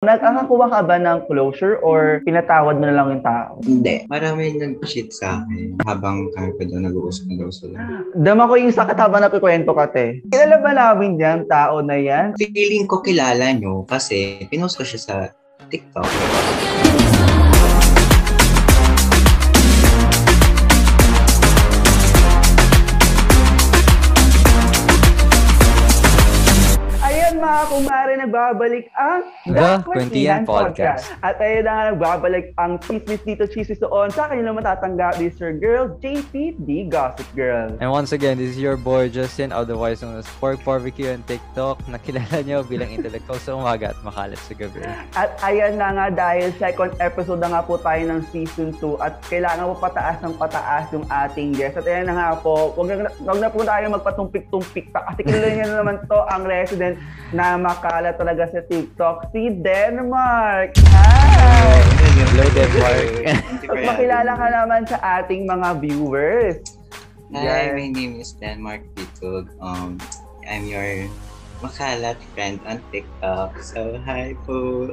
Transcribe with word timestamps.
Nagkakakuha 0.00 0.72
ka 0.72 0.80
ba 0.88 0.96
ng 0.96 1.28
closure 1.28 1.76
or 1.84 2.24
pinatawad 2.24 2.80
mo 2.80 2.88
na 2.88 2.96
lang 2.96 3.12
yung 3.12 3.20
tao? 3.20 3.60
Hindi. 3.60 4.08
Marami 4.08 4.56
nag-cheat 4.56 5.12
sa 5.12 5.44
akin 5.44 5.76
habang 5.84 6.32
kami 6.32 6.56
pa 6.56 6.64
daw 6.64 6.80
nag-uusap 6.80 7.28
na 7.28 7.36
daw 7.36 7.52
sila. 7.52 7.76
Dama 8.16 8.48
ko 8.48 8.56
yung 8.56 8.72
sakit 8.72 8.96
habang 8.96 9.20
nakikwento 9.20 9.76
ka, 9.76 9.92
te. 9.92 10.24
Kilala 10.32 10.56
ba 10.64 10.72
namin 10.72 11.20
yan, 11.20 11.44
tao 11.44 11.84
na 11.84 12.00
yan? 12.00 12.32
Feeling 12.40 12.88
ko 12.88 13.04
kilala 13.04 13.52
nyo 13.52 13.84
kasi 13.84 14.48
pinost 14.48 14.80
ko 14.80 14.88
siya 14.88 15.00
sa 15.04 15.14
TikTok. 15.68 16.08
Nagbabalik 28.30 28.86
ang 28.94 29.26
The 29.50 29.82
Quintian 29.82 30.46
Podcast. 30.46 31.10
At 31.26 31.42
ayun 31.42 31.66
na 31.66 31.72
nga, 31.74 31.84
nagbabalik 31.90 32.54
ang 32.62 32.78
chismis 32.78 33.18
dito, 33.26 33.42
chismis 33.50 33.82
doon. 33.82 34.14
Sa 34.14 34.30
kanila 34.30 34.54
matatanggap, 34.54 35.18
is 35.18 35.34
your 35.42 35.50
girl, 35.50 35.90
JP, 35.98 36.62
the 36.62 36.86
Gossip 36.86 37.26
Girl. 37.34 37.74
And 37.82 37.90
once 37.90 38.14
again, 38.14 38.38
this 38.38 38.54
is 38.54 38.62
your 38.62 38.78
boy 38.78 39.10
Justin, 39.10 39.50
otherwise 39.50 40.06
known 40.06 40.22
as 40.22 40.30
Pork 40.38 40.62
Barbecue 40.62 41.10
on 41.10 41.26
TikTok. 41.26 41.82
Nakilala 41.90 42.46
nyo 42.46 42.62
bilang 42.62 42.94
intellectual 42.94 43.42
sa 43.42 43.58
umaga 43.58 43.90
at 43.90 43.98
makalat 44.06 44.38
sa 44.38 44.54
gabi. 44.54 44.78
At 45.18 45.34
ayan 45.42 45.74
na 45.74 45.90
nga 45.90 46.06
dahil 46.14 46.54
second 46.54 46.94
episode 47.02 47.42
na 47.42 47.50
nga 47.58 47.62
po 47.66 47.82
tayo 47.82 48.06
ng 48.06 48.22
season 48.30 48.70
2 48.78 49.02
at 49.02 49.18
kailangan 49.26 49.74
po 49.74 49.90
pataas 49.90 50.22
ng 50.22 50.34
pataas 50.38 50.86
yung 50.94 51.02
ating 51.10 51.58
guest. 51.58 51.82
At 51.82 51.86
ayan 51.90 52.06
na 52.06 52.14
nga 52.14 52.28
po, 52.38 52.70
wag 52.78 52.94
na, 52.94 53.10
wag 53.26 53.38
na 53.42 53.50
po 53.50 53.66
tayo 53.66 53.90
magpatumpik-tumpik 53.90 54.94
pa 54.94 55.02
kasi 55.10 55.26
kilala 55.26 55.48
niyo 55.50 55.66
na 55.66 55.76
naman 55.82 55.96
to 56.06 56.18
ang 56.30 56.46
resident 56.46 56.94
na 57.34 57.58
makala 57.58 58.14
talaga 58.20 58.52
sa 58.52 58.60
TikTok, 58.60 59.32
si 59.32 59.48
Denmark. 59.64 60.76
Hi! 60.92 61.80
Hello, 62.20 62.44
Denmark. 62.52 63.08
At 63.64 63.80
makilala 63.80 64.32
ka 64.36 64.46
naman 64.52 64.82
sa 64.84 65.00
ating 65.24 65.48
mga 65.48 65.80
viewers. 65.80 66.60
Hi, 67.32 67.72
my 67.72 67.88
name 67.88 68.20
is 68.20 68.36
Denmark 68.36 68.84
Pitog. 68.92 69.48
Um, 69.64 69.96
I'm 70.44 70.68
your 70.68 71.08
makalat 71.64 72.20
friend 72.36 72.60
on 72.68 72.84
TikTok. 72.92 73.56
So, 73.64 73.96
hi 74.04 74.36
po. 74.44 74.92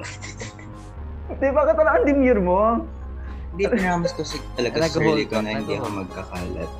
Di 1.27 1.51
ba 1.51 1.67
ka 1.67 1.75
talaga 1.75 1.99
ang 1.99 2.07
demure 2.07 2.39
mo? 2.39 2.87
Hindi, 3.51 3.75
promise 3.75 4.15
ko 4.15 4.23
si 4.23 4.39
talaga 4.55 4.87
surely 4.87 5.27
ko 5.27 5.43
ka, 5.43 5.43
na 5.43 5.59
hindi 5.59 5.75
ako 5.75 5.87
nag-hold. 5.99 6.71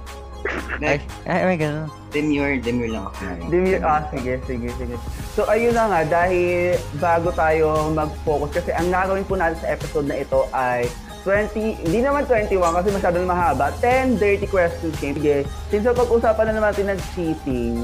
Magkakalat. 0.43 0.81
ay, 0.83 0.97
ay, 1.25 1.41
ay, 1.43 1.57
ganun. 1.57 1.87
Demure, 2.13 2.55
demure 2.61 2.91
lang 2.91 3.03
ako 3.09 3.17
ngayon. 3.19 3.47
Demure, 3.49 3.81
ah, 3.83 4.01
sige, 4.09 4.33
sige, 4.45 4.67
sige. 4.77 4.95
So, 5.33 5.45
ayun 5.45 5.73
na 5.75 5.85
nga, 5.89 6.01
dahil 6.05 6.77
bago 6.97 7.29
tayo 7.33 7.91
mag-focus, 7.91 8.61
kasi 8.63 8.71
ang 8.73 8.89
gagawin 8.89 9.25
po 9.25 9.35
natin 9.35 9.59
sa 9.59 9.71
episode 9.73 10.07
na 10.07 10.17
ito 10.21 10.47
ay 10.53 10.87
20, 11.27 11.83
hindi 11.83 11.99
naman 11.99 12.23
21 12.23 12.55
kasi 12.55 12.89
masyadong 12.95 13.27
mahaba, 13.27 13.67
10 13.83 14.15
dirty 14.15 14.47
questions 14.47 14.95
game. 15.03 15.17
Sige, 15.19 15.43
since 15.67 15.83
sa 15.83 15.91
pag-usapan 15.91 16.43
na 16.47 16.53
naman 16.55 16.67
natin 16.71 16.87
ng 16.95 17.01
cheating, 17.11 17.75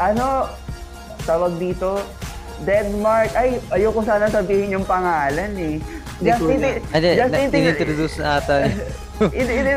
ano, 0.00 0.48
tawag 1.28 1.60
dito, 1.60 2.00
Denmark, 2.64 3.32
ay, 3.36 3.60
ayoko 3.72 4.00
sana 4.04 4.28
sabihin 4.28 4.76
yung 4.80 4.84
pangalan 4.84 5.52
eh. 5.56 5.76
Di, 6.20 6.28
Justin, 6.28 6.60
na, 6.60 7.48
tin- 7.48 7.52
inintroduce 7.52 8.20
na 8.20 8.36
ata. 8.40 8.56
Hindi, 9.20 9.52
hindi, 9.52 9.72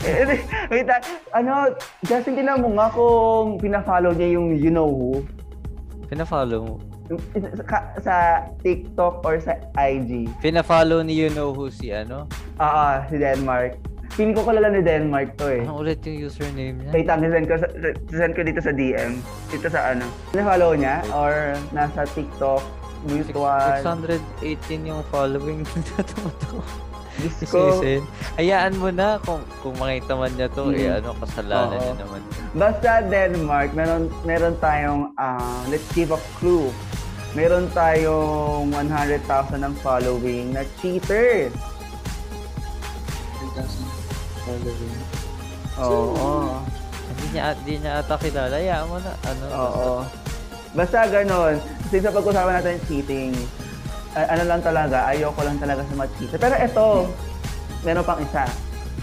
hindi. 0.00 0.36
Wait, 0.70 0.86
ah, 0.86 1.02
ano, 1.34 1.74
Justin, 2.02 2.38
tinan 2.38 2.62
mo 2.62 2.70
nga 2.72 2.86
kung 2.88 3.58
pina-follow 3.58 4.14
niya 4.14 4.38
yung 4.38 4.54
you 4.54 4.70
know 4.70 4.86
who. 4.86 5.26
Pina-follow 6.06 6.60
mo. 6.62 6.74
Sa, 7.58 7.78
sa 7.98 8.14
TikTok 8.60 9.24
or 9.24 9.40
sa 9.40 9.56
IG. 9.74 10.28
Pina-follow 10.38 11.02
ni 11.02 11.16
you 11.16 11.28
know 11.28 11.50
who 11.50 11.68
si 11.68 11.90
ano? 11.90 12.28
Oo, 12.56 12.86
si 13.08 13.16
Denmark. 13.16 13.80
Feeling 14.12 14.34
ko 14.34 14.42
kalala 14.42 14.68
ni 14.68 14.80
Denmark 14.80 15.34
to 15.34 15.46
eh. 15.48 15.62
Ano 15.62 15.78
ulit 15.78 16.02
yung 16.02 16.26
username 16.26 16.74
niya? 16.76 16.90
Wait, 16.92 17.06
ang 17.06 17.22
send 17.22 17.46
ko, 17.46 17.54
sa- 17.56 17.74
send 18.08 18.32
ko 18.34 18.42
dito 18.42 18.58
sa 18.58 18.70
DM. 18.70 19.18
Dito 19.48 19.66
sa 19.66 19.90
ano. 19.90 20.04
Na-follow 20.32 20.74
niya 20.74 21.02
or 21.10 21.32
nasa 21.70 22.02
TikTok, 22.08 22.62
mutual. 23.06 23.78
618 23.80 24.86
yung 24.86 25.02
following 25.08 25.62
nito. 25.74 26.22
Diyos 27.18 27.38
ko. 27.44 27.58
Isisin. 27.74 28.02
Hayaan 28.34 28.74
mo 28.74 28.88
na 28.88 29.18
kung 29.18 29.42
kung 29.58 29.74
makita 29.74 30.14
man 30.14 30.30
niya 30.32 30.48
to, 30.48 30.70
Mm. 30.70 30.78
eh 30.78 30.88
ano, 30.96 31.10
kasalanan 31.18 31.74
Oo. 31.74 31.82
niya 31.82 31.94
naman. 32.00 32.20
Basta 32.54 32.90
Denmark, 33.02 33.68
meron, 33.72 34.02
meron 34.22 34.54
tayong, 34.56 35.02
ah, 35.14 35.62
let's 35.66 35.86
give 35.92 36.10
a 36.10 36.20
clue. 36.38 36.70
Meron 37.32 37.68
tayong 37.70 38.72
100,000 38.72 39.20
ng 39.60 39.74
following 39.78 40.54
na 40.54 40.62
cheater. 40.78 41.52
Following. 44.44 44.96
Oo. 45.78 46.62
Hindi 47.08 47.26
niya, 47.30 47.44
hindi 47.54 47.74
niya 47.78 47.92
ata 48.00 48.16
kilala. 48.16 48.56
Hayaan 48.56 48.86
mo 48.86 48.96
na. 48.98 49.12
Ano, 49.24 49.44
Oo. 49.50 49.90
Basta 50.72 51.06
ganon. 51.06 51.56
Kasi 51.84 51.96
sa 51.98 52.10
pag-usapan 52.10 52.54
natin 52.60 52.76
cheating, 52.84 53.32
ano 54.26 54.44
lang 54.48 54.60
talaga, 54.64 55.06
ayoko 55.06 55.40
lang 55.46 55.58
talaga 55.62 55.86
sa 55.86 56.06
cheater. 56.18 56.38
Pero 56.40 56.54
ito, 56.58 56.86
meron 57.86 58.02
pang 58.02 58.18
isa. 58.18 58.44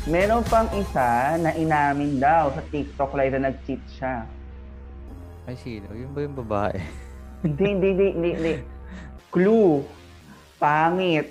Meron 0.06 0.44
pang 0.46 0.70
isa 0.76 1.40
na 1.40 1.56
inamin 1.56 2.20
daw 2.20 2.52
sa 2.52 2.62
TikTok 2.68 3.16
live 3.16 3.40
na 3.40 3.50
nag-cheat 3.50 3.82
siya. 3.96 4.28
Ay, 5.46 5.56
sino? 5.62 5.88
Yun 5.94 6.12
ba 6.12 6.20
yung 6.26 6.36
babae? 6.36 6.78
Hindi, 7.46 7.78
hindi, 7.78 7.94
hindi, 7.94 8.08
hindi, 8.10 8.30
hindi. 8.34 8.54
Clue. 9.30 9.86
Pangit. 10.58 11.30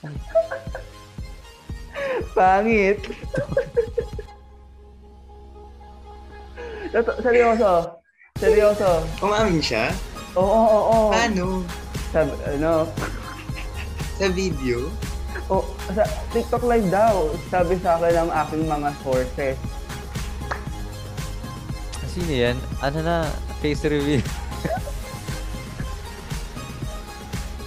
Pangit. 2.36 3.00
Seryoso. 7.20 8.00
Seryoso. 8.40 9.04
Umamin 9.20 9.60
siya? 9.60 9.92
Oo, 10.32 10.48
oo, 10.48 10.80
oo. 10.88 11.12
Paano? 11.12 11.60
Sabi, 12.12 12.30
ano, 12.46 12.86
Sa 14.12 14.26
video? 14.28 14.92
oh, 15.48 15.64
sa 15.88 16.04
TikTok 16.30 16.62
live 16.62 16.88
daw, 16.88 17.28
sabi 17.48 17.76
sa 17.76 17.96
akin 17.96 18.14
ng 18.14 18.30
aking 18.30 18.64
mga 18.64 18.88
sources. 19.00 19.56
Sino 22.06 22.28
yan? 22.30 22.56
Ano 22.78 23.00
na? 23.00 23.24
Face 23.58 23.80
reveal. 23.82 24.20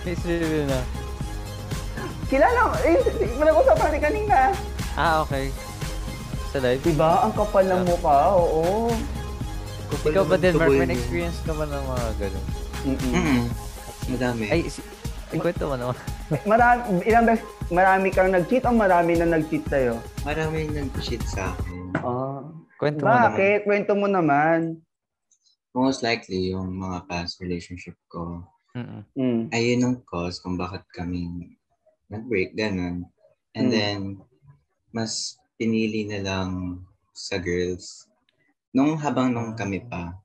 Face 0.02 0.24
reveal 0.24 0.66
na. 0.66 0.80
Kilala 2.26 2.60
mo, 2.64 2.76
eh, 2.86 2.98
pinag-usapan 3.34 3.90
ni 3.90 4.00
kanina. 4.00 4.38
Ah, 4.94 5.22
okay. 5.22 5.50
Sa 6.50 6.62
live? 6.62 6.82
Diba? 6.82 7.26
Ang 7.26 7.34
kapal 7.34 7.66
ng 7.66 7.82
mukha, 7.84 8.18
oo. 8.32 8.94
Ikaw 10.06 10.24
ba, 10.26 10.38
Denmark, 10.38 10.70
may 10.70 10.78
Tuboy 10.80 10.88
din. 10.88 10.94
experience 10.96 11.40
ka 11.42 11.54
ba 11.54 11.66
ng 11.66 11.84
mga 11.84 12.08
ganun? 12.18 12.46
Mm-mm. 12.86 13.12
Mm-mm. 13.12 13.44
Madami. 14.08 14.46
Ay, 14.50 14.62
si... 14.70 14.82
Ay, 15.34 15.42
kwento 15.42 15.66
mo 15.66 15.76
naman. 15.76 15.98
Marami, 16.46 16.82
ilang 17.04 17.26
beses, 17.26 17.46
marami 17.70 18.08
kang 18.10 18.30
nag-cheat 18.30 18.66
o 18.66 18.72
marami 18.72 19.18
na 19.18 19.26
nag-cheat 19.26 19.66
sa'yo? 19.66 19.98
Maraming 20.22 20.70
nag-cheat 20.74 21.22
sa 21.26 21.54
akin. 21.54 21.98
Ah. 21.98 22.46
Kwento 22.78 23.02
mo 23.02 23.10
naman. 23.10 23.24
Bakit? 23.34 23.60
Kwento 23.66 23.92
mo 23.98 24.08
naman. 24.08 24.60
Most 25.74 26.02
likely, 26.02 26.54
yung 26.54 26.78
mga 26.78 27.10
past 27.10 27.42
relationship 27.42 27.98
ko, 28.08 28.46
Mm-mm. 28.76 29.02
Mm. 29.16 29.44
ayun 29.52 29.82
ang 29.84 29.98
cause 30.04 30.40
kung 30.40 30.56
bakit 30.56 30.84
kami 30.92 31.52
nag-break, 32.08 32.54
ganun. 32.54 33.08
And 33.56 33.68
Mm. 33.68 33.74
then, 33.74 34.00
mas 34.92 35.36
pinili 35.56 36.06
na 36.06 36.20
lang 36.22 36.50
sa 37.12 37.40
girls. 37.40 38.08
Nung 38.72 39.00
habang 39.00 39.32
nung 39.32 39.56
kami 39.56 39.84
pa, 39.84 40.16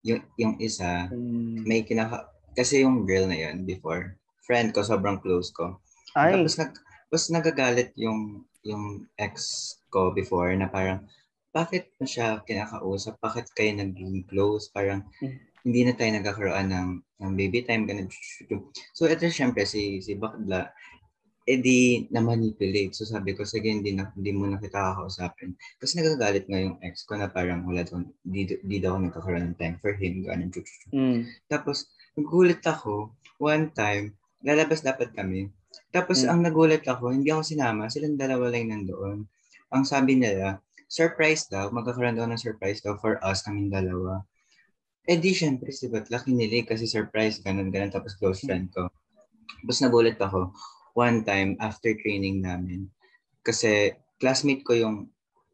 yung, 0.00 0.22
yung 0.34 0.54
isa, 0.58 1.10
Mm. 1.10 1.66
may 1.66 1.82
kinaka... 1.82 2.33
Kasi 2.54 2.86
yung 2.86 3.04
girl 3.04 3.26
na 3.26 3.36
yun 3.36 3.66
before, 3.66 4.14
friend 4.46 4.70
ko, 4.70 4.80
sobrang 4.82 5.18
close 5.20 5.50
ko. 5.50 5.78
Ay, 6.14 6.34
Tapos, 6.38 6.54
nag, 6.56 6.72
tapos 7.10 7.26
nagagalit 7.30 7.90
yung, 7.98 8.46
yung 8.62 9.04
ex 9.18 9.34
ko 9.90 10.14
before 10.14 10.54
na 10.54 10.70
parang, 10.70 11.02
bakit 11.54 11.90
mo 12.02 12.06
siya 12.06 12.42
kinakausap? 12.42 13.14
Bakit 13.22 13.54
kayo 13.54 13.70
naging 13.78 14.26
close? 14.26 14.70
Parang, 14.70 15.06
Mm. 15.22 15.38
hindi 15.64 15.80
na 15.86 15.94
tayo 15.96 16.10
nagkakaroon 16.12 16.68
ng, 16.68 16.88
ng 17.24 17.32
baby 17.38 17.64
time. 17.64 17.88
Ganun. 17.88 18.10
So, 18.92 19.08
ito 19.08 19.24
syempre, 19.30 19.64
si, 19.64 20.02
si 20.04 20.12
Bakla, 20.12 20.68
edi 21.44 22.08
na-manipulate. 22.08 22.92
So, 22.96 23.04
sabi 23.04 23.36
ko, 23.36 23.44
sige, 23.44 23.68
hindi, 23.68 23.92
na, 23.92 24.08
hindi 24.16 24.32
mo 24.32 24.48
na 24.48 24.56
kita 24.60 24.76
kakausapin. 24.80 25.54
Kasi 25.76 26.00
nagagalit 26.00 26.48
nga 26.48 26.58
yung 26.60 26.76
ex 26.80 27.04
ko 27.04 27.16
na 27.16 27.28
parang 27.28 27.64
wala 27.68 27.84
daw, 27.84 28.00
di, 28.24 28.48
di 28.48 28.78
daw 28.80 28.96
nagkakaroon 28.96 29.52
ng 29.52 29.58
time 29.60 29.76
for 29.78 29.92
him. 29.94 30.24
Ganun. 30.24 30.50
mm. 30.90 31.20
Tapos, 31.46 31.88
nagulat 32.14 32.62
ako, 32.62 33.14
one 33.38 33.70
time, 33.74 34.14
lalabas 34.42 34.82
dapat 34.82 35.10
kami. 35.14 35.50
Tapos, 35.90 36.22
Mm. 36.22 36.28
ang 36.30 36.40
nagulat 36.46 36.84
ako, 36.86 37.10
hindi 37.10 37.30
ako 37.30 37.42
sinama, 37.42 37.90
silang 37.90 38.18
dalawa 38.18 38.50
lang 38.50 38.70
nandoon. 38.70 39.26
Ang 39.74 39.84
sabi 39.86 40.18
nila, 40.18 40.62
surprise 40.86 41.50
daw, 41.50 41.74
magkakaroon 41.74 42.14
daw 42.14 42.26
ng 42.30 42.38
surprise 42.38 42.78
daw 42.78 42.94
for 42.98 43.18
us, 43.22 43.42
kaming 43.42 43.70
dalawa. 43.70 44.22
Eh 45.04 45.18
di, 45.18 45.34
syempre, 45.34 45.68
si 45.74 45.90
Batla 45.90 46.22
kinilig 46.22 46.70
kasi 46.70 46.86
surprise, 46.88 47.42
ganun, 47.42 47.68
ganun, 47.68 47.90
tapos 47.92 48.16
close 48.16 48.40
friend 48.46 48.70
ko. 48.72 48.88
Tapos 49.66 49.78
nagulat 49.82 50.16
ako, 50.16 50.54
one 50.94 51.26
time 51.26 51.58
after 51.58 51.92
training 51.98 52.40
namin, 52.40 52.88
kasi 53.42 53.92
classmate 54.22 54.62
ko 54.64 54.72
yung 54.72 54.96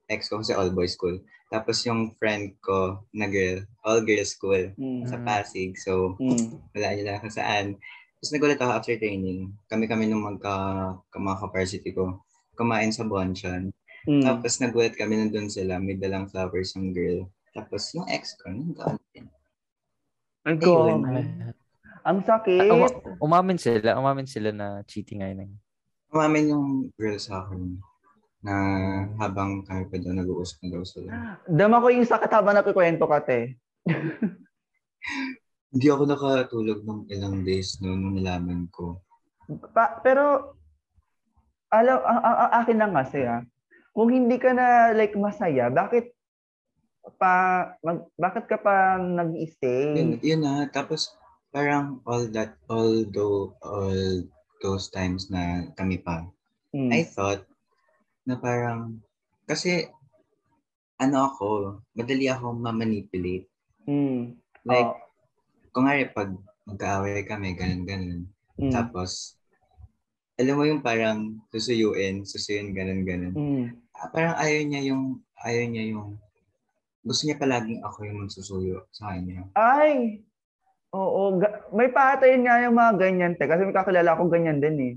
ex 0.06 0.28
ko 0.28 0.38
kasi 0.38 0.52
all 0.54 0.70
boys 0.70 0.94
school. 0.94 1.16
Tapos 1.50 1.82
yung 1.82 2.14
friend 2.14 2.54
ko 2.62 3.02
na 3.10 3.26
girl, 3.26 3.66
all 3.82 4.00
girls 4.00 4.38
school 4.38 4.70
Mm. 4.78 5.02
sa. 5.02 5.18
Pasig. 5.18 5.74
So, 5.76 6.14
Mm. 6.16 6.62
wala 6.70 6.88
nila 6.94 7.18
kung 7.18 7.34
saan. 7.34 7.74
Tapos 8.16 8.30
nagulat 8.30 8.56
ako 8.56 8.70
after 8.70 8.94
training. 8.94 9.50
Kami-kami 9.66 10.06
nung 10.06 10.22
magka, 10.22 10.54
ka- 11.10 11.18
mga 11.18 11.40
ka-varsity 11.42 11.90
ko. 11.90 12.22
Kumain 12.54 12.94
sa 12.94 13.02
Bonchon. 13.02 13.74
Mm. 14.06 14.22
Tapos 14.22 14.62
nagulat 14.62 14.94
kami 14.94 15.18
nandun 15.18 15.50
sila. 15.50 15.76
May 15.76 15.98
dalang 15.98 16.30
flowers 16.30 16.78
yung 16.78 16.94
girl. 16.94 17.26
Tapos 17.50 17.90
yung 17.92 18.06
ex 18.06 18.38
ko, 18.38 18.48
nung 18.48 18.70
din. 19.10 19.26
Ay, 20.40 20.54
Ayun. 20.54 21.02
grabe. 21.02 21.22
Ang 22.00 22.18
sakit. 22.24 22.64
Um, 22.64 22.86
umamin 23.20 23.58
sila, 23.58 23.98
umamin 23.98 24.24
sila 24.24 24.54
na 24.54 24.80
cheating 24.86 25.20
ngayon. 25.20 25.52
Umamin 26.08 26.44
yung 26.48 26.66
girl 26.94 27.18
sa 27.18 27.44
akin 27.44 27.76
na 28.40 28.54
habang 29.20 29.64
kami 29.68 29.84
pa 29.88 29.96
doon 30.00 30.20
nag-uusap 30.24 30.64
na 30.64 30.68
daw 30.72 30.82
sila. 30.84 31.08
Dama 31.44 31.80
ko 31.80 31.92
yung 31.92 32.08
sakit 32.08 32.30
habang 32.32 32.56
nakikwento 32.56 33.04
ka, 33.04 33.20
te. 33.20 33.60
Hindi 35.70 35.86
ako 35.86 36.02
nakatulog 36.08 36.80
ng 36.82 37.00
ilang 37.12 37.46
days 37.46 37.78
noon 37.78 38.00
nung 38.02 38.16
nalaman 38.18 38.66
ko. 38.74 38.98
Pa, 39.70 40.02
pero, 40.02 40.56
alam, 41.70 42.00
ang, 42.02 42.20
ang, 42.26 42.36
ang 42.36 42.52
akin 42.64 42.78
lang 42.80 42.92
kasi 42.96 43.20
ah, 43.22 43.42
kung 43.94 44.10
hindi 44.10 44.38
ka 44.38 44.50
na 44.50 44.90
like 44.90 45.14
masaya, 45.14 45.70
bakit 45.70 46.10
pa 47.18 47.66
mag, 47.86 48.06
bakit 48.18 48.50
ka 48.50 48.58
pa 48.58 48.98
nag-stay? 48.98 49.94
Yun, 49.94 50.18
yun 50.22 50.42
na. 50.42 50.66
Tapos 50.70 51.14
parang 51.54 52.02
all 52.02 52.26
that, 52.34 52.58
although 52.66 53.54
all 53.62 54.26
those 54.62 54.90
times 54.90 55.30
na 55.30 55.70
kami 55.78 56.02
pa, 56.02 56.26
Mm. 56.70 56.90
I 56.94 57.02
thought 57.02 57.49
na 58.26 58.36
parang, 58.36 59.00
kasi 59.44 59.88
ano 61.00 61.32
ako, 61.32 61.46
madali 61.96 62.28
ako 62.28 62.52
ma-manipulate. 62.54 63.48
Mm. 63.88 64.36
Like, 64.68 64.90
Oh. 64.92 65.00
kung 65.72 65.88
nga 65.88 65.96
pag 66.12 66.30
magkaaway 66.68 67.24
kami, 67.24 67.56
ganun, 67.56 67.82
ganun. 67.88 68.20
Mm. 68.60 68.72
Tapos, 68.72 69.40
alam 70.36 70.56
mo 70.56 70.64
yung 70.68 70.84
parang 70.84 71.40
susuyuin, 71.48 72.28
susuyuin, 72.28 72.76
ganun, 72.76 73.02
ganun. 73.08 73.34
Mm. 73.34 73.66
Ah, 73.96 74.08
parang 74.12 74.36
ayaw 74.36 74.60
niya 74.68 74.82
yung, 74.92 75.24
ayaw 75.40 75.64
niya 75.68 75.84
yung, 75.96 76.20
gusto 77.00 77.24
niya 77.24 77.40
palaging 77.40 77.80
ako 77.80 77.98
yung 78.04 78.20
magsusuyo 78.24 78.84
sa 78.92 79.16
kanya. 79.16 79.48
Ay! 79.56 80.20
Oo, 80.92 81.38
ga- 81.40 81.70
may 81.72 81.88
pattern 81.88 82.44
nga 82.44 82.60
yung 82.60 82.76
mga 82.76 82.92
ganyan, 83.00 83.32
te. 83.38 83.48
Kasi 83.48 83.64
may 83.64 83.72
kakilala 83.72 84.18
ko 84.18 84.28
ganyan 84.28 84.60
din 84.60 84.76
eh. 84.80 84.94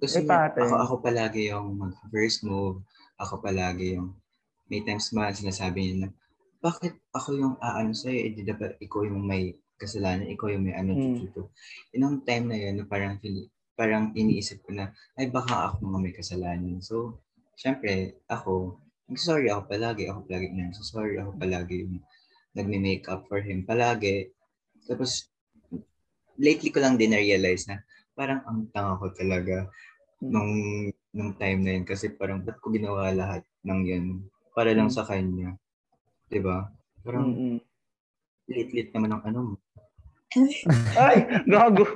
May 0.00 0.10
niya, 0.10 0.26
pattern. 0.26 0.66
ako, 0.66 0.74
ako 0.82 0.94
palagi 1.06 1.42
yung 1.54 1.68
mag-first 1.78 2.42
move, 2.42 2.82
ako 3.20 3.38
palagi 3.38 3.94
yung, 3.94 4.10
may 4.66 4.80
times 4.82 5.12
ma 5.14 5.30
sinasabi 5.30 5.78
niya 5.80 5.96
na, 6.06 6.08
bakit 6.58 6.96
ako 7.12 7.36
yung 7.36 7.54
aano 7.60 7.92
sa'yo, 7.92 8.18
eh 8.24 8.30
di 8.32 8.42
dapat 8.42 8.80
ikaw 8.80 9.04
yung 9.04 9.22
may 9.22 9.52
kasalanan, 9.76 10.32
ikaw 10.32 10.48
yung 10.50 10.64
may 10.64 10.74
ano, 10.74 10.96
Hmm. 10.96 11.20
chuchuto. 11.20 11.52
Yung 11.92 12.24
time 12.24 12.44
na 12.50 12.56
yun, 12.58 12.82
parang, 12.88 13.20
parang 13.76 14.10
iniisip 14.16 14.64
ko 14.64 14.72
na, 14.72 14.90
ay 15.20 15.28
baka 15.28 15.70
ako 15.70 15.92
nga 15.92 15.98
may 16.00 16.14
kasalanan. 16.16 16.80
So, 16.80 17.20
syempre, 17.54 18.18
ako, 18.26 18.80
sorry 19.14 19.52
ako 19.52 19.68
palagi, 19.68 20.08
ako 20.08 20.24
palagi 20.26 20.46
na, 20.56 20.72
sorry 20.72 21.20
ako 21.20 21.36
palagi 21.36 21.84
yung 21.84 22.00
nagme-make 22.56 23.06
up 23.12 23.28
for 23.28 23.44
him 23.44 23.62
palagi. 23.68 24.32
Tapos, 24.88 25.28
lately 26.40 26.72
ko 26.72 26.80
lang 26.82 26.96
din 26.98 27.12
na-realize 27.14 27.68
na 27.68 27.78
parang 28.14 28.40
ang 28.46 28.70
tanga 28.70 28.96
ko 28.96 29.10
talaga 29.10 29.66
Hmm. 30.22 30.30
nung 30.30 30.52
nung 31.12 31.32
time 31.36 31.60
na 31.60 31.70
yun 31.76 31.84
kasi 31.84 32.08
parang 32.08 32.40
ba't 32.40 32.56
ko 32.62 32.70
ginawa 32.72 33.10
lahat 33.12 33.42
ng 33.66 33.80
yun 33.84 34.06
para 34.56 34.70
lang 34.72 34.88
Mm. 34.88 34.94
sa 34.94 35.04
kanya. 35.04 35.58
'Di 36.30 36.40
ba? 36.40 36.70
Parang 37.04 37.34
Mm-mm. 37.34 37.58
lit-lit 38.48 38.94
naman 38.94 39.12
ng 39.12 39.22
ano 39.26 39.38
mo. 39.42 39.54
Ay, 40.96 41.26
gago. 41.44 41.84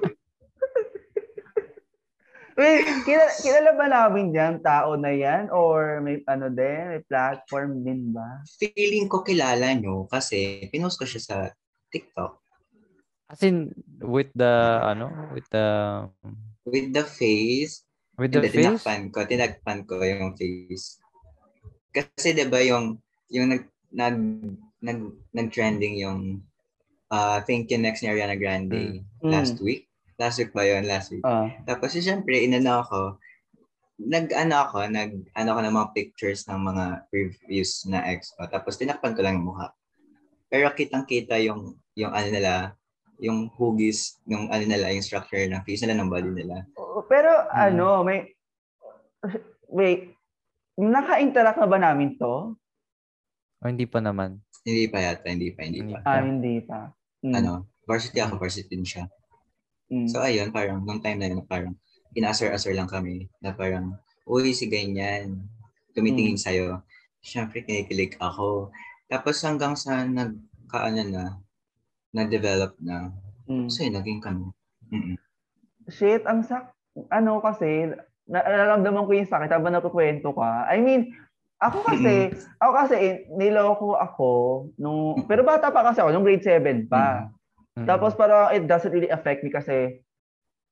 Wait, 2.59 2.83
kilala, 3.07 3.31
kilala 3.39 3.71
ba 3.79 3.87
namin 3.87 4.35
yan, 4.35 4.55
tao 4.59 4.99
na 4.99 5.15
yan? 5.15 5.47
Or 5.55 6.03
may 6.03 6.27
ano 6.27 6.51
din, 6.51 6.91
may 6.91 7.03
platform 7.07 7.87
din 7.87 8.11
ba? 8.11 8.43
Feeling 8.59 9.07
ko 9.07 9.23
kilala 9.23 9.71
nyo 9.79 10.11
kasi 10.11 10.67
pinost 10.69 10.99
ko 10.99 11.07
siya 11.07 11.23
sa 11.23 11.37
TikTok 11.95 12.48
As 13.29 13.45
in, 13.45 13.77
with 14.01 14.33
the, 14.33 14.81
ano, 14.83 15.13
with 15.37 15.45
the, 15.53 15.67
with 16.65 16.93
the 16.93 17.05
face. 17.05 17.85
with 18.19 18.33
the 18.33 18.43
face? 18.43 18.57
tinakpan 18.57 19.13
ko, 19.13 19.25
tinagpan 19.25 19.85
ko 19.87 20.01
yung 20.03 20.35
face. 20.35 20.99
Kasi 21.95 22.37
'di 22.37 22.51
ba 22.51 22.61
yung 22.61 22.99
yung 23.33 23.53
nag 23.53 23.65
nag 23.95 24.17
nag 24.85 25.01
nag-trending 25.33 25.97
yung 26.01 26.45
uh, 27.09 27.41
Thank 27.45 27.73
You 27.73 27.81
Next 27.81 28.05
ni 28.05 28.13
Ariana 28.13 28.37
Grande 28.37 29.03
Mm. 29.19 29.33
last 29.35 29.59
week. 29.59 29.89
Last 30.19 30.39
week 30.39 30.55
ba 30.55 30.63
yun? 30.67 30.87
Last 30.87 31.11
week. 31.11 31.23
Ah. 31.27 31.51
Tapos 31.67 31.95
eh, 31.95 32.03
syempre, 32.03 32.39
inano 32.43 32.83
ako, 32.87 33.19
nag-ano 33.99 34.55
ako, 34.67 34.87
nag-ano 34.87 35.51
ko 35.55 35.61
ng 35.63 35.75
mga 35.75 35.91
pictures 35.95 36.47
ng 36.47 36.59
mga 36.59 36.85
reviews 37.11 37.83
na 37.91 38.03
ex 38.07 38.31
ko. 38.35 38.47
Tapos 38.47 38.79
tinakpan 38.79 39.15
ko 39.15 39.23
lang 39.27 39.43
yung 39.43 39.51
mukha. 39.55 39.75
Pero 40.47 40.71
kitang-kita 40.71 41.39
yung, 41.43 41.75
yung 41.99 42.15
ano 42.15 42.29
nila, 42.31 42.78
yung 43.19 43.51
hugis, 43.55 44.19
yung 44.25 44.47
ano 44.49 44.63
nila, 44.63 44.95
yung 44.95 45.03
structure 45.03 45.43
ng 45.43 45.63
face 45.67 45.83
nila, 45.83 45.99
ng 45.99 46.11
body 46.11 46.31
nila. 46.31 46.63
Pero 47.07 47.31
Hmm. 47.51 47.59
ano, 47.71 47.87
may... 48.03 48.31
Wait, 49.69 50.15
naka-interact 50.79 51.59
na 51.59 51.69
ba 51.69 51.79
namin 51.79 52.15
to? 52.17 52.55
O 53.59 53.67
hindi 53.67 53.85
pa 53.85 53.99
naman. 53.99 54.39
Hindi 54.63 54.87
pa 54.87 55.03
yata, 55.03 55.27
hindi 55.27 55.51
pa, 55.51 55.67
hindi 55.67 55.83
Hindi 55.83 55.95
pa. 55.99 56.01
pa. 56.01 56.09
Ah, 56.09 56.23
hindi 56.23 56.55
pa. 56.63 56.81
Mm. 57.27 57.35
Ano, 57.35 57.53
varsity 57.85 58.23
ako, 58.23 58.39
varsity 58.39 58.71
din 58.71 58.87
siya. 58.87 59.05
Mm. 59.91 60.07
So 60.07 60.23
ayun, 60.23 60.55
parang 60.55 60.87
nung 60.87 61.03
time 61.03 61.19
na 61.19 61.27
yun, 61.27 61.43
parang 61.43 61.75
inaasar-asar 62.15 62.73
lang 62.73 62.87
kami 62.87 63.27
na 63.43 63.51
parang, 63.51 63.99
uy, 64.25 64.55
si 64.55 64.71
ganyan, 64.71 65.43
tumitingin 65.93 66.39
sa'yo. 66.39 66.79
Siyempre, 67.19 67.67
kinikilig 67.67 68.15
ako. 68.23 68.71
Tapos 69.11 69.43
hanggang 69.43 69.75
sa 69.75 70.07
nagkaano 70.07 71.03
na, 71.11 71.25
na-develop 72.19 72.75
na, 72.83 73.15
Mm. 73.47 73.71
yun, 73.71 73.95
naging 73.95 74.21
kami. 74.21 74.47
Mm-mm. 74.91 75.17
Shit, 75.89 76.27
ang 76.27 76.43
sak... 76.43 76.75
Ano 77.15 77.39
kasi, 77.39 77.87
na- 78.27 78.43
nararamdaman 78.43 79.07
ko 79.07 79.13
yung 79.15 79.31
sakit 79.31 79.49
habang 79.49 79.73
nagkukwento 79.73 80.35
ka. 80.35 80.67
I 80.67 80.83
mean, 80.83 81.15
ako 81.63 81.87
kasi, 81.87 82.35
ako 82.59 82.73
kasi, 82.75 82.97
niloko 83.33 83.95
ako 83.95 84.31
nung... 84.77 85.25
Pero 85.31 85.47
bata 85.47 85.71
pa 85.71 85.87
kasi 85.87 86.03
ako, 86.03 86.11
nung 86.11 86.27
grade 86.27 86.45
7 86.45 86.91
pa. 86.91 87.31
Mm. 87.79 87.87
Tapos 87.87 88.19
parang 88.19 88.51
it 88.51 88.67
doesn't 88.67 88.91
really 88.91 89.09
affect 89.09 89.47
me 89.47 89.55
kasi 89.55 90.03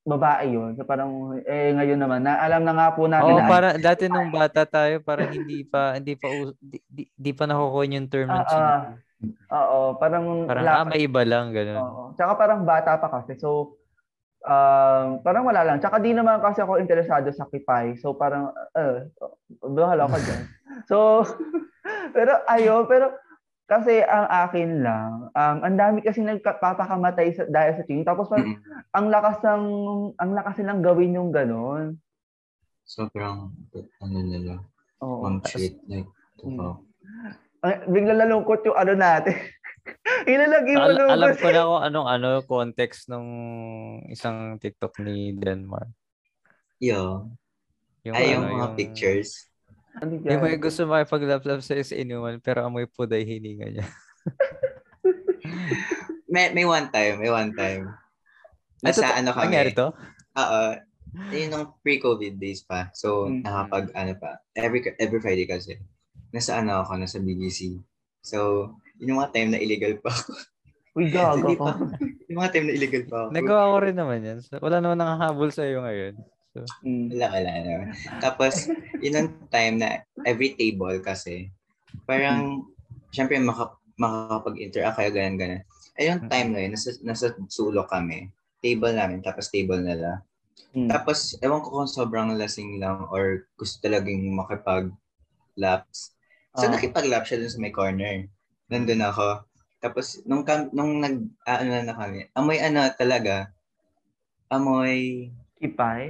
babae 0.06 0.54
yun. 0.54 0.74
So 0.78 0.86
parang, 0.86 1.34
eh 1.42 1.74
ngayon 1.74 1.98
naman, 1.98 2.22
na, 2.22 2.38
alam 2.38 2.62
na 2.62 2.74
nga 2.74 2.88
po 2.94 3.10
natin 3.10 3.34
Oo, 3.34 3.42
na, 3.42 3.50
para 3.50 3.68
dati 3.74 4.06
nung 4.06 4.30
bata 4.30 4.62
tayo, 4.62 5.02
parang 5.02 5.30
hindi 5.34 5.66
pa 5.66 5.98
hindi 5.98 6.14
pa 6.14 6.30
di, 6.62 6.78
di, 6.86 7.02
di 7.10 7.32
pa 7.34 7.46
nakukuha 7.46 7.90
yung 7.90 8.06
term 8.06 8.30
ng 8.30 8.38
Ah, 8.38 8.46
cheating. 8.46 9.05
Ah. 9.50 9.64
oo, 9.70 9.80
parang, 9.96 10.46
Parang 10.46 10.64
wala- 10.64 10.78
ah, 10.80 10.86
may 10.86 11.00
iba 11.04 11.22
lang 11.22 11.54
ganun. 11.54 11.78
Oo. 11.78 12.02
Tsaka 12.14 12.32
parang 12.34 12.62
bata 12.62 12.98
pa 12.98 13.08
kasi. 13.10 13.38
So, 13.38 13.78
um, 14.42 15.20
parang 15.20 15.44
wala 15.46 15.62
lang. 15.62 15.78
Tsaka 15.78 15.98
di 15.98 16.10
naman 16.10 16.38
kasi 16.38 16.62
ako 16.62 16.78
interesado 16.78 17.30
sa 17.30 17.46
kipay. 17.46 17.94
So, 17.98 18.14
parang, 18.14 18.50
uh, 18.74 19.06
bahala 19.62 20.06
ka 20.06 20.18
dyan. 20.20 20.42
So, 20.92 21.24
pero 22.12 22.44
ayun, 22.46 22.84
pero 22.84 23.16
kasi 23.64 23.98
ang 24.04 24.28
akin 24.28 24.84
lang, 24.84 25.32
um, 25.32 25.56
ang 25.64 25.74
dami 25.74 25.98
kasi 26.04 26.20
nagpapakamatay 26.20 27.32
sa, 27.32 27.42
dahil 27.48 27.74
sa 27.74 27.82
cheating. 27.82 28.04
Tapos 28.04 28.28
parang, 28.28 28.54
Mm-mm. 28.54 28.92
ang 28.92 29.06
lakas 29.08 29.40
ng, 29.40 29.64
ang 30.20 30.30
lakas 30.36 30.60
nilang 30.60 30.84
gawin 30.84 31.16
yung 31.16 31.32
gano'n. 31.32 31.96
Sobrang, 32.84 33.50
ano 33.98 34.18
nila, 34.20 34.60
Oo. 35.00 35.24
mom 35.26 35.40
shit, 35.42 35.80
like, 35.88 36.06
Mm. 36.44 36.76
Bigla 37.64 38.14
nalungkot 38.16 38.60
yung 38.64 38.76
ano 38.76 38.92
natin. 38.92 39.34
Ilalagay 40.30 40.74
mo 40.74 40.82
Al- 40.82 41.14
alam 41.14 41.30
ko 41.34 41.48
na 41.48 41.62
kung 41.62 41.82
anong 41.82 42.08
ano 42.10 42.28
context 42.42 43.06
nung 43.06 43.28
isang 44.10 44.58
TikTok 44.58 44.98
ni 45.00 45.30
Denmark. 45.32 45.88
Yo, 46.82 47.30
Yung, 48.02 48.14
ay 48.14 48.34
yung 48.34 48.44
ano, 48.46 48.54
mga 48.54 48.68
pictures. 48.74 49.46
Ano 49.96 50.20
Yung 50.20 50.42
may 50.42 50.58
gusto 50.58 50.84
makipag-love-love 50.84 51.64
sa 51.64 51.72
sa 51.80 51.96
inuman 51.96 52.36
pero 52.38 52.66
amoy 52.66 52.84
puday 52.84 53.24
hininga 53.24 53.66
niya. 53.72 53.86
May, 56.26 56.50
may 56.52 56.66
one 56.66 56.90
time, 56.90 57.22
may 57.22 57.30
one 57.30 57.54
time. 57.54 57.86
Nasa 58.82 58.98
totoo- 59.00 59.16
ano 59.16 59.30
kami. 59.32 59.44
Nangyari 59.46 59.70
to? 59.72 59.88
Oo. 60.36 60.62
Yun 61.32 61.48
nung 61.48 61.66
pre-COVID 61.80 62.34
days 62.36 62.60
pa. 62.60 62.90
So, 62.92 63.30
Mm. 63.30 63.40
nakapag, 63.40 63.84
ano 63.94 64.12
pa, 64.20 64.42
every 64.52 64.84
every 65.00 65.22
Friday 65.22 65.48
kasi, 65.48 65.80
nasa 66.36 66.60
ano 66.60 66.84
ako, 66.84 67.00
nasa 67.00 67.16
BBC. 67.16 67.80
So, 68.20 68.70
yun 69.00 69.16
yung 69.16 69.20
mga 69.24 69.32
time 69.32 69.48
na 69.56 69.60
illegal 69.62 69.96
pa 70.04 70.12
ako. 70.12 70.32
Uy, 70.96 71.08
ka. 71.14 71.32
pa. 71.36 71.70
Yung 72.28 72.38
mga 72.40 72.52
time 72.52 72.66
na 72.68 72.74
illegal 72.76 73.04
pa 73.08 73.16
ako. 73.24 73.28
Nagawa 73.32 73.62
ko 73.72 73.76
rin 73.80 73.96
naman 73.96 74.20
yan. 74.20 74.38
So, 74.44 74.60
wala 74.60 74.84
naman 74.84 75.00
nakahabol 75.00 75.48
sa'yo 75.48 75.80
ngayon. 75.80 76.14
Mm. 76.84 77.12
Wala, 77.12 77.26
wala 77.36 77.50
naman. 77.60 77.88
Tapos, 78.20 78.68
yun 79.04 79.16
ang 79.16 79.28
time 79.52 79.74
na 79.76 79.88
every 80.24 80.56
table 80.56 80.96
kasi, 81.04 81.52
parang, 82.08 82.64
syempre, 83.12 83.36
maka, 83.40 83.76
makakapag-interact 83.96 84.96
kayo, 85.00 85.10
ganun, 85.12 85.36
ganun. 85.40 85.62
Ay, 85.96 86.12
yung 86.12 86.28
time 86.28 86.48
na 86.52 86.60
yun, 86.64 86.72
nasa, 86.76 86.90
nasa 87.04 87.26
sulok 87.48 87.88
kami. 87.88 88.28
Table 88.60 88.92
namin, 88.92 89.24
tapos 89.24 89.48
table 89.52 89.80
nila. 89.80 90.24
Mm. 90.72 90.88
Tapos, 90.88 91.36
ewan 91.40 91.60
ko 91.64 91.68
kung 91.80 91.88
sobrang 91.88 92.32
lasing 92.36 92.80
lang 92.80 93.04
or 93.12 93.48
gusto 93.56 93.80
talagang 93.84 94.20
makipag-laps. 94.32 96.15
So, 96.56 96.66
Ah. 96.66 96.72
nakipag-lap 96.72 97.22
siya 97.22 97.38
dun 97.38 97.52
sa 97.52 97.60
may 97.60 97.70
corner. 97.70 98.26
Nandun 98.66 99.00
ako. 99.00 99.44
Tapos, 99.78 100.24
nung, 100.24 100.42
kam- 100.42 100.72
nung 100.72 100.98
nag, 100.98 101.16
ah, 101.44 101.60
ano 101.60 101.76
na 101.78 101.92
kami, 101.92 102.26
amoy 102.32 102.58
ano 102.58 102.88
talaga, 102.92 103.52
amoy, 104.48 105.28
Kipay. 105.56 106.08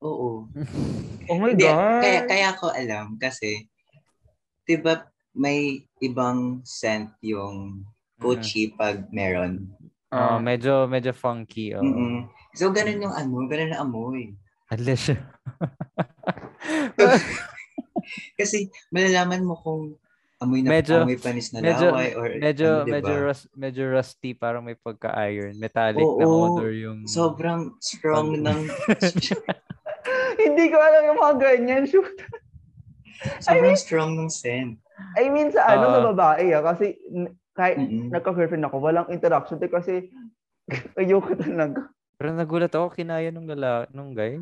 oo, 0.00 0.46
Oh 1.26 1.38
my 1.38 1.54
God. 1.54 2.02
kaya, 2.02 2.20
kaya 2.24 2.50
ko 2.54 2.70
alam 2.70 3.14
kasi, 3.16 3.66
di 4.62 4.74
ba 4.76 5.06
may 5.32 5.82
ibang 5.98 6.62
scent 6.62 7.14
yung 7.20 7.86
Gucci 8.16 8.68
pag 8.70 9.08
meron. 9.08 9.72
Oh, 10.12 10.36
Ah. 10.36 10.38
medyo 10.38 10.84
medyo 10.84 11.10
funky. 11.10 11.72
Oh. 11.72 11.80
Mm-mm. 11.80 12.28
So, 12.52 12.68
ganun 12.68 13.00
yung 13.00 13.14
ano, 13.14 13.46
ganun 13.46 13.70
na 13.70 13.80
amoy. 13.80 14.36
Unless 14.68 15.00
siya. 15.08 15.18
Kasi 18.34 18.58
malalaman 18.88 19.42
mo 19.42 19.54
kung 19.54 19.94
amoy 20.36 20.60
na 20.60 20.72
Medyo- 20.72 21.02
amoy 21.02 21.16
panis 21.16 21.50
na 21.50 21.60
medyo- 21.60 21.90
laway 21.90 22.10
or 22.12 22.26
medyo 22.34 22.68
ano, 22.74 22.84
di 22.84 22.92
medyo 22.92 23.14
ba? 23.14 23.24
rus, 23.26 23.40
medyo 23.52 23.82
rusty 23.86 24.30
parang 24.32 24.62
may 24.62 24.74
pagka-iron, 24.74 25.52
metallic 25.54 26.00
na 26.00 26.24
Oo. 26.24 26.56
odor 26.56 26.72
yung 26.72 27.04
Sobrang 27.04 27.76
strong 27.78 28.38
ng 28.38 28.58
Hindi 30.40 30.64
ko 30.66 30.76
alam 30.76 31.02
yung 31.04 31.18
mga 31.18 31.34
ganyan. 31.36 31.82
Shoot. 31.84 32.08
sobrang 33.38 33.76
strong 33.76 34.16
ng 34.16 34.30
scent. 34.30 34.80
I 35.14 35.28
mean, 35.28 35.48
sa 35.50 35.64
ano, 35.66 35.84
Ah. 35.86 35.92
sa 35.92 36.00
babae, 36.08 36.44
ah, 36.50 36.64
kasi 36.64 36.96
kahit 37.52 37.76
Mm-mm. 37.76 38.08
nagka-girlfriend 38.08 38.64
ako, 38.64 38.80
walang 38.80 39.08
interaction. 39.08 39.60
Eh, 39.60 39.68
kasi 39.68 40.08
ayoko 40.96 41.36
talaga. 41.36 41.92
Pero 42.16 42.32
nagulat 42.32 42.70
ako 42.70 42.88
kinaya 42.90 43.28
nung 43.28 43.44
lala 43.44 43.84
nung 43.90 44.12
guy. 44.12 44.40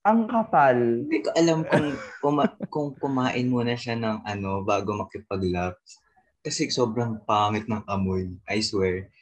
Ang 0.00 0.24
kapal. 0.26 1.04
Hindi 1.04 1.20
ko 1.20 1.30
alam 1.34 1.60
kung 1.62 1.88
kuma- 2.20 2.56
kung 2.66 2.88
kumain 2.94 3.44
muna 3.44 3.74
siya 3.74 3.94
ng 3.94 4.24
ano 4.24 4.64
bago 4.64 4.96
makipag-laps. 4.96 6.00
Kasi 6.40 6.68
sobrang 6.68 7.20
pangit 7.20 7.68
ng 7.68 7.84
amoy. 7.84 8.32
I 8.46 8.60
swear. 8.60 9.12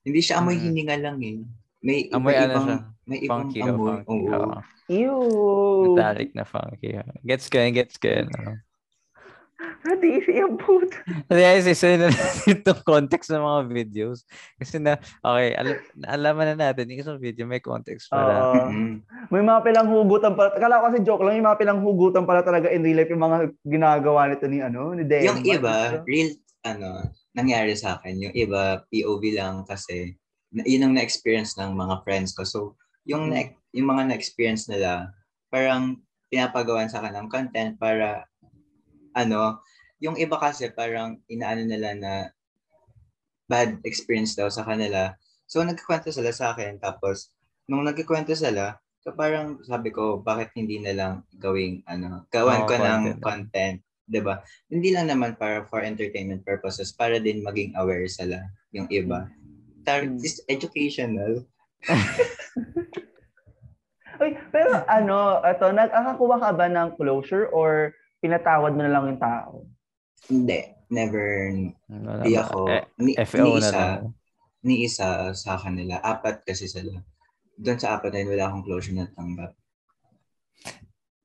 Hindi 0.00 0.20
siya 0.20 0.38
amoy 0.38 0.54
Mm. 0.54 0.62
hininga 0.62 0.96
lang 0.98 1.18
eh. 1.20 1.40
May 1.80 2.12
Amoy 2.12 2.30
iba- 2.30 2.40
ano 2.42 2.52
ibang, 2.52 2.66
siya? 2.66 2.78
may 3.06 3.18
ibang 3.18 3.40
Funky 3.42 3.60
amoy. 3.62 3.88
funky. 4.04 4.26
Oo. 4.28 4.36
Oo. 4.36 4.58
Ew. 4.90 5.16
Metallic 5.88 6.30
na 6.34 6.44
funky. 6.44 6.88
Gets 7.22 7.48
ko 7.48 7.56
yan, 7.56 7.72
gets 7.72 7.96
ko 7.96 8.06
yan. 8.06 8.28
ano. 8.30 8.60
Pati 9.60 10.08
yung 10.32 10.56
puto. 10.60 10.96
Guys, 11.28 11.68
isa 11.68 11.96
na 11.96 12.08
itong 12.48 12.80
context 12.84 13.32
ng 13.32 13.40
mga 13.40 13.62
videos. 13.68 14.24
Kasi 14.56 14.80
na, 14.80 14.96
okay, 15.20 15.56
alam, 15.56 15.76
alaman 16.04 16.46
na 16.52 16.70
natin, 16.70 16.88
yung 16.92 17.00
isang 17.00 17.20
video 17.20 17.44
may 17.44 17.60
context 17.60 18.08
para. 18.08 18.56
Oo. 18.56 18.72
Mm. 18.72 19.04
May 19.28 19.42
mga 19.44 19.60
pinanghugutan 19.64 20.32
pala. 20.36 20.56
Kala 20.56 20.80
ko 20.80 20.84
kasi 20.92 20.98
joke 21.04 21.24
lang, 21.24 21.40
yung 21.40 21.48
mga 21.48 21.60
pinanghugutan 21.60 22.24
pala 22.24 22.40
talaga 22.40 22.72
in 22.72 22.84
real 22.84 23.00
life 23.00 23.12
yung 23.12 23.24
mga 23.24 23.38
ginagawa 23.64 24.20
nito 24.28 24.46
ni 24.48 24.58
ano, 24.64 24.92
ni 24.96 25.04
Dem. 25.04 25.28
Yung 25.28 25.44
iba, 25.44 26.04
real, 26.04 26.30
ano, 26.64 27.08
nangyari 27.36 27.72
sa 27.76 28.00
akin. 28.00 28.16
Yung 28.20 28.34
iba, 28.36 28.84
POV 28.88 29.22
lang 29.36 29.64
kasi 29.68 30.16
na- 30.52 30.66
yun 30.66 30.88
ang 30.88 30.94
na-experience 30.96 31.56
ng 31.60 31.72
mga 31.76 32.04
friends 32.04 32.32
ko. 32.32 32.42
So, 32.44 32.58
yung, 33.04 33.32
na, 33.32 33.48
yung 33.72 33.88
mga 33.88 34.12
na-experience 34.12 34.68
nila, 34.68 35.12
parang 35.48 36.00
pinapagawan 36.30 36.88
sa 36.88 37.02
akin 37.02 37.16
ng 37.16 37.28
content 37.28 37.74
para, 37.80 38.29
ano, 39.16 39.60
yung 40.00 40.16
iba 40.16 40.36
kasi 40.40 40.72
parang 40.72 41.20
inaano 41.28 41.64
nila 41.66 41.92
na 41.96 42.12
bad 43.50 43.82
experience 43.82 44.38
daw 44.38 44.46
sa 44.46 44.62
kanila. 44.62 45.12
So, 45.50 45.60
nagkikwento 45.66 46.14
sila 46.14 46.30
sa 46.30 46.54
akin. 46.54 46.78
Tapos, 46.78 47.34
nung 47.66 47.82
nagkikwento 47.82 48.32
sila, 48.38 48.78
so 49.02 49.10
parang 49.12 49.58
sabi 49.66 49.90
ko, 49.90 50.22
bakit 50.22 50.54
hindi 50.54 50.78
na 50.78 50.94
lang 50.94 51.14
gawing, 51.34 51.82
ano, 51.90 52.24
gawan 52.30 52.64
Oo, 52.64 52.68
ko 52.70 52.74
ng 52.78 53.02
content. 53.18 53.20
content. 53.20 53.78
'di 54.10 54.20
ba? 54.26 54.42
Hindi 54.66 54.90
lang 54.90 55.06
naman 55.06 55.38
para 55.38 55.62
for 55.70 55.86
entertainment 55.86 56.42
purposes, 56.42 56.90
para 56.90 57.22
din 57.22 57.46
maging 57.46 57.78
aware 57.78 58.10
sila 58.10 58.42
yung 58.74 58.90
iba. 58.90 59.30
Tar- 59.86 60.10
Mm. 60.10 60.18
is 60.20 60.42
educational. 60.50 61.46
Uy, 64.20 64.36
pero 64.52 64.84
ano, 64.90 65.40
ito, 65.40 65.66
nagkakakuha 65.72 66.36
ka 66.42 66.50
ba 66.52 66.66
ng 66.68 66.98
closure 67.00 67.48
or 67.54 67.94
pinatawad 68.20 68.72
mo 68.72 68.80
na 68.80 68.92
lang 68.92 69.04
yung 69.08 69.18
tao? 69.18 69.64
Hindi, 70.28 70.60
never 70.86 71.26
Ano 71.88 72.20
di 72.20 72.36
naman, 72.36 72.44
ako 72.44 72.58
eh, 72.68 72.84
ni, 72.98 73.12
FO 73.18 73.36
ni 73.40 73.50
na 73.50 73.58
isa, 73.58 73.72
lang. 73.74 74.02
ni 74.60 74.74
isa 74.84 75.08
sa 75.32 75.52
kanila. 75.56 75.96
Apat 75.98 76.44
kasi 76.44 76.68
sila. 76.68 77.00
Doon 77.56 77.76
sa 77.76 77.96
apat 77.96 78.12
na 78.12 78.20
yun, 78.20 78.30
wala 78.30 78.44
akong 78.46 78.64
closure 78.64 78.94
na 78.94 79.08
tanggap. 79.08 79.56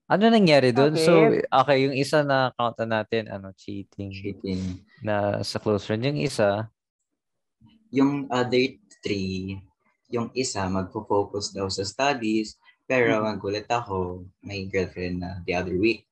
Ano 0.05 0.29
nangyari 0.29 0.69
doon? 0.69 0.93
So, 0.95 1.11
Bakit? 1.33 1.49
okay, 1.51 1.77
yung 1.81 1.95
isa 1.97 2.21
na 2.21 2.53
count 2.53 2.77
na 2.79 3.01
natin, 3.01 3.25
ano, 3.25 3.49
cheating 3.51 4.13
Cheating. 4.13 4.85
na 5.01 5.41
sa 5.41 5.57
close 5.57 5.83
friend. 5.83 6.05
Yung 6.05 6.19
isa, 6.19 6.69
Yung 7.89 8.27
other 8.27 8.59
three, 8.99 9.55
yung 10.07 10.27
isa 10.33 10.67
magpo-focus 10.67 11.49
daw 11.49 11.65
sa 11.67 11.81
studies, 11.81 12.53
pero 12.83 13.17
Mm. 13.17 13.23
magulat 13.25 13.65
ako, 13.65 14.27
may 14.41 14.67
girlfriend 14.67 15.23
na 15.23 15.39
the 15.41 15.55
other 15.55 15.73
week. 15.73 16.03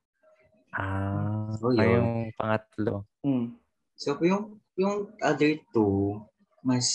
Ah, 0.73 1.53
Oh, 1.61 1.71
ay, 1.77 1.85
yun. 1.85 2.01
yung 2.01 2.13
pangatlo. 2.35 3.05
Mm. 3.23 3.47
So, 3.95 4.17
yung, 4.19 4.57
yung 4.75 5.13
other 5.21 5.53
two, 5.71 6.19
mas, 6.65 6.87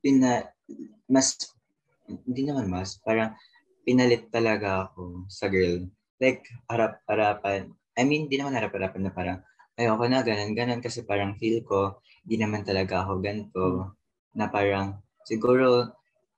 pina, 0.00 0.48
mas, 1.06 1.36
hindi 2.08 2.48
naman 2.48 2.66
mas, 2.72 2.98
parang, 3.04 3.36
pinalit 3.82 4.30
talaga 4.30 4.88
ako 4.90 5.26
sa 5.28 5.50
girl. 5.50 5.86
Like, 6.22 6.46
harap-harapan. 6.70 7.74
I 7.98 8.02
mean, 8.06 8.30
di 8.30 8.38
naman 8.38 8.54
harap-harapan 8.56 9.02
na 9.06 9.12
parang, 9.12 9.38
ayoko 9.76 10.04
na, 10.08 10.22
ganun-ganun, 10.24 10.80
kasi 10.80 11.02
parang 11.02 11.36
feel 11.36 11.60
ko, 11.66 12.00
di 12.24 12.38
naman 12.38 12.62
talaga 12.62 13.02
ako 13.04 13.20
ganito, 13.20 13.92
na 14.32 14.48
parang, 14.48 14.98
siguro, 15.26 15.92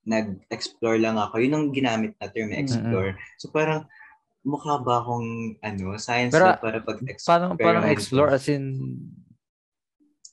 nag-explore 0.05 1.01
lang 1.01 1.17
ako. 1.17 1.41
Yun 1.41 1.55
ang 1.57 1.67
ginamit 1.73 2.13
na 2.21 2.29
term, 2.29 2.53
explore. 2.53 3.17
So, 3.41 3.49
parang, 3.49 3.89
mukha 4.45 4.79
ba 4.79 5.01
akong, 5.01 5.29
ano, 5.59 5.97
science 5.97 6.31
Pero, 6.31 6.47
lab 6.47 6.61
para 6.61 6.79
pag-explore? 6.79 7.27
Paano, 7.27 7.57
paano 7.57 7.89
explore 7.89 8.31
as 8.31 8.47
in, 8.47 8.65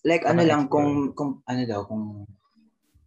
Like 0.02 0.26
ano 0.26 0.42
lang 0.42 0.66
explore. 0.66 0.74
kung 0.74 0.90
kung 1.14 1.32
ano 1.46 1.62
daw 1.64 1.86
kung 1.86 2.26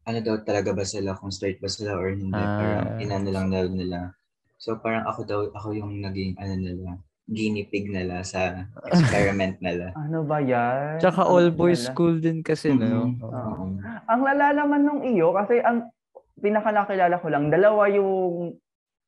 ano 0.04 0.18
daw 0.20 0.34
talaga 0.40 0.70
ba 0.70 0.84
sila 0.84 1.18
kung 1.18 1.28
straight 1.28 1.58
ba 1.58 1.66
sila 1.66 1.92
or 1.92 2.08
hindi 2.08 2.30
Ah. 2.32 2.54
parang 2.54 2.86
inano 3.00 3.28
lang 3.28 3.50
daw 3.50 3.66
nila. 3.66 4.14
So 4.56 4.78
parang 4.78 5.02
ako 5.02 5.20
daw 5.24 5.40
ako 5.50 5.74
yung 5.74 5.98
naging 5.98 6.36
ano 6.36 6.54
nila 6.54 6.94
guinea 7.26 7.66
pig 7.66 7.88
nila 7.88 8.22
sa 8.22 8.68
experiment 8.86 9.58
nila. 9.64 9.90
Ano 9.96 10.22
ba 10.22 10.38
yan? 10.38 11.00
tsaka 11.00 11.24
Ang 11.24 11.30
all 11.32 11.48
boys 11.50 11.82
lala. 11.82 11.90
school 11.90 12.14
din 12.16 12.38
kasi, 12.40 12.70
no? 12.70 13.10
Mhm. 13.10 13.18
Oo. 13.18 13.64
Ang 14.06 14.20
lala 14.22 14.46
naman 14.54 14.84
nung 14.84 15.02
iyo, 15.02 15.32
kasi 15.32 15.58
ang 15.58 15.88
pinaka 16.36 16.70
nakilala 16.70 17.16
ko 17.16 17.26
lang, 17.26 17.48
dalawa 17.48 17.88
yung, 17.88 18.54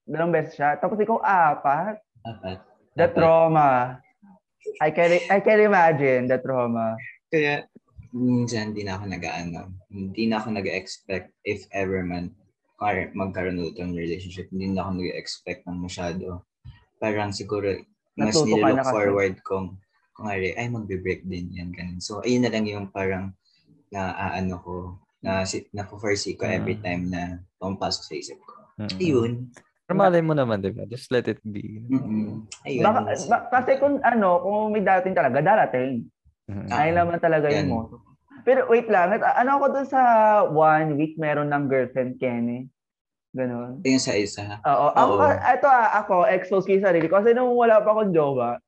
dalawang 0.07 0.33
beses 0.33 0.55
siya. 0.55 0.79
Tapos 0.79 0.97
ikaw 0.97 1.19
apat. 1.21 1.99
Apat. 2.23 2.59
The 2.95 3.11
Apat. 3.11 3.15
trauma. 3.15 3.71
I 4.81 4.91
can, 4.91 5.11
I 5.31 5.39
can 5.43 5.61
imagine 5.61 6.27
the 6.31 6.39
trauma. 6.39 6.97
Kaya 7.29 7.67
minsan 8.15 8.73
hindi 8.73 8.87
na 8.87 8.97
ako 8.97 9.05
nag-ano, 9.11 9.61
hindi 9.91 10.31
na 10.31 10.41
ako 10.41 10.57
nag-expect 10.57 11.35
if 11.45 11.67
ever 11.75 12.01
man 12.03 12.33
or 12.81 13.09
magkaroon 13.13 13.61
ulit 13.61 13.77
ng 13.77 13.93
relationship, 13.93 14.49
hindi 14.53 14.73
na 14.73 14.87
ako 14.87 15.03
nag-expect 15.03 15.67
ng 15.67 15.79
masyado. 15.81 16.45
Parang 16.97 17.35
siguro 17.35 17.77
mas 18.17 18.33
Natuto 18.33 18.49
nililook 18.49 18.81
kasi. 18.81 18.93
forward 18.97 19.35
kong 19.45 19.69
kung 20.17 20.33
ay, 20.33 20.57
ay 20.57 20.73
magbe-break 20.73 21.29
din 21.29 21.53
yan, 21.53 21.69
ganun. 21.77 22.01
So, 22.01 22.25
ayun 22.25 22.49
na 22.49 22.53
lang 22.53 22.65
yung 22.65 22.89
parang 22.89 23.37
na 23.93 24.17
ano 24.33 24.57
ko, 24.65 24.75
na, 25.21 25.45
na 25.77 25.85
foresee 25.85 26.33
ko 26.33 26.49
every 26.49 26.81
Mm. 26.81 26.85
time 26.85 27.03
na 27.13 27.23
pumapasok 27.61 28.03
sa 28.03 28.15
isip 28.17 28.39
ko. 28.41 28.57
Mm-mm. 28.81 28.97
Ayun. 28.97 29.33
Pero 29.87 30.03
malay 30.03 30.19
mo 30.19 30.35
naman, 30.35 30.59
di 30.59 30.75
ba? 30.75 30.83
Just 30.91 31.15
let 31.15 31.31
it 31.31 31.39
be. 31.47 31.79
Mm-mm. 31.87 32.43
Ayun. 32.67 32.83
Baka, 32.83 32.99
ba- 33.31 33.47
kasi 33.55 33.79
kung 33.79 34.03
ano, 34.03 34.43
kung 34.43 34.75
may 34.75 34.83
dating 34.83 35.15
talaga, 35.15 35.39
darating. 35.39 36.11
Mm-mm. 36.51 36.67
Ah. 36.75 36.83
Ay 36.83 36.91
naman 36.91 37.23
talaga 37.23 37.47
yung 37.55 37.71
motto. 37.71 38.03
Pero 38.43 38.67
wait 38.67 38.91
lang, 38.91 39.15
at- 39.15 39.39
ano 39.39 39.63
ako 39.63 39.65
dun 39.79 39.87
sa 39.87 40.03
one 40.51 40.99
week 40.99 41.15
meron 41.15 41.55
ng 41.55 41.71
girlfriend, 41.71 42.19
Kenny? 42.19 42.67
Ganon. 43.31 43.79
Ayun 43.87 44.03
sa 44.03 44.19
isa. 44.19 44.59
Oo. 44.67 44.87
Ako, 44.91 45.13
ito 45.31 45.69
ah, 45.71 45.89
ako, 46.03 46.15
expose 46.35 46.67
ko 46.67 46.75
yung 46.75 46.87
sarili 46.87 47.07
ko. 47.07 47.23
Kasi 47.23 47.31
nung 47.31 47.55
wala 47.55 47.79
pa 47.79 47.95
akong 47.95 48.11
jowa, 48.11 48.59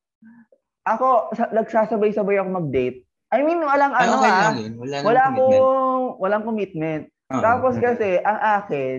ako, 0.86 1.34
sa, 1.34 1.50
nagsasabay-sabay 1.50 2.38
ako 2.38 2.48
mag-date. 2.62 3.02
I 3.34 3.42
mean, 3.42 3.58
walang 3.60 3.92
Ay, 3.92 4.06
ano 4.06 4.22
okay 4.22 4.30
ah. 4.30 4.52
Wala, 4.54 4.96
Wala 5.02 5.20
namang 5.20 5.34
commitment. 5.34 5.62
akong 5.66 6.06
walang 6.22 6.44
commitment. 6.46 7.02
Oo. 7.34 7.42
Tapos 7.42 7.74
kasi, 7.76 8.08
ang 8.22 8.38
akin, 8.62 8.98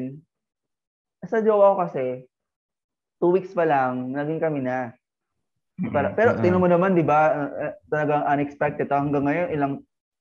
sa 1.27 1.43
jowa 1.43 1.75
ko 1.75 1.75
kasi, 1.89 2.23
two 3.19 3.35
weeks 3.35 3.51
pa 3.51 3.67
lang, 3.67 4.15
naging 4.15 4.39
kami 4.39 4.63
na. 4.63 4.95
Para, 5.91 6.11
pero 6.11 6.35
Mm-mm. 6.35 6.43
tingnan 6.43 6.63
mo 6.63 6.67
naman, 6.67 6.95
di 6.95 7.03
ba, 7.03 7.19
uh, 7.31 7.51
uh, 7.71 7.73
talagang 7.87 8.23
unexpected. 8.27 8.91
Hanggang 8.91 9.27
ngayon, 9.27 9.47
ilang 9.55 9.73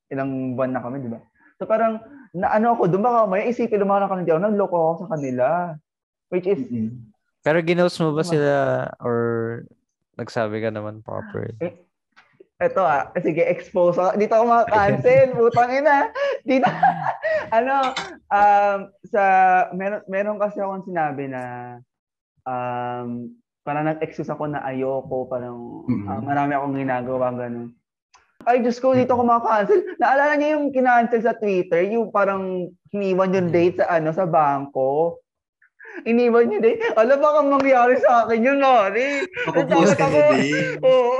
ilang 0.08 0.54
buwan 0.54 0.72
na 0.74 0.82
kami, 0.82 1.02
di 1.02 1.10
ba? 1.10 1.18
So 1.58 1.66
parang, 1.66 1.98
na 2.34 2.54
ano 2.54 2.78
ako, 2.78 2.86
doon 2.90 3.02
baka 3.02 3.18
may 3.26 3.50
isipin 3.50 3.82
naman 3.82 4.06
ako 4.06 4.12
hindi 4.22 4.30
ako, 4.30 4.40
nagloko 4.42 4.76
ako 4.78 4.94
sa 5.02 5.10
kanila. 5.18 5.46
Which 6.30 6.46
is, 6.46 6.62
Mm-mm. 6.62 7.10
Pero 7.42 7.58
ginost 7.62 7.98
mo 8.02 8.12
ba 8.12 8.22
sila 8.26 8.54
or 8.98 9.16
nagsabi 10.18 10.60
ka 10.60 10.74
naman 10.74 11.00
proper? 11.00 11.54
Eto 12.58 12.82
ah, 12.82 13.06
sige, 13.22 13.46
expose 13.46 13.94
ako. 13.94 14.18
Dito 14.18 14.34
ako 14.34 14.44
maka-cancel, 14.50 15.30
putang 15.38 15.70
ina. 15.78 16.10
Dito, 16.42 16.66
ano, 17.58 17.94
um, 18.34 18.78
sa, 19.06 19.22
meron, 19.70 20.02
meron 20.10 20.38
kasi 20.42 20.58
akong 20.58 20.82
sinabi 20.82 21.30
na, 21.30 21.42
um, 22.42 23.30
parang 23.62 23.86
nag-excuse 23.86 24.26
ako 24.26 24.50
na 24.50 24.66
ayoko, 24.66 25.30
parang 25.30 25.86
Mhm. 25.86 26.06
ah, 26.10 26.18
marami 26.18 26.52
akong 26.58 26.76
ginagawa, 26.76 27.30
ganun. 27.30 27.70
Ay, 28.42 28.62
Diyos 28.62 28.82
ko, 28.82 28.90
dito 28.94 29.14
ako 29.14 29.22
maka-cancel. 29.22 29.94
Naalala 30.02 30.34
niyo 30.34 30.48
yung 30.58 30.66
kinancel 30.74 31.22
sa 31.22 31.38
Twitter, 31.38 31.86
yung 31.94 32.10
parang 32.10 32.70
hiniwan 32.90 33.34
yung 33.34 33.50
date 33.54 33.78
sa 33.78 34.02
ano 34.02 34.10
sa 34.10 34.26
bangko. 34.26 35.22
Iniwan 36.00 36.48
yung 36.48 36.62
date. 36.62 36.78
Alam 36.94 37.18
baka 37.18 37.38
mangyari 37.40 37.98
sa 37.98 38.22
akin 38.22 38.40
yun, 38.40 38.58
Nari. 38.58 39.26
Mapupost 39.44 39.94
ka 39.94 40.06
Ako- 40.06 40.30
din. 40.32 40.78
Oo. 40.80 41.18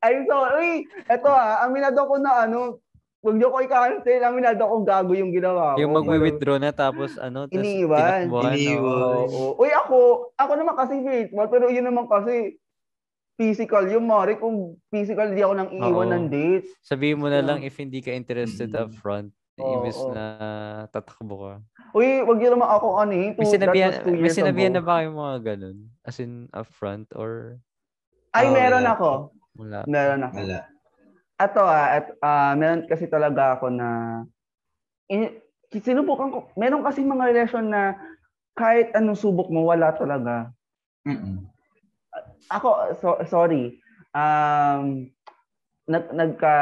I'm 0.00 0.22
sorry. 0.24 0.72
Ito 1.04 1.26
ah, 1.26 1.62
aminado 1.62 1.98
ko 1.98 2.14
na 2.16 2.44
ano, 2.44 2.84
huwag 3.20 3.36
niyo 3.36 3.48
ko 3.48 3.58
i-cancel. 3.58 4.20
Aminado 4.20 4.60
ko 4.60 4.76
gago 4.82 5.12
yung 5.12 5.30
ginawa 5.30 5.74
ko. 5.74 5.80
Yung 5.80 5.94
magwi-withdraw 5.94 6.58
na 6.58 6.70
tapos 6.70 7.16
ano, 7.16 7.46
tas 7.46 7.56
Iniiwan. 7.56 8.28
tinakbuhan, 8.28 8.52
Iniiwan. 8.52 9.24
oo. 9.24 9.24
Oo. 9.24 9.50
Uy, 9.56 9.70
ako, 9.72 9.98
ako 10.34 10.52
naman 10.54 10.74
kasi 10.74 10.94
virtual, 10.98 11.46
pero 11.48 11.64
yun 11.66 11.84
naman 11.84 12.04
kasi 12.04 12.60
physical 13.34 13.88
yung 13.88 14.04
Mari. 14.04 14.36
Kung 14.36 14.78
physical, 14.86 15.26
hindi 15.26 15.40
ako 15.40 15.54
nang 15.54 15.70
iiwan 15.72 15.90
Oo. 16.06 16.14
ng 16.14 16.26
date. 16.28 16.66
Sabihin 16.80 17.18
mo 17.18 17.26
na 17.26 17.40
lang 17.40 17.62
if 17.62 17.74
hindi 17.74 17.98
ka 17.98 18.12
interested 18.12 18.70
Mm. 18.70 18.78
up 18.78 18.92
front. 18.92 19.32
Oo, 19.54 19.86
Ibis 19.86 19.98
oo. 20.02 20.10
na 20.10 20.24
tatakbo 20.90 21.34
ka. 21.38 21.54
Uy, 21.94 22.26
wag 22.26 22.38
niyo 22.42 22.50
naman 22.58 22.68
ako 22.74 22.86
ano 22.98 23.12
eh. 23.14 23.28
May 23.38 23.46
sinabihan, 23.46 23.92
may 24.02 24.30
sinabihan 24.34 24.74
na 24.74 24.82
ba 24.82 24.98
kayong 24.98 25.14
mga 25.14 25.38
ganun? 25.54 25.78
As 26.02 26.18
in 26.18 26.50
upfront 26.50 27.06
or 27.14 27.62
Ay, 28.34 28.50
Oh, 28.50 28.54
meron 28.54 28.82
wala. 28.82 28.94
ako. 28.98 29.10
wala? 29.54 29.78
Meron 29.86 30.26
ako. 30.26 30.36
Wala. 30.42 30.58
Ato 31.38 31.62
ah, 31.62 31.86
at 32.02 32.06
ah, 32.18 32.52
meron 32.58 32.82
kasi 32.90 33.06
talaga 33.06 33.54
ako 33.54 33.70
na 33.70 33.88
in, 35.06 35.38
sinubukan 35.70 36.34
ko. 36.34 36.38
Meron 36.58 36.82
kasi 36.82 37.06
mga 37.06 37.30
relasyon 37.30 37.70
na 37.70 37.94
kahit 38.58 38.90
anong 38.98 39.18
subok 39.18 39.54
mo, 39.54 39.70
wala 39.70 39.94
talaga. 39.94 40.50
Mm-mm. 41.06 41.46
Ako, 42.50 42.94
so, 42.98 43.18
sorry. 43.26 43.78
Um, 44.14 45.10
nag, 45.86 46.10
nagka 46.14 46.54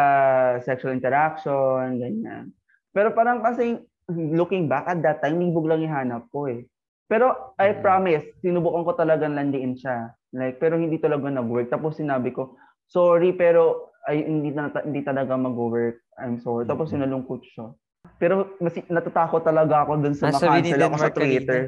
sexual 0.64 0.96
interaction, 0.96 2.00
ganyan. 2.00 2.52
Pero 2.92 3.16
parang 3.16 3.40
kasi 3.40 3.80
looking 4.12 4.68
back 4.68 4.84
at 4.86 5.00
that 5.00 5.24
time, 5.24 5.40
libog 5.40 5.64
lang 5.66 5.80
ihanap 5.80 6.28
ko 6.28 6.46
eh. 6.46 6.68
Pero 7.08 7.56
I 7.60 7.76
Mm. 7.76 7.80
promise, 7.80 8.24
sinubukan 8.40 8.84
ko 8.84 8.92
talagang 8.96 9.36
landiin 9.36 9.76
siya. 9.76 10.12
Like, 10.32 10.56
pero 10.56 10.80
hindi 10.80 10.96
talaga 10.96 11.28
nag-work. 11.28 11.68
Tapos 11.68 11.96
sinabi 12.00 12.32
ko, 12.32 12.56
sorry, 12.88 13.32
pero 13.36 13.92
ay 14.08 14.24
hindi 14.24 14.52
na 14.52 14.72
hindi 14.84 15.04
talaga 15.04 15.36
mag-work. 15.36 16.00
I'm 16.20 16.40
sorry. 16.40 16.64
Tapos 16.64 16.88
Mhm. 16.88 17.00
sinalungkot 17.00 17.42
siya. 17.48 17.72
Pero 18.16 18.56
mas 18.60 18.76
natatakot 18.76 19.44
talaga 19.44 19.84
ako 19.84 19.92
dun 20.00 20.14
sa 20.16 20.28
Ah, 20.28 20.36
makancel 20.36 20.80
ako 20.80 20.96
sa. 20.96 21.10
Twitter. 21.12 21.62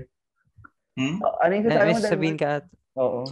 Hmm? 0.94 1.18
Oh, 1.24 1.34
ano 1.42 1.52
yung 1.58 1.64
Na, 1.66 1.72
sasabi 1.74 1.90
mo, 1.90 1.98
Denmark? 1.98 2.38
ka 2.40 2.48
at 2.62 2.66
Oo. 2.94 3.22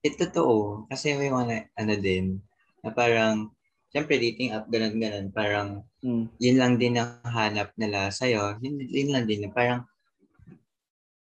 Eh, 0.00 0.14
totoo. 0.16 0.88
Kasi 0.88 1.12
may 1.12 1.28
mga, 1.28 1.76
ano 1.76 1.94
din, 2.00 2.40
na 2.80 2.88
parang, 2.88 3.52
syempre 3.90 4.16
dating 4.16 4.54
app, 4.54 4.70
ganun-ganun, 4.70 5.34
parang, 5.34 5.82
Mm. 6.00 6.24
yun 6.40 6.56
lang 6.56 6.72
din 6.78 6.96
ang 6.96 7.20
hanap 7.26 7.74
nila 7.76 8.08
sa'yo. 8.08 8.56
Yun, 8.62 8.80
yun 8.88 9.10
lang 9.12 9.26
din, 9.26 9.50
parang, 9.50 9.84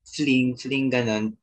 fling, 0.05 0.55
fling 0.57 0.89
ganun, 0.89 1.35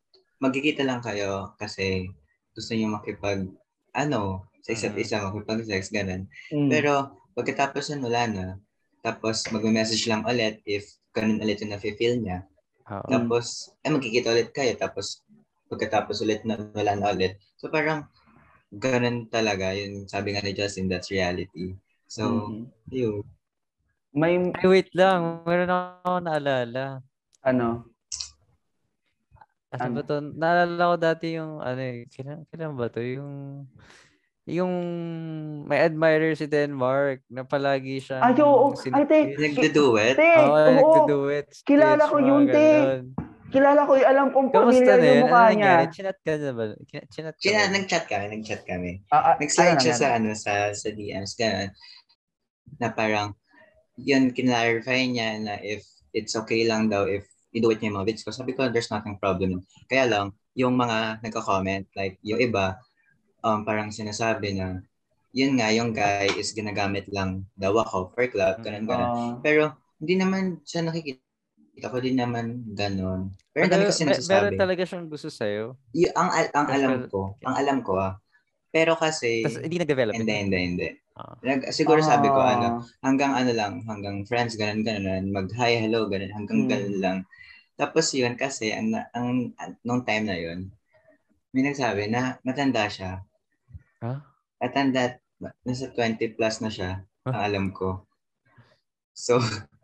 magkikita 0.42 0.82
lang 0.86 1.02
kayo 1.02 1.54
kasi 1.58 2.08
gusto 2.54 2.72
niyo 2.72 2.88
makipag, 2.90 3.46
ano, 3.92 4.46
sa 4.64 4.72
isa't 4.74 4.94
Mhm. 4.96 5.02
isa, 5.02 5.22
makipag-sex, 5.22 5.90
ganun. 5.94 6.26
Mm. 6.50 6.70
Pero, 6.72 6.92
pagkatapos 7.36 7.92
nun, 7.94 8.10
wala 8.10 8.22
na. 8.26 8.46
Tapos, 9.04 9.46
mag-message 9.54 10.08
lang 10.10 10.26
ulit 10.26 10.58
if 10.66 10.98
ganun 11.14 11.38
ulit 11.38 11.62
yung 11.62 11.70
nafe-feel 11.70 12.18
niya. 12.18 12.42
Oo. 12.90 13.06
Tapos, 13.06 13.70
eh, 13.86 13.90
magkikita 13.92 14.32
ulit 14.34 14.50
kayo. 14.50 14.74
Tapos, 14.74 15.22
pagkatapos 15.70 16.22
ulit 16.22 16.42
na 16.42 16.58
wala 16.74 16.98
na 16.98 17.14
ulit. 17.14 17.38
So, 17.56 17.70
parang, 17.70 18.10
ganun 18.76 19.26
talaga. 19.26 19.72
Yun, 19.72 20.04
sabi 20.06 20.36
nga 20.36 20.44
ni 20.44 20.52
Justin, 20.52 20.86
that's 20.86 21.08
reality. 21.08 21.74
So, 22.06 22.52
Mhm. 22.52 22.70
yun. 22.92 23.24
may 24.16 24.40
Ay, 24.56 24.64
wait 24.64 24.88
lang. 24.96 25.44
Meron 25.44 25.68
ako 25.68 26.24
naalala. 26.24 27.04
ano, 27.44 27.84
Ano 29.76 29.82
Ano? 29.82 29.94
ba 29.98 30.02
to? 30.08 30.16
Naalala 30.22 30.84
ko 30.88 30.96
dati 30.96 31.26
yung, 31.36 31.58
ano 31.60 31.80
eh, 31.82 32.06
kailan, 32.08 32.48
kailan 32.48 32.78
ba 32.78 32.86
to? 32.88 33.02
Yung, 33.02 33.66
yung 34.46 34.72
may 35.66 35.82
admirer 35.84 36.32
si 36.38 36.46
Denmark 36.46 37.26
na 37.28 37.42
palagi 37.44 37.98
siyang 38.00 38.24
Ay, 38.24 38.40
oo. 38.40 38.72
Ay, 38.72 39.04
te, 39.04 39.18
sinipit. 39.36 39.36
Nagdo-duet? 39.42 40.16
te, 40.16 40.32
Oo, 40.38 40.64
nagdo-do 40.70 41.18
it. 41.34 41.50
Kilala 41.66 42.08
ko 42.08 42.16
yun, 42.22 42.46
te. 42.46 42.56
ganun. 42.56 43.25
Kilala 43.50 43.86
ko, 43.86 43.92
yung 43.96 44.08
alam 44.08 44.26
kong 44.34 44.48
Kamusta 44.50 44.74
familiar 44.74 44.96
na 44.98 45.06
yung 45.06 45.14
yun? 45.14 45.22
mukha 45.26 45.38
Ano 45.38 45.50
niya. 45.54 45.54
nangyari? 45.54 45.84
Chinat 45.94 46.18
ka 46.20 46.32
na 46.36 46.52
ba? 46.52 46.64
Chinat 46.86 47.36
ka 47.36 47.46
ba? 47.46 47.64
nag-chat 47.72 48.04
kami, 48.10 48.24
nag-chat 48.32 48.62
kami. 48.66 48.90
Ah, 49.10 49.22
ah, 49.32 49.34
Nag-slide 49.38 49.78
siya 49.80 49.94
sa, 49.94 50.06
ano, 50.18 50.28
sa, 50.34 50.52
sa 50.74 50.88
DMs, 50.90 51.32
ganun. 51.38 51.70
Na 52.78 52.88
parang, 52.90 53.28
yun, 53.96 54.30
kinlarify 54.34 55.00
niya 55.08 55.40
na 55.40 55.54
if 55.62 55.86
it's 56.12 56.36
okay 56.36 56.64
lang 56.64 56.88
daw 56.88 57.04
if 57.04 57.24
i-do 57.52 57.72
it 57.72 57.80
niya 57.80 57.92
yung 57.92 57.98
mga 58.02 58.08
bits 58.12 58.22
ko. 58.24 58.30
Sabi 58.32 58.52
ko, 58.52 58.68
there's 58.68 58.92
nothing 58.92 59.16
problem. 59.16 59.64
Kaya 59.88 60.04
lang, 60.08 60.26
yung 60.56 60.76
mga 60.76 61.20
nagko-comment, 61.24 61.88
like, 61.96 62.20
yung 62.20 62.40
iba, 62.40 62.76
um, 63.40 63.64
parang 63.64 63.88
sinasabi 63.92 64.56
na, 64.56 64.80
yun 65.36 65.56
nga, 65.60 65.68
yung 65.72 65.92
guy 65.92 66.28
is 66.40 66.56
ginagamit 66.56 67.04
lang 67.12 67.44
daw 67.56 67.76
ako 67.76 68.12
for 68.16 68.24
club, 68.28 68.60
ganun, 68.64 68.84
ganun. 68.88 69.08
Ah, 69.08 69.34
Pero, 69.44 69.76
hindi 70.00 70.16
naman 70.16 70.60
siya 70.64 70.84
nakikita 70.84 71.25
ko 71.78 71.98
din 72.00 72.16
naman 72.16 72.64
ganun. 72.72 73.36
Pero 73.52 73.68
ang 73.68 73.72
dami 73.72 73.84
kasi 73.86 74.02
me- 74.02 74.16
meron 74.16 74.56
talaga 74.56 74.82
siyang 74.82 75.06
gusto 75.06 75.28
sa'yo. 75.28 75.76
Y- 75.92 76.08
ang, 76.10 76.28
al- 76.28 76.52
ang 76.52 76.66
alam 76.66 76.90
Pero- 76.96 77.08
ko, 77.08 77.20
ang 77.42 77.56
alam 77.56 77.78
ko 77.80 77.92
ah. 77.96 78.14
Pero 78.68 78.92
kasi, 78.94 79.40
Tapos 79.40 79.60
hindi 79.60 79.76
nag-develop. 79.78 80.12
hindi, 80.12 80.34
hindi, 80.36 80.58
hindi. 80.58 80.88
Ah. 81.16 81.32
Nag, 81.40 81.72
siguro 81.72 82.00
sabi 82.00 82.28
ko, 82.28 82.36
ah, 82.36 82.52
ano, 82.52 82.68
hanggang 83.00 83.32
ano 83.32 83.52
lang, 83.52 83.80
hanggang 83.84 84.24
friends, 84.24 84.52
ganun, 84.54 84.84
ganun, 84.84 85.32
mag-hi, 85.32 85.80
hello, 85.80 86.08
ganun, 86.08 86.28
hanggang 86.28 86.64
Hmm. 86.64 86.68
ganun 86.68 86.96
lang. 87.00 87.18
Tapos 87.74 88.12
yun, 88.12 88.36
kasi, 88.36 88.72
ang, 88.72 88.92
ang, 89.12 89.52
ang, 89.56 89.70
nung 89.80 90.00
time 90.00 90.24
na 90.24 90.36
yun, 90.36 90.68
may 91.52 91.60
nagsabi 91.62 92.08
na 92.08 92.36
matanda 92.42 92.84
siya. 92.86 93.24
Ha? 94.00 94.12
Matanda, 94.60 95.16
nasa 95.62 95.88
20 95.88 96.32
plus 96.32 96.60
na 96.60 96.68
siya, 96.68 96.90
ang 97.24 97.32
Huh? 97.32 97.44
alam 97.48 97.66
ko. 97.72 98.04
So, 99.12 99.40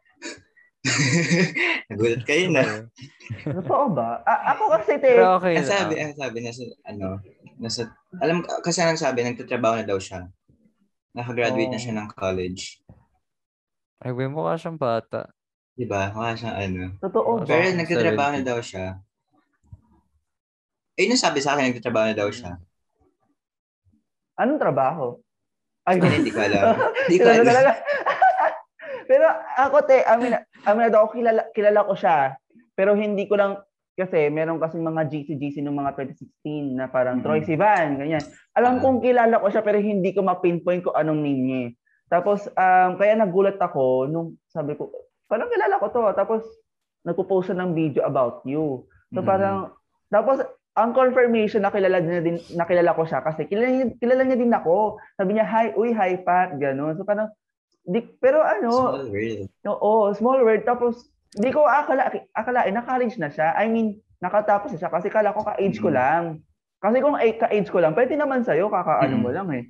nagulat 1.88 2.23
kayo 2.27 2.51
na. 2.51 2.90
Totoo 3.47 3.95
ba? 3.95 4.18
Ah, 4.27 4.55
ako 4.55 4.75
kasi, 4.75 4.99
te, 4.99 5.14
Pero 5.14 5.38
okay 5.38 5.55
Ang 5.55 5.68
sabi, 5.68 5.95
ang 5.97 6.14
sabi, 6.18 6.37
nasa, 6.42 6.62
ano, 6.83 7.07
nasa, 7.57 7.83
alam, 8.18 8.42
kasi 8.61 8.83
ang 8.83 8.99
sabi, 8.99 9.23
nagtatrabaho 9.23 9.79
na 9.79 9.87
daw 9.87 9.99
siya. 10.03 10.27
Nakagraduate 11.14 11.71
na 11.71 11.79
Oh. 11.79 11.83
siya 11.83 11.95
ng 11.95 12.09
college. 12.12 12.83
Ay, 14.03 14.11
may 14.11 14.27
mukha 14.27 14.59
siyang 14.59 14.81
bata. 14.81 15.31
Di 15.79 15.87
ba? 15.87 16.11
Mukha 16.11 16.35
siyang 16.35 16.57
ano. 16.59 16.83
totoo 16.99 17.31
ba? 17.40 17.47
Pero 17.47 17.62
Bakit 17.62 17.79
nagtatrabaho 17.79 18.31
na 18.35 18.42
70? 18.42 18.51
daw 18.51 18.59
siya. 18.59 18.87
Eh, 20.99 21.07
nung 21.07 21.21
sabi 21.21 21.38
sa 21.38 21.55
akin, 21.55 21.71
nagtatrabaho 21.71 22.11
na 22.11 22.18
daw 22.18 22.29
siya. 22.29 22.59
Anong 24.35 24.59
trabaho? 24.59 25.07
Ay, 25.87 25.99
Hindi, 25.99 26.31
ko 26.31 26.42
alam. 26.42 26.62
Hindi 27.07 27.16
ko 27.23 27.27
alam. 27.31 27.47
Pero 29.12 29.29
ako, 29.61 29.85
te, 29.85 30.01
amin, 30.09 30.40
amin 30.64 30.88
ako, 30.88 31.12
kilala, 31.12 31.44
kilala 31.53 31.85
ko 31.85 31.92
siya. 31.92 32.33
Pero 32.72 32.96
hindi 32.96 33.29
ko 33.29 33.37
lang, 33.37 33.61
kasi 33.92 34.33
meron 34.33 34.57
kasi 34.57 34.81
mga 34.81 35.05
GC-GC 35.05 35.61
mga 35.61 35.92
2016 35.92 36.72
na 36.72 36.88
parang 36.88 37.20
Mhm. 37.20 37.25
Troy 37.29 37.44
Sivan, 37.44 38.01
ganyan. 38.01 38.25
Alam 38.57 38.81
Ah. 38.81 38.81
kong 38.81 39.05
kilala 39.05 39.37
ko 39.37 39.53
siya 39.53 39.61
pero 39.61 39.77
hindi 39.77 40.16
ko 40.16 40.25
ma-pinpoint 40.25 40.81
ko 40.81 40.96
anong 40.96 41.20
name 41.20 41.42
niya. 41.44 41.61
eh. 41.61 41.70
Tapos, 42.09 42.48
um, 42.48 42.90
kaya 42.96 43.12
nagulat 43.12 43.61
ako 43.61 44.09
nung 44.09 44.40
sabi 44.48 44.81
ko, 44.81 44.88
parang 45.29 45.53
kilala 45.53 45.77
ko 45.77 45.92
to. 45.92 46.09
Tapos, 46.16 46.40
nagpo-post 47.05 47.53
siya 47.53 47.61
ng 47.61 47.77
video 47.77 48.09
about 48.09 48.40
you. 48.48 48.88
So 49.12 49.20
Mhm. 49.20 49.29
parang, 49.29 49.77
tapos, 50.09 50.40
ang 50.72 50.96
confirmation 50.96 51.61
na 51.61 51.68
kilala 51.68 52.01
niya 52.01 52.25
din, 52.25 52.40
nakilala 52.57 52.96
ko 52.96 53.05
siya 53.05 53.20
kasi 53.20 53.44
kilala 53.44 53.68
niya, 53.68 53.87
kilala 54.01 54.25
niya 54.25 54.40
din 54.40 54.53
ako. 54.53 54.96
Sabi 55.20 55.37
niya, 55.37 55.44
hi, 55.44 55.77
uy, 55.77 55.92
hi, 55.92 56.16
Pat, 56.16 56.57
gano'n. 56.57 56.96
So 56.96 57.05
parang, 57.05 57.29
di, 57.83 58.01
pero 58.16 58.40
ano, 58.40 58.71
Small 58.71 59.11
world. 59.11 59.49
oo, 59.64 59.92
small 60.14 60.40
world. 60.40 60.62
Tapos, 60.62 60.95
di 61.33 61.51
ko 61.51 61.64
akala, 61.64 62.09
akalain 62.33 62.73
na 62.73 62.83
college 62.83 63.18
na 63.18 63.29
siya. 63.29 63.55
I 63.55 63.66
mean, 63.66 63.88
nakatapos 64.18 64.71
na 64.73 64.79
siya 64.79 64.90
kasi 64.90 65.11
kala 65.11 65.35
ko 65.35 65.42
ka-age 65.42 65.79
ko 65.79 65.90
Mm. 65.90 65.97
lang. 65.97 66.23
Kasi 66.79 66.97
kung 66.99 67.14
ay- 67.14 67.38
ka-age 67.38 67.68
ko 67.68 67.79
lang, 67.79 67.95
pwede 67.95 68.14
naman 68.14 68.42
sa'yo, 68.42 68.66
kakaano 68.66 69.14
Mm. 69.16 69.23
mo 69.23 69.31
lang 69.31 69.49
eh. 69.51 69.64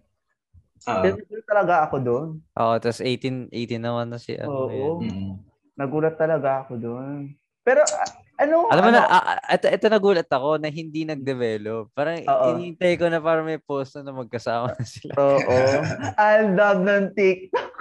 Pero 0.82 1.14
nagulat 1.14 1.46
talaga 1.46 1.74
ako 1.86 1.96
doon. 2.02 2.28
Oo, 2.58 2.74
tapos 2.76 3.00
18, 3.00 3.46
18 3.48 3.78
naman 3.78 4.10
na 4.10 4.18
si 4.18 4.34
ano. 4.34 4.66
Oo. 4.66 4.98
Mm. 5.00 5.38
Nagulat 5.72 6.18
talaga 6.18 6.66
ako 6.66 6.76
doon. 6.76 7.32
Pero, 7.62 7.80
a- 7.80 8.12
ano, 8.42 8.66
Alam 8.66 8.82
mo 8.82 8.90
ano, 8.90 8.98
na, 8.98 9.06
ah, 9.06 9.38
ito, 9.50 9.66
ito 9.66 9.86
nagulat 9.86 10.26
ako 10.26 10.58
na 10.58 10.68
hindi 10.68 11.02
nag-develop. 11.02 11.94
Parang 11.94 12.18
Oo. 12.20 12.44
hinihintay 12.50 12.98
ko 12.98 13.06
na 13.06 13.18
parang 13.18 13.46
may 13.46 13.56
post 13.56 13.94
na, 13.96 14.10
na 14.10 14.12
magkasama 14.12 14.74
na 14.74 14.84
sila. 14.84 15.12
Oo. 15.14 15.56
Ang 16.20 16.58
love 16.58 16.80
ng 16.82 17.04
TikTok. 17.12 17.74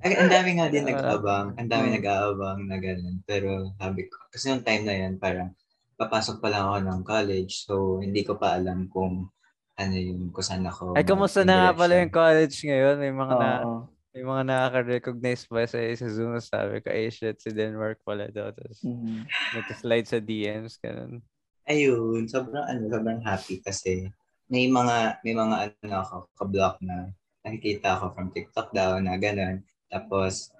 Ang 0.00 0.30
dami 0.32 0.50
nga 0.56 0.66
din 0.68 0.84
Ah. 0.86 0.88
nag-aabang. 0.94 1.46
Ang 1.58 1.68
dami 1.68 1.86
Mm. 1.90 1.94
nag-aabang 2.00 2.60
na 2.64 2.76
ganun. 2.78 3.16
Pero 3.22 3.48
sabi 3.76 4.06
ko, 4.06 4.16
kasi 4.30 4.48
yung 4.48 4.62
time 4.62 4.84
na 4.84 4.94
yan, 4.96 5.14
parang 5.16 5.52
papasok 5.94 6.40
pa 6.40 6.48
lang 6.48 6.64
ako 6.64 6.78
ng 6.80 7.00
college. 7.04 7.52
So, 7.64 7.74
hindi 8.00 8.24
ko 8.24 8.40
pa 8.40 8.56
alam 8.56 8.88
kung 8.88 9.28
ano 9.76 9.94
yung 9.96 10.28
kung 10.28 10.40
saan 10.40 10.64
ako. 10.64 10.96
Ay, 10.96 11.04
kamusta 11.04 11.40
na 11.40 11.68
nga 11.68 11.72
pala 11.74 12.00
yung 12.00 12.12
college 12.12 12.56
ngayon? 12.64 12.96
May 12.96 13.12
mga 13.12 13.34
na, 13.34 13.50
Oo. 13.60 13.80
May 14.10 14.22
mga 14.26 14.42
nakaka-recognize 14.42 15.46
ba 15.46 15.62
sa 15.70 15.78
sa 15.78 16.08
Zoom 16.10 16.34
sabi 16.42 16.82
ko, 16.82 16.90
ay 16.90 17.10
shit, 17.14 17.38
si 17.38 17.50
Denmark 17.54 18.02
pala 18.02 18.26
daw. 18.26 18.50
Tapos 18.50 18.82
Mhm. 18.82 19.22
nag-slide 19.54 20.08
sa 20.10 20.18
DMs, 20.18 20.74
ganun. 20.82 21.22
Ayun, 21.70 22.26
sobrang 22.26 22.66
ano, 22.66 22.90
sobrang 22.90 23.22
happy 23.22 23.62
kasi 23.62 24.10
may 24.50 24.66
mga 24.66 25.22
may 25.22 25.34
mga 25.38 25.56
ano 25.86 25.94
ako 26.02 26.14
ka-block 26.34 26.82
na 26.82 27.14
nakikita 27.46 27.94
ako 27.94 28.10
from 28.18 28.34
TikTok 28.34 28.74
daw 28.74 28.98
na 28.98 29.14
ganun. 29.14 29.62
Tapos 29.86 30.50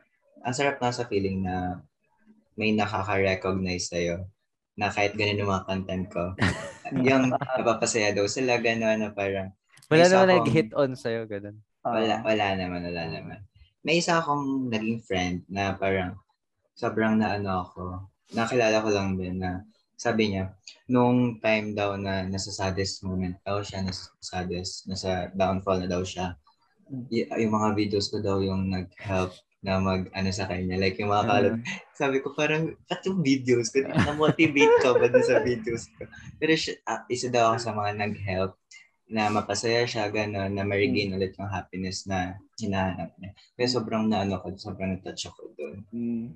ang 0.47 0.55
sarap 0.55 0.79
na 0.79 0.95
sa 0.95 1.11
feeling 1.11 1.43
na 1.43 1.83
may 2.55 2.71
nakaka-recognize 2.77 3.91
sa'yo 3.91 4.29
na 4.79 4.95
kahit 4.95 5.19
ganun 5.19 5.43
yung 5.43 5.51
mga 5.51 5.67
content 5.67 6.05
ko. 6.07 6.25
yung 7.07 7.35
napapasaya 7.35 8.15
daw 8.15 8.27
sila 8.31 8.63
gano'n 8.63 8.99
na 9.03 9.11
parang 9.11 9.51
Wala 9.91 10.07
naman 10.07 10.29
nag-hit 10.39 10.71
on 10.79 10.95
sa'yo, 10.95 11.27
ganun. 11.27 11.59
Wala, 11.95 12.15
wala 12.23 12.47
naman, 12.57 12.81
wala 12.87 13.03
naman. 13.09 13.39
May 13.83 13.99
isa 13.99 14.21
akong 14.21 14.69
naging 14.69 15.01
friend 15.03 15.37
na 15.49 15.75
parang 15.75 16.17
sobrang 16.77 17.17
na 17.17 17.37
ano 17.37 17.65
ako, 17.65 17.83
nakilala 18.33 18.85
ko 18.85 18.89
lang 18.93 19.17
din 19.17 19.41
na 19.41 19.65
sabi 20.01 20.33
niya, 20.33 20.57
nung 20.89 21.37
time 21.45 21.77
daw 21.77 21.97
na 22.01 22.25
nasa 22.25 22.49
saddest 22.49 23.05
moment 23.05 23.37
daw 23.45 23.61
siya, 23.61 23.85
nasa 23.85 24.09
saddest, 24.21 24.89
nasa 24.89 25.29
downfall 25.37 25.77
na 25.81 25.89
daw 25.91 26.01
siya, 26.01 26.37
y- 27.13 27.29
yung 27.29 27.53
mga 27.53 27.77
videos 27.77 28.09
ko 28.09 28.19
daw 28.21 28.41
yung 28.41 28.73
nag-help 28.73 29.33
na 29.61 29.77
mag 29.77 30.09
ano 30.17 30.33
sa 30.33 30.49
kanya 30.49 30.81
like 30.81 30.97
yung 30.97 31.13
mga 31.13 31.29
kalab 31.29 31.55
Ah. 31.61 31.65
sabi 31.93 32.25
ko 32.25 32.33
parang 32.33 32.73
ba't 32.89 33.05
yung 33.05 33.21
videos 33.21 33.69
ko? 33.69 33.85
Na-motivate 33.85 34.81
ka 34.81 34.97
ba 34.97 35.05
sa 35.21 35.45
videos 35.45 35.85
ko? 36.01 36.09
Pero 36.41 36.53
siya, 36.57 36.81
ah, 36.89 37.05
isa 37.13 37.29
daw 37.29 37.53
ako 37.53 37.59
sa 37.61 37.77
mga 37.77 37.91
nag-help 38.01 38.57
na 39.11 39.27
mapasaya 39.27 39.83
siya, 39.91 40.07
gano'n, 40.07 40.55
na 40.55 40.63
ma-regain 40.63 41.11
ulit 41.11 41.35
yung 41.35 41.51
happiness 41.51 42.07
na 42.07 42.39
hinahanap 42.63 43.11
niya. 43.19 43.35
Kaya 43.59 43.69
sobrang 43.69 44.07
naano 44.07 44.39
ko, 44.39 44.55
sobrang 44.55 44.95
na-touch 44.95 45.27
ako 45.27 45.51
doon. 45.59 45.77
Mm. 45.91 46.27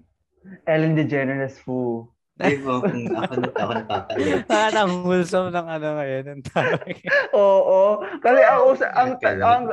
Ellen 0.66 0.98
DeGeneres 0.98 1.62
Fu. 1.62 2.10
Di 2.34 2.58
ba, 2.66 2.82
kung 2.82 3.06
ako, 3.14 3.32
ako 3.54 3.72
napapalit. 3.78 4.42
Ah, 4.50 4.74
ang 4.74 5.06
wholesome 5.06 5.54
ng 5.54 5.66
ano 5.70 5.88
ngayon. 6.02 6.42
Oo. 7.38 8.02
Kasi 8.18 8.40
ang, 8.42 8.74
ang, 8.74 9.10
ang, 9.22 9.64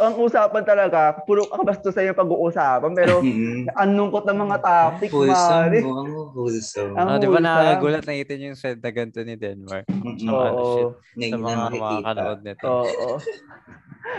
ang 0.00 0.16
usapan 0.16 0.64
talaga, 0.64 1.12
puro 1.22 1.44
kabastusan 1.44 2.08
yung 2.08 2.16
pag-uusapan. 2.16 2.90
Pero 2.96 3.20
Mm-mm. 3.20 3.68
ang 3.70 3.92
lungkot 3.92 4.24
ng 4.24 4.40
mga 4.40 4.56
topic, 4.58 5.12
Mari. 5.12 5.84
mo, 5.84 6.00
ang 6.00 6.10
wholesome. 6.32 6.96
Ang 6.96 7.06
Ah, 7.06 7.20
di 7.20 7.28
ba 7.28 7.38
nakakagulat 7.38 8.02
na 8.02 8.16
ito 8.16 8.32
yung 8.32 8.56
set 8.56 8.80
na 8.80 8.88
ganito 8.88 9.20
ni 9.20 9.36
Denmark 9.36 9.84
Mm-mm. 9.86 10.26
Oo. 10.26 10.40
ano, 10.40 10.64
shit. 10.64 10.88
Sa 10.88 11.14
Ngayon 11.14 11.30
na 11.30 11.44
mga 11.44 11.68
makakanood 11.70 12.40
nito. 12.40 12.66
Oo. 12.66 13.20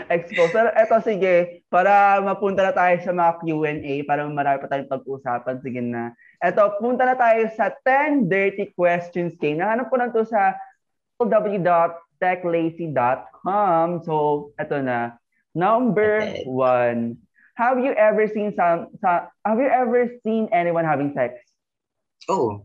Expose. 0.08 0.52
Pero 0.52 0.68
eto, 0.72 0.94
sige, 1.02 1.62
para 1.66 2.20
mapunta 2.20 2.62
na 2.62 2.72
tayo 2.72 2.94
sa 3.00 3.10
mga 3.10 3.32
Q&A, 3.40 4.02
para 4.02 4.24
marami 4.24 4.56
pa 4.58 4.66
tayong 4.66 4.88
pag-usapan, 4.88 5.60
sige 5.60 5.80
na. 5.82 6.14
Eto, 6.38 6.78
punta 6.78 7.02
na 7.02 7.14
tayo 7.14 7.42
sa 7.52 7.70
10 7.82 8.24
Dirty 8.24 8.72
Questions 8.72 9.34
game. 9.36 9.58
Nahanap 9.58 9.90
ko 9.90 9.94
lang 9.98 10.10
to 10.10 10.22
sa 10.22 10.54
www.techlazy.com. 11.18 13.88
So, 14.02 14.14
eto 14.56 14.76
na. 14.80 15.18
Number 15.54 16.24
Okay. 16.24 16.44
one. 16.48 17.20
Have 17.60 17.78
you 17.78 17.92
ever 17.92 18.24
seen 18.32 18.56
some, 18.56 18.88
some 19.04 19.28
have 19.44 19.60
you 19.60 19.68
ever 19.68 20.08
seen 20.24 20.48
anyone 20.56 20.88
having 20.88 21.12
sex? 21.12 21.36
Oo. 22.32 22.64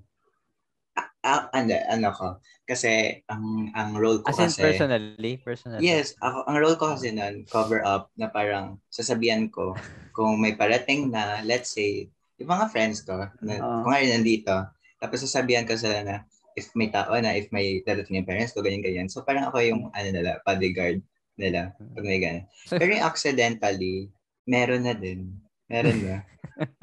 Ah, 0.95 1.12
ah, 1.21 1.43
ano, 1.52 1.76
ano 1.91 2.10
ko. 2.15 2.28
Kasi, 2.63 3.21
ang, 3.28 3.69
ang 3.76 3.95
role 4.00 4.23
ko 4.23 4.32
As 4.32 4.39
kasi... 4.39 4.63
personally? 4.63 5.38
Personally? 5.43 5.84
Yes, 5.84 6.15
ako, 6.23 6.47
ang 6.47 6.58
role 6.58 6.80
ko 6.80 6.95
kasi 6.95 7.12
nun, 7.12 7.43
cover 7.52 7.84
up 7.84 8.10
na 8.15 8.32
parang 8.32 8.80
sasabihan 8.88 9.52
ko 9.52 9.76
kung 10.15 10.39
may 10.39 10.56
parating 10.56 11.12
na, 11.12 11.43
let's 11.43 11.76
say, 11.76 12.08
yung 12.39 12.50
mga 12.50 12.71
friends 12.71 13.04
ko, 13.04 13.28
na, 13.43 13.54
Ah. 13.60 13.84
kung 13.84 13.91
nga 13.91 14.02
rin 14.02 14.13
nandito, 14.15 14.56
tapos 15.04 15.19
sasabihan 15.21 15.67
ko 15.67 15.76
sila 15.76 16.02
na, 16.02 16.15
if 16.58 16.73
may 16.73 16.89
tao 16.89 17.13
na, 17.21 17.38
if 17.38 17.52
may 17.54 17.86
darating 17.86 18.17
yung 18.17 18.26
parents 18.26 18.56
ko, 18.56 18.65
ganyan, 18.65 18.82
ganyan. 18.82 19.08
So 19.12 19.21
parang 19.21 19.52
ako 19.52 19.62
yung, 19.62 19.82
ano 19.93 20.10
nila, 20.10 20.41
bodyguard 20.41 21.04
nila, 21.38 21.71
pag 21.78 22.04
may 22.04 22.19
ganyan. 22.19 22.45
Pero 22.73 22.89
yung 22.91 23.06
accidentally, 23.06 24.10
meron 24.43 24.84
na 24.84 24.97
din. 24.97 25.38
Meron 25.69 26.00
na. 26.02 26.17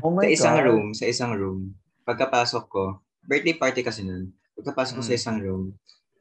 Oh 0.05 0.12
sa 0.12 0.21
my 0.21 0.29
isang 0.31 0.57
God. 0.61 0.67
room, 0.69 0.87
sa 0.93 1.05
isang 1.09 1.33
room, 1.33 1.61
pagkapasok 2.05 2.64
ko, 2.69 2.85
birthday 3.25 3.57
party 3.57 3.81
kasi 3.81 4.05
nun, 4.05 4.31
pagkapasok 4.55 4.95
ko 4.95 5.03
sa 5.03 5.11
Mm. 5.11 5.19
isang 5.19 5.38
room, 5.40 5.62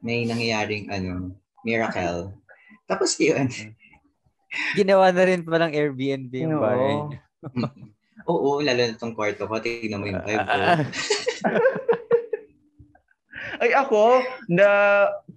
may 0.00 0.24
nangyayaring, 0.24 0.88
ano, 0.88 1.36
miracle. 1.62 2.32
Tapos 2.88 3.14
yun, 3.16 3.46
Ginawa 4.72 5.12
na 5.12 5.22
rin 5.22 5.44
palang 5.44 5.70
Airbnb 5.70 6.32
yung 6.32 6.56
Oo. 6.56 6.64
bahay. 6.64 6.96
Oo, 8.30 8.58
lalo 8.58 8.80
na 8.80 8.96
tong 8.96 9.12
kwarto 9.12 9.44
ko. 9.44 9.60
Tignan 9.60 10.00
mo 10.00 10.06
yung 10.08 10.24
vibe 10.24 10.46
ko. 10.46 10.56
Ah, 10.56 10.78
Ay 13.60 13.70
ako, 13.70 14.22
the 14.48 14.72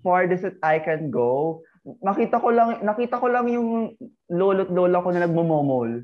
farthest 0.01 0.43
that 0.47 0.57
I 0.63 0.79
can 0.79 1.11
go, 1.11 1.61
nakita 2.03 2.43
ko 2.43 2.51
lang 2.51 2.83
nakita 2.83 3.15
ko 3.21 3.27
lang 3.31 3.47
yung 3.47 3.95
lolo't 4.27 4.67
lola 4.71 4.99
ko 4.99 5.09
na 5.15 5.23
nagmomomol. 5.23 6.03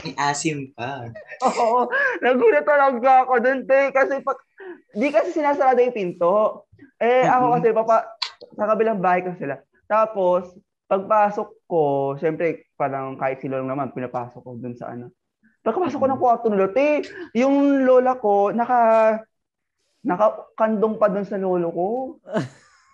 May 0.00 0.16
asim 0.16 0.72
pa. 0.72 1.12
Oo, 1.44 1.88
nagulat 2.24 2.64
talaga 2.64 3.24
ako 3.28 3.34
dun, 3.44 3.68
te. 3.68 3.92
Kasi 3.92 4.24
pag, 4.24 4.40
di 4.96 5.12
kasi 5.12 5.32
sinasarado 5.36 5.80
yung 5.84 5.92
pinto. 5.96 6.64
Eh, 6.96 7.28
ako 7.28 7.44
Mhm. 7.46 7.54
kasi, 7.60 7.66
papa, 7.76 7.96
sa 8.56 8.64
kabilang 8.64 9.00
bahay 9.00 9.20
ko 9.24 9.36
sila. 9.36 9.60
Tapos, 9.84 10.56
pagpasok 10.88 11.48
ko, 11.68 12.16
syempre, 12.16 12.72
parang 12.80 13.16
kahit 13.20 13.44
sila 13.44 13.60
lang 13.60 13.68
naman, 13.68 13.92
pinapasok 13.92 14.40
ko 14.40 14.56
dun 14.56 14.72
sa 14.72 14.96
ano. 14.96 15.12
Pagkapasok 15.60 16.00
ko 16.00 16.08
ng 16.08 16.20
kwarto 16.20 16.46
nila, 16.48 16.72
te, 16.72 17.04
yung 17.36 17.84
lola 17.84 18.16
ko, 18.16 18.48
naka, 18.56 19.20
nakakandong 20.02 20.96
pa 20.96 21.06
dun 21.08 21.24
sa 21.24 21.36
lolo 21.36 21.68
ko. 21.70 21.86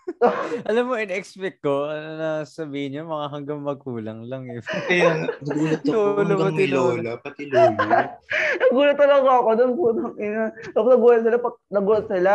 Alam 0.71 0.85
mo, 0.87 0.95
in-expect 0.95 1.59
ko, 1.59 1.91
ano 1.91 2.11
na 2.15 2.31
sabihin 2.47 2.95
niyo, 2.95 3.03
mga 3.05 3.27
hanggang 3.27 3.59
magkulang 3.59 4.23
lang 4.23 4.47
eh. 4.47 4.63
Kaya 4.63 5.27
nagulat 5.43 5.83
ako 5.83 5.91
Lolo, 5.91 6.23
hanggang 6.23 6.71
lolo. 6.71 6.83
lola, 6.95 7.13
pati 7.19 7.43
lolo. 7.51 7.75
Nagulat 8.63 8.97
talaga 8.97 9.31
ako 9.35 9.51
doon, 9.53 9.71
putang 9.75 10.15
ina. 10.17 10.45
Tapos 10.71 10.89
nagulat 10.95 11.21
sila, 11.21 11.39
pag 11.43 11.57
nagulat 11.69 12.07
sila 12.07 12.35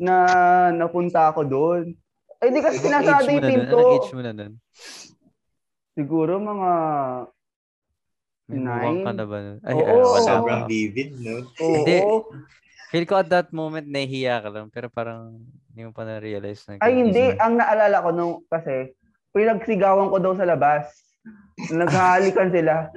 na 0.00 0.14
napunta 0.72 1.20
ako 1.28 1.40
doon. 1.44 1.82
Eh, 2.40 2.48
di 2.48 2.58
kasi 2.58 2.80
mo 2.80 2.88
yung 2.88 2.96
na 2.96 3.20
nun? 3.22 3.38
pinto. 3.44 3.76
Anong 3.76 3.92
age 3.94 4.10
mo 4.10 4.22
na 4.24 4.32
nun? 4.32 4.52
Siguro 5.92 6.32
mga, 6.40 6.70
Nine? 8.48 8.64
mukhang 8.64 9.00
ka 9.02 9.12
na 9.12 9.24
ba? 9.24 9.36
Ay, 9.62 9.74
Oo, 9.76 9.96
wala 10.10 10.24
Sobrang 10.24 10.62
vivid, 10.64 11.10
no? 11.20 11.44
oo. 11.54 11.76
Hindi. 11.76 11.96
Feel 12.92 13.08
ko 13.08 13.16
at 13.16 13.32
that 13.32 13.48
moment, 13.56 13.88
nahihiya 13.88 14.44
ka 14.44 14.52
lang. 14.52 14.68
Pero 14.68 14.92
parang 14.92 15.40
hindi 15.72 15.88
mo 15.88 15.96
pa 15.96 16.04
na-realize 16.04 16.68
na. 16.68 16.84
Ay, 16.84 17.00
hindi. 17.00 17.32
Ang 17.40 17.56
naalala 17.56 18.04
ko 18.04 18.10
nung, 18.12 18.44
kasi, 18.52 18.92
pinagsigawan 19.32 20.12
ko 20.12 20.20
daw 20.20 20.36
sa 20.36 20.44
labas. 20.44 20.92
Naghahalikan 21.72 22.52
sila. 22.54 22.92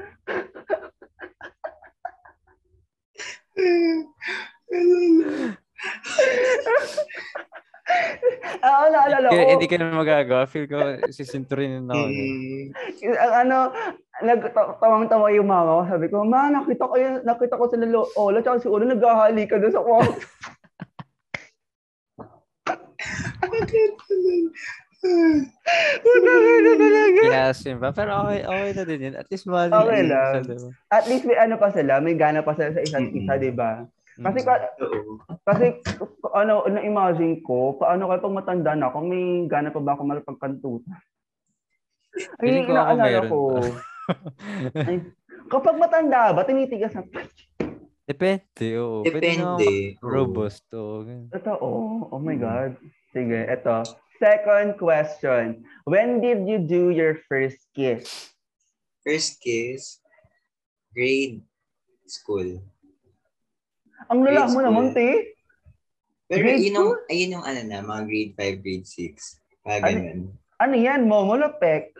Oo, 8.65 8.83
naalala 8.89 9.29
ko. 9.29 9.37
Hindi 9.37 9.69
ka 9.69 9.75
na 9.77 9.93
magagawa. 9.93 10.49
Feel 10.49 10.65
ko, 10.65 10.77
sisinturin 11.07 11.85
na 11.85 11.93
ako. 11.93 12.09
eh. 12.09 12.73
Ang 13.13 13.33
ano, 13.45 13.57
nagtawang-tawa 14.25 15.27
yung 15.31 15.45
mama 15.45 15.85
ko. 15.85 15.93
Sabi 15.93 16.05
ko, 16.09 16.25
ma, 16.25 16.49
nakita 16.49 16.89
ko 16.89 16.95
yung, 16.97 17.21
nakita 17.21 17.55
ko 17.55 17.65
sila 17.69 17.85
lo- 17.85 18.09
Ola 18.17 18.41
tsaka 18.41 18.57
si 18.59 18.67
Ulo 18.67 18.83
naghahalikan 18.83 19.61
doon 19.61 19.73
sa 19.73 19.85
kwarto. 19.85 20.17
Talaga. 26.01 27.21
Kihasin 27.21 27.77
pa. 27.77 27.89
Pero 27.91 28.11
okay, 28.25 28.41
okay 28.43 28.71
na 28.73 28.83
din 28.83 28.99
yun. 29.03 29.15
At 29.15 29.27
least 29.29 29.45
mahal 29.45 29.69
Okay 29.71 30.01
lang. 30.03 30.33
At 30.89 31.05
least 31.05 31.23
may 31.25 31.37
ano 31.37 31.55
pa 31.57 31.69
sila, 31.69 32.01
may 32.01 32.15
gana 32.15 32.41
pa 32.41 32.53
sila 32.53 32.73
sa 32.73 32.81
isa't 32.81 33.09
isa, 33.11 33.33
di 33.37 33.51
ba? 33.53 33.85
Kasi, 34.15 34.39
Mm. 34.39 34.47
ka- 34.47 34.71
Oo. 34.79 35.11
kasi 35.43 35.65
ano, 36.31 36.63
na-imagine 36.65 37.39
ko, 37.39 37.75
paano 37.75 38.07
kaya 38.07 38.23
pag 38.23 38.37
matanda 38.37 38.71
na 38.73 38.87
ako, 38.87 38.97
may 39.03 39.43
gana 39.45 39.69
pa 39.69 39.79
ba 39.79 39.93
ako 39.93 40.03
malapagkantuta? 40.03 40.91
Ay, 42.39 42.63
ko 42.63 42.71
meron 42.95 43.27
ko. 43.27 43.39
Ay, 44.87 44.97
kapag 45.47 45.75
matanda 45.75 46.31
ba, 46.31 46.47
tinitigas 46.47 46.95
na, 46.95 47.03
Depende, 48.05 48.67
oo. 48.77 49.01
Naman 49.01 49.17
Depende. 49.17 49.97
Oo. 49.99 50.05
Robust, 50.05 50.63
oo. 50.71 51.01
ganun. 51.03 51.25
totoo, 51.33 51.67
oh 52.13 52.21
my 52.21 52.37
Mm. 52.37 52.41
God. 52.41 52.71
Sige, 53.09 53.39
eto. 53.49 53.81
Second 54.15 54.77
question. 54.77 55.59
When 55.83 56.21
did 56.21 56.45
you 56.45 56.61
do 56.61 56.93
your 56.93 57.19
first 57.25 57.59
kiss? 57.73 58.31
First 59.01 59.41
kiss, 59.41 59.99
grade 60.93 61.41
school. 62.05 62.61
Ang 64.09 64.19
lala 64.21 64.31
Grade 64.31 64.45
mo 64.45 64.49
school. 64.53 64.65
naman, 64.65 64.85
te. 64.93 65.09
Pero 66.25 66.41
Grade 66.41 66.61
yun 66.61 66.77
yung, 66.77 66.91
ayun 67.05 67.33
yung 67.37 67.45
ano 67.45 67.59
na, 67.65 67.77
mga 67.81 68.03
grade 68.05 68.33
5, 68.33 68.65
grade 68.65 68.87
6. 68.87 69.41
Mga 69.63 69.77
Ano- 69.77 69.85
ganun. 69.85 70.19
Ano 70.55 70.75
yan, 70.79 71.01
Momolopek? 71.03 71.91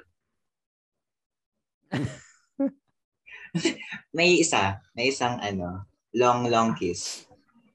May 4.15 4.39
isa, 4.39 4.80
may 4.96 5.12
isang 5.12 5.39
ano, 5.39 5.88
long, 6.12 6.48
long 6.48 6.76
kiss. 6.76 7.28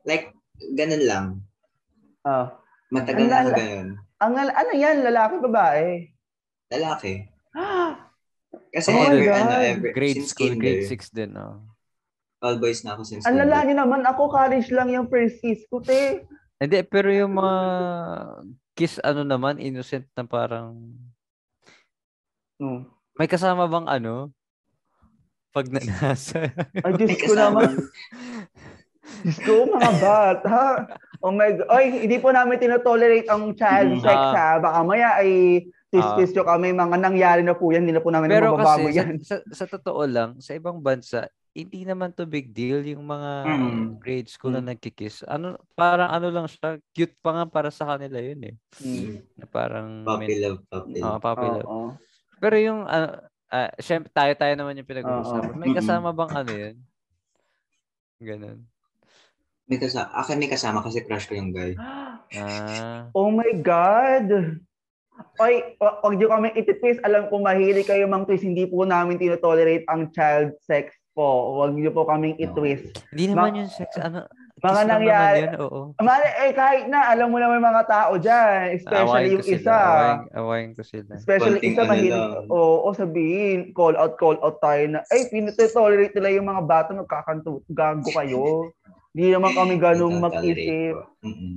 Like, 0.04 0.32
ganun 0.76 1.04
lang. 1.04 1.26
Ah. 2.24 2.52
Matagal 2.92 3.28
Ang 3.28 3.30
na 3.30 3.52
ganun. 3.52 3.88
Ang, 4.20 4.32
ano 4.36 4.72
yan, 4.76 5.00
lalaki, 5.00 5.34
babae? 5.40 5.86
Lalaki. 6.68 7.24
Kasi 8.74 8.88
Oh 8.92 9.08
ever, 9.08 9.32
ano, 9.32 9.52
ever, 9.62 9.90
Grade 9.96 10.20
since 10.20 10.36
school, 10.36 10.52
kinder, 10.52 10.84
grade 10.84 10.88
6 10.88 11.16
din, 11.16 11.32
oh. 11.36 11.64
All 12.40 12.56
boys 12.56 12.80
na 12.82 12.92
ako 12.92 13.02
since 13.04 13.24
Ang 13.24 13.36
lalaki 13.38 13.72
naman, 13.72 14.00
ako 14.02 14.28
college 14.28 14.68
lang 14.70 14.88
yung 14.88 15.06
first 15.06 15.38
kiss 15.38 15.64
ko, 15.68 15.80
te. 15.80 16.24
Hindi, 16.56 16.78
pero 16.82 17.08
yung 17.08 17.32
mga 17.32 17.56
kiss, 18.74 18.96
ano 19.00 19.22
naman, 19.22 19.56
innocent 19.56 20.08
na 20.12 20.24
parang, 20.24 20.76
Hmm. 22.56 22.84
may 23.14 23.24
kasama 23.24 23.64
bang 23.64 23.88
ano? 23.88 24.32
Pag 25.50 25.68
nanasa. 25.68 26.52
Ay, 26.84 26.92
Diyos 26.94 27.16
ko 27.18 27.32
naman. 27.34 27.72
Diyos 29.24 29.38
ko, 29.40 29.64
mga 29.66 29.92
bata. 29.98 30.60
Oh 31.20 31.32
my 31.32 31.50
God. 31.50 31.68
Ay, 31.68 32.04
hindi 32.04 32.16
po 32.16 32.30
namin 32.30 32.56
tinotolerate 32.56 33.26
ang 33.26 33.52
child 33.52 33.96
Mhm. 33.96 34.02
sex, 34.04 34.14
Ah. 34.14 34.32
ha. 34.32 34.48
Baka 34.60 34.78
maya 34.84 35.16
ay 35.18 35.30
twist-twist 35.90 36.36
yung 36.36 36.46
kami. 36.46 36.70
Mga 36.70 36.96
nangyari 36.96 37.42
na 37.42 37.52
po 37.52 37.72
yan. 37.72 37.82
Hindi 37.82 37.96
na 37.96 38.04
po 38.04 38.12
namin 38.14 38.28
pero 38.28 38.54
mababago 38.54 38.86
kasi, 38.86 38.94
sa, 38.94 39.00
yan. 39.02 39.14
sa, 39.20 39.36
sa 39.50 39.64
totoo 39.66 40.02
lang, 40.06 40.30
sa 40.38 40.52
ibang 40.54 40.78
bansa, 40.78 41.26
hindi 41.62 41.82
naman 41.82 42.10
to 42.10 42.24
big 42.24 42.50
deal 42.50 42.80
yung 42.80 43.04
mga 43.04 43.30
Mm. 43.44 43.80
grade 43.96 44.26
school 44.26 44.50
Mm. 44.50 44.58
na 44.58 44.72
nagkikiss. 44.72 45.24
Ano, 45.24 45.56
parang 45.72 46.08
ano 46.08 46.28
lang 46.28 46.46
siya, 46.46 46.80
cute 46.90 47.16
pa 47.18 47.30
nga 47.32 47.44
para 47.44 47.68
sa 47.68 47.86
kanila 47.86 48.16
yun 48.16 48.40
eh. 48.44 48.54
Na 49.34 49.44
parang, 49.44 50.02
Puppy 50.02 50.38
love, 50.38 50.60
puppy 50.64 50.98
Oo, 50.98 51.06
love. 51.06 51.20
puppy 51.20 51.48
love. 51.50 51.66
Oo. 51.66 51.88
Pero 52.36 52.56
yung, 52.56 52.80
ano, 52.84 53.20
ah, 53.48 53.70
syempre, 53.76 54.08
tayo-tayo 54.10 54.54
naman 54.54 54.76
yung 54.76 54.88
pinag-uusapan. 54.88 55.54
May 55.54 55.68
Mm-mm. 55.68 55.78
kasama 55.78 56.08
bang 56.10 56.32
ano 56.34 56.52
yun? 56.52 56.76
Ganun. 58.18 58.58
May 59.64 59.78
kasama, 59.78 60.08
akin 60.16 60.36
may 60.36 60.50
kasama 60.50 60.78
kasi 60.80 60.98
crush 61.00 61.24
ko 61.24 61.34
yung 61.34 61.54
guy. 61.54 61.78
Ah. 61.78 63.06
Oh 63.12 63.28
my 63.28 63.54
God! 63.56 64.58
Oy, 65.36 65.54
wa- 65.76 66.00
wag 66.00 66.14
niyo 66.14 66.28
kami 66.28 66.48
ititwist. 66.54 67.00
Alam 67.00 67.28
ko 67.28 67.38
mahilig 67.38 67.84
kayo 67.84 68.06
mang 68.06 68.24
twist. 68.24 68.40
Hindi 68.40 68.64
po 68.64 68.82
namin 68.82 69.14
tinotolerate 69.14 69.84
ang 69.86 70.08
child 70.10 70.56
sex 70.58 70.96
po. 71.20 71.28
Wag 71.60 71.76
niyo 71.76 71.92
po 71.92 72.08
kaming 72.08 72.40
itwist. 72.40 73.04
Hindi 73.12 73.28
Ma- 73.28 73.44
naman 73.44 73.60
yung 73.60 73.68
sex, 73.68 73.92
ano, 74.00 74.24
Mga 74.60 74.82
nangyari. 74.84 75.40
naman 75.40 75.56
yun, 75.56 75.64
oo. 75.64 75.80
Mali, 76.00 76.28
eh, 76.36 76.52
kahit 76.52 76.84
na, 76.86 77.08
alam 77.08 77.32
mo 77.32 77.40
naman 77.40 77.60
yung 77.60 77.68
mga 77.72 77.84
tao 77.88 78.12
dyan. 78.16 78.76
Especially 78.76 79.08
Awayin 79.08 79.32
yung 79.32 79.46
isa. 79.48 79.72
Awayin, 79.72 80.20
awayin 80.36 80.70
ko 80.76 80.82
sila. 80.84 81.10
Especially 81.16 81.58
Konting 81.60 81.72
isa 81.72 81.80
ano 81.80 81.90
mahilig. 81.90 82.24
Oo, 82.48 82.76
oh, 82.84 82.92
sabihin, 82.92 83.58
call 83.72 83.96
out, 83.96 84.20
call 84.20 84.36
out 84.40 84.60
tayo 84.60 84.84
na, 84.86 85.00
ay, 85.08 85.32
pinitolerate 85.32 86.12
nila 86.12 86.28
yung 86.30 86.44
mga 86.46 86.62
bata, 86.62 86.90
magkakanto, 86.92 87.64
gago 87.68 88.08
kayo. 88.12 88.68
Hindi 89.16 89.32
naman 89.32 89.56
kami 89.56 89.74
ganun 89.76 90.20
mag-isip. 90.20 90.94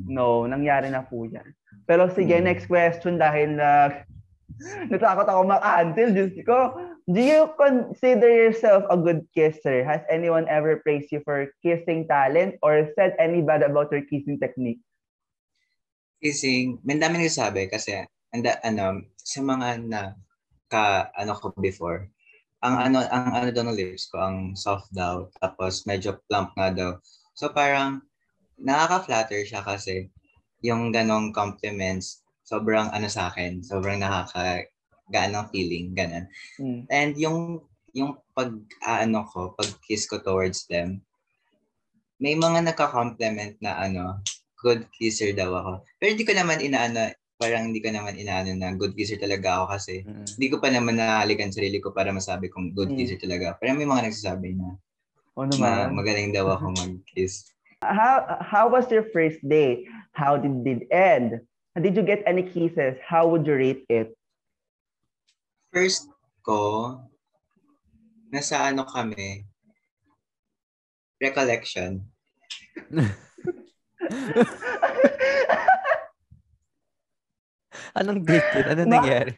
No, 0.07 0.47
nangyari 0.47 0.87
na 0.87 1.03
po 1.03 1.27
yan. 1.27 1.43
Pero 1.83 2.07
sige, 2.07 2.39
Mm. 2.39 2.47
next 2.47 2.65
question 2.65 3.19
dahil 3.19 3.59
na 3.59 3.91
natakot 4.89 5.27
ako 5.27 5.41
mag-answer. 5.43 6.07
Diyos 6.09 6.31
ko, 6.41 6.71
do 7.07 7.21
you 7.21 7.51
consider 7.59 8.29
yourself 8.29 8.83
a 8.89 8.97
good 8.97 9.27
kisser? 9.35 9.83
Has 9.83 10.01
anyone 10.09 10.47
ever 10.47 10.79
praised 10.79 11.11
you 11.11 11.21
for 11.25 11.51
kissing 11.63 12.07
talent 12.07 12.59
or 12.63 12.87
said 12.95 13.15
any 13.19 13.41
bad 13.41 13.63
about 13.63 13.91
your 13.91 14.03
kissing 14.07 14.39
technique? 14.39 14.79
Kissing, 16.23 16.79
may 16.87 16.95
dami 16.95 17.19
nagsasabi 17.19 17.67
kasi 17.67 18.07
anda, 18.31 18.55
ano, 18.63 19.03
sa 19.19 19.43
mga 19.43 19.67
na 19.83 20.15
ka 20.71 21.11
ano 21.13 21.35
ko 21.37 21.51
before, 21.59 22.07
ang 22.63 22.79
ano 22.79 23.03
ang 23.11 23.29
ano 23.35 23.47
daw 23.51 23.63
ng 23.67 23.75
lips 23.75 24.07
ko, 24.07 24.23
ang 24.23 24.55
soft 24.55 24.87
daw, 24.95 25.27
tapos 25.43 25.83
medyo 25.83 26.17
plump 26.31 26.55
nga 26.55 26.71
daw. 26.71 26.91
So 27.35 27.51
parang 27.51 28.01
nakaka-flatter 28.55 29.43
siya 29.43 29.61
kasi 29.61 30.07
yung 30.63 30.95
ganong 30.95 31.35
compliments 31.35 32.23
sobrang 32.47 32.87
ano 32.95 33.11
sa 33.11 33.27
akin, 33.27 33.59
sobrang 33.61 33.99
nakaka 33.99 34.63
gaan 35.11 35.33
ng 35.33 35.47
feeling, 35.51 35.91
ganun. 35.91 36.25
Mm. 36.55 36.81
And 36.87 37.11
yung 37.17 37.37
yung 37.93 38.11
pag 38.33 38.49
ano 38.81 39.27
ko, 39.27 39.53
pag 39.53 39.69
kiss 39.83 40.07
ko 40.07 40.17
towards 40.17 40.65
them, 40.65 41.03
may 42.17 42.33
mga 42.33 42.63
nagka-compliment 42.65 43.59
na 43.59 43.77
ano, 43.77 44.23
good 44.57 44.87
kisser 44.95 45.35
daw 45.35 45.51
ako. 45.53 45.71
Pero 45.99 46.15
hindi 46.15 46.23
ko 46.23 46.33
naman 46.33 46.63
inaano, 46.63 47.11
parang 47.35 47.67
hindi 47.69 47.83
ko 47.83 47.91
naman 47.91 48.15
inaano 48.15 48.55
na 48.55 48.71
good 48.73 48.95
kisser 48.95 49.19
talaga 49.19 49.59
ako 49.59 49.65
kasi 49.75 49.93
Mm. 50.01 50.25
hindi 50.25 50.47
ko 50.47 50.57
pa 50.57 50.71
naman 50.71 50.95
nahalikan 50.95 51.51
sarili 51.51 51.83
ko 51.83 51.91
para 51.91 52.15
masabi 52.15 52.47
kong 52.47 52.71
good 52.71 52.95
Mm. 52.95 52.97
kisser 52.97 53.19
talaga. 53.19 53.59
Pero 53.59 53.75
may 53.75 53.85
mga 53.85 54.07
nagsasabi 54.07 54.55
na, 54.55 54.79
O 55.35 55.43
na 55.43 55.51
naman. 55.51 55.97
magaling 55.99 56.31
daw 56.31 56.47
ako 56.49 56.71
mag-kiss. 56.79 57.51
How, 57.83 58.39
how 58.39 58.71
was 58.71 58.87
your 58.87 59.03
first 59.11 59.43
day? 59.43 59.83
How 60.15 60.39
did 60.39 60.63
it 60.63 60.87
end? 60.87 61.43
Did 61.75 61.99
you 61.99 62.05
get 62.05 62.23
any 62.23 62.47
kisses? 62.47 62.95
How 63.03 63.27
would 63.27 63.43
you 63.43 63.59
rate 63.59 63.83
it? 63.91 64.15
First 65.73 66.05
ko, 66.45 67.01
nasa 68.29 68.61
ano 68.69 68.85
kami, 68.85 69.41
recollection. 71.17 71.97
Anong 77.97 78.21
date 78.21 78.45
yun? 78.53 78.65
Anong 78.69 78.85
Ma- 78.85 79.01
nangyari? 79.01 79.33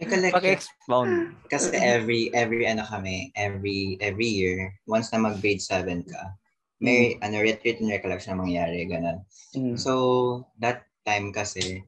Recollection. 0.00 0.32
Paki-expound. 0.40 1.12
Kasi 1.52 1.76
every 1.76 2.32
every 2.32 2.64
ano 2.64 2.80
kami, 2.80 3.28
every 3.36 4.00
every 4.00 4.32
year, 4.32 4.72
once 4.88 5.12
na 5.12 5.20
mag 5.20 5.44
grade 5.44 5.60
7 5.60 6.08
ka, 6.08 6.40
may 6.80 7.20
ano 7.20 7.44
retreat 7.44 7.84
and 7.84 7.92
recollection 7.92 8.32
na 8.32 8.40
mangyayari 8.48 8.88
ganun. 8.88 9.20
Mm. 9.52 9.76
So 9.76 9.92
that 10.56 10.88
time 11.04 11.36
kasi 11.36 11.84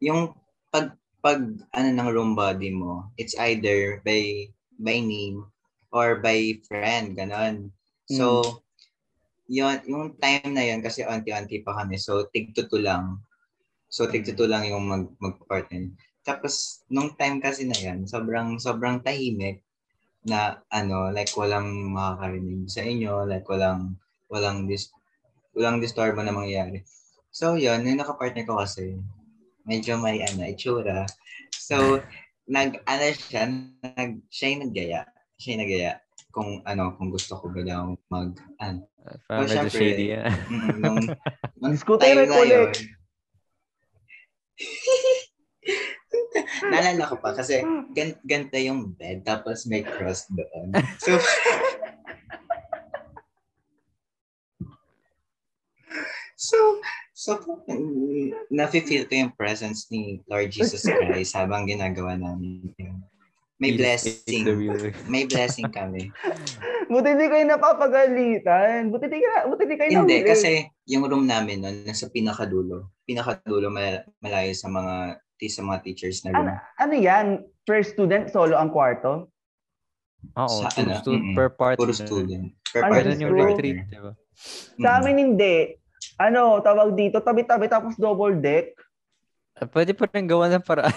yung 0.00 0.32
pag 0.72 0.96
pag 1.26 1.42
ano 1.74 1.88
ng 1.90 2.10
room 2.14 2.38
body 2.38 2.70
mo, 2.70 3.10
it's 3.18 3.34
either 3.42 3.98
by 4.06 4.46
by 4.78 5.02
name 5.02 5.42
or 5.90 6.22
by 6.22 6.54
friend 6.70 7.18
ganun. 7.18 7.74
So 8.06 8.62
yun, 9.50 9.82
yung 9.90 10.14
time 10.22 10.54
na 10.54 10.62
yun 10.62 10.86
kasi 10.86 11.02
onti-onti 11.02 11.66
pa 11.66 11.82
kami. 11.82 11.98
So 11.98 12.30
tig 12.30 12.54
tuto 12.54 12.78
lang. 12.78 13.26
So 13.90 14.06
tig 14.06 14.22
tuto 14.22 14.46
lang 14.46 14.70
yung 14.70 14.86
mag 14.86 15.10
mag-partner. 15.18 15.90
Tapos 16.22 16.86
nung 16.86 17.18
time 17.18 17.42
kasi 17.42 17.66
na 17.66 17.74
yan, 17.74 18.06
sobrang 18.06 18.62
sobrang 18.62 19.02
tahimik 19.02 19.66
na 20.22 20.62
ano, 20.70 21.10
like 21.10 21.34
walang 21.34 21.90
makakarinig 21.90 22.70
sa 22.70 22.86
inyo, 22.86 23.26
like 23.26 23.46
walang 23.50 23.98
walang 24.30 24.70
dis 24.70 24.94
walang 25.58 25.82
disturbo 25.82 26.22
na 26.22 26.30
mangyayari. 26.30 26.86
So 27.34 27.58
yun, 27.58 27.82
yung 27.82 27.98
nakapartner 27.98 28.46
ko 28.46 28.62
kasi 28.62 28.94
medyo 29.66 29.98
may 29.98 30.22
ano, 30.22 30.46
itsura. 30.46 31.04
So 31.52 31.98
nag 32.54 32.78
ano 32.86 33.04
siya, 33.12 33.50
nag 33.82 34.22
siya 34.30 34.46
yung 34.54 34.62
naggaya. 34.70 35.02
Siya 35.36 35.50
yung 35.58 35.62
naggaya 35.66 35.92
kung 36.30 36.60
ano, 36.62 36.92
kung 36.96 37.08
gusto 37.10 37.34
ko 37.40 37.48
ba 37.50 37.60
daw 37.64 37.96
mag 38.08 38.32
ano, 38.62 38.86
Parang 39.30 39.46
Oh, 39.46 39.46
medyo 39.46 39.70
syempre. 39.70 39.78
shady 39.78 40.06
yan. 40.18 40.26
mm, 40.50 40.82
nung, 40.82 40.98
nung 41.62 41.76
time 41.78 42.26
na 42.26 42.42
yun. 42.42 42.70
Naalala 46.70 47.06
ko 47.10 47.16
pa 47.22 47.30
kasi 47.34 47.62
gan 47.94 48.18
ganito 48.26 48.58
yung 48.58 48.94
bed 48.94 49.22
tapos 49.22 49.66
may 49.70 49.82
cross 49.86 50.26
doon. 50.30 50.74
So 50.98 51.14
So, 56.36 56.58
So, 57.16 57.40
nafe-feel 58.52 59.08
ko 59.08 59.14
yung 59.16 59.32
presence 59.32 59.88
ni 59.88 60.20
Lord 60.28 60.52
Jesus 60.52 60.84
Christ 60.92 61.32
habang 61.32 61.64
ginagawa 61.64 62.12
namin 62.12 62.68
yun. 62.76 63.00
May 63.56 63.72
blessing. 63.72 64.44
May 65.08 65.24
blessing 65.24 65.72
kami. 65.72 66.12
Buti 66.92 67.08
hindi 67.08 67.26
kayo 67.26 67.48
napapagalitan. 67.48 68.92
Buti 68.92 69.08
hindi, 69.08 69.24
ka, 69.24 69.48
buti 69.48 69.62
hindi 69.64 69.76
kayo 69.80 69.90
Hindi, 69.96 70.16
nahuli. 70.20 70.28
kasi 70.28 70.50
yung 70.84 71.08
room 71.08 71.24
namin 71.24 71.64
nun, 71.64 71.76
nasa 71.82 72.06
pinakadulo. 72.06 72.92
Pinakadulo, 73.02 73.72
mal- 73.72 74.04
malayo 74.20 74.52
sa 74.52 74.68
mga 74.68 75.18
sa 75.48 75.62
mga 75.64 75.78
teachers 75.82 76.20
na 76.22 76.36
room. 76.36 76.46
Ano, 76.46 76.60
ano 76.78 76.94
yan? 76.94 77.26
Per 77.64 77.80
student, 77.80 78.28
solo 78.28 78.60
ang 78.60 78.68
kwarto? 78.68 79.32
Oo, 80.36 80.56
Sa 80.62 80.68
ano, 80.76 81.00
stu- 81.00 81.32
per 81.32 81.48
party. 81.50 81.80
Puro 81.80 81.90
na. 81.90 81.98
student. 81.98 82.44
Per 82.70 82.80
Ay, 82.84 82.90
party 82.92 83.02
Ganun 83.08 83.24
yung 83.24 83.34
retreat, 83.34 83.76
di 83.88 83.98
ba? 83.98 84.12
Sa 84.76 85.00
amin 85.00 85.16
hindi. 85.16 85.56
Ano, 86.16 86.64
tawag 86.64 86.96
dito, 86.96 87.20
tabi-tabi 87.20 87.68
tapos 87.68 87.92
double 88.00 88.40
deck. 88.40 88.72
Ah, 89.56 89.68
Pwede 89.68 89.92
pa 89.92 90.08
rin 90.08 90.24
gawa 90.24 90.48
ng 90.48 90.64
paraan. 90.64 90.92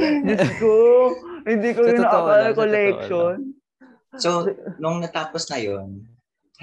Diyos 0.00 0.48
ko, 0.58 0.74
hindi 1.46 1.70
ko 1.70 1.86
lang, 1.86 1.86
sa 1.86 2.02
totoo 2.02 2.26
nakaka-collection. 2.26 3.34
So, 4.18 4.30
nung 4.82 4.98
natapos 4.98 5.46
na 5.50 5.58
yon 5.62 6.02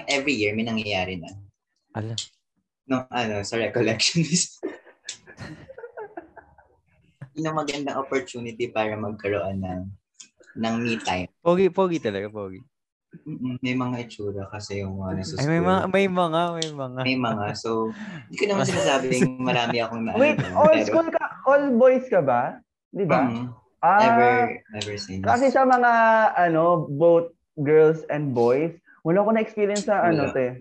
every 0.06 0.36
year 0.36 0.52
may 0.52 0.68
nangyayari 0.68 1.16
na. 1.18 1.32
Ala. 1.96 2.14
Nung 2.86 3.08
ano, 3.08 3.42
sa 3.48 3.56
recollection 3.56 4.22
is 4.28 4.60
yun 7.38 7.54
ang 7.54 7.58
magandang 7.58 8.02
opportunity 8.02 8.74
para 8.74 8.98
magkaroon 8.98 9.62
ng 9.62 9.82
ng 10.58 10.76
me 10.82 10.98
time. 10.98 11.30
Pogi, 11.40 11.70
pogi 11.70 12.02
talaga, 12.02 12.34
pogi. 12.34 12.66
May 13.58 13.72
mga 13.72 14.04
itsura 14.04 14.44
kasi 14.48 14.82
yung 14.82 15.00
mga 15.00 15.12
nasa 15.16 15.36
Ay, 15.38 15.48
may 15.48 15.62
mga, 15.62 15.82
may 15.88 16.08
mga, 16.08 16.42
may 16.54 16.70
mga. 16.70 17.00
May 17.04 17.18
mga. 17.18 17.46
So, 17.56 17.96
hindi 18.26 18.36
ko 18.36 18.46
naman 18.48 18.66
sinasabing 18.66 19.24
marami 19.48 19.78
akong 19.80 20.04
na. 20.04 20.12
Wait, 20.14 20.38
ano, 20.38 20.54
all 20.58 20.76
pero- 20.76 20.86
school 20.86 21.08
ka, 21.10 21.24
all 21.44 21.64
boys 21.74 22.06
ka 22.06 22.20
ba? 22.20 22.60
Di 22.90 23.04
ba? 23.04 23.24
Mm, 23.24 23.48
Ah, 23.78 24.02
never, 24.02 24.34
never 24.74 24.96
seen. 24.98 25.22
kasi 25.22 25.48
sa 25.48 25.62
mga, 25.62 25.92
ano, 26.36 26.90
both 26.90 27.30
girls 27.58 28.02
and 28.08 28.34
boys, 28.34 28.74
wala 29.02 29.22
ko 29.22 29.30
na-experience 29.30 29.86
sa 29.86 30.02
ano, 30.04 30.34
te. 30.34 30.58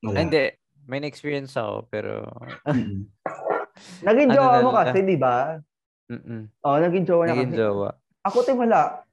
Wala. 0.00 0.08
Ah, 0.10 0.22
Hindi, 0.22 0.44
may 0.84 0.98
na-experience 0.98 1.52
ako, 1.52 1.84
pero... 1.86 2.24
Naging 4.00 4.30
Ano 4.30 4.34
jowa 4.34 4.56
mo 4.60 4.70
na- 4.70 4.78
kasi, 4.80 4.98
di 5.02 5.16
ba? 5.16 5.60
Mm-mm. 6.06 6.48
Oo, 6.62 6.76
naging 6.78 7.04
jowa 7.04 7.22
na 7.24 7.30
Naging 7.30 7.52
kasi. 7.52 7.60
jowa. 7.60 7.88
Ako, 8.24 8.36
te, 8.40 8.52
wala. 8.54 9.03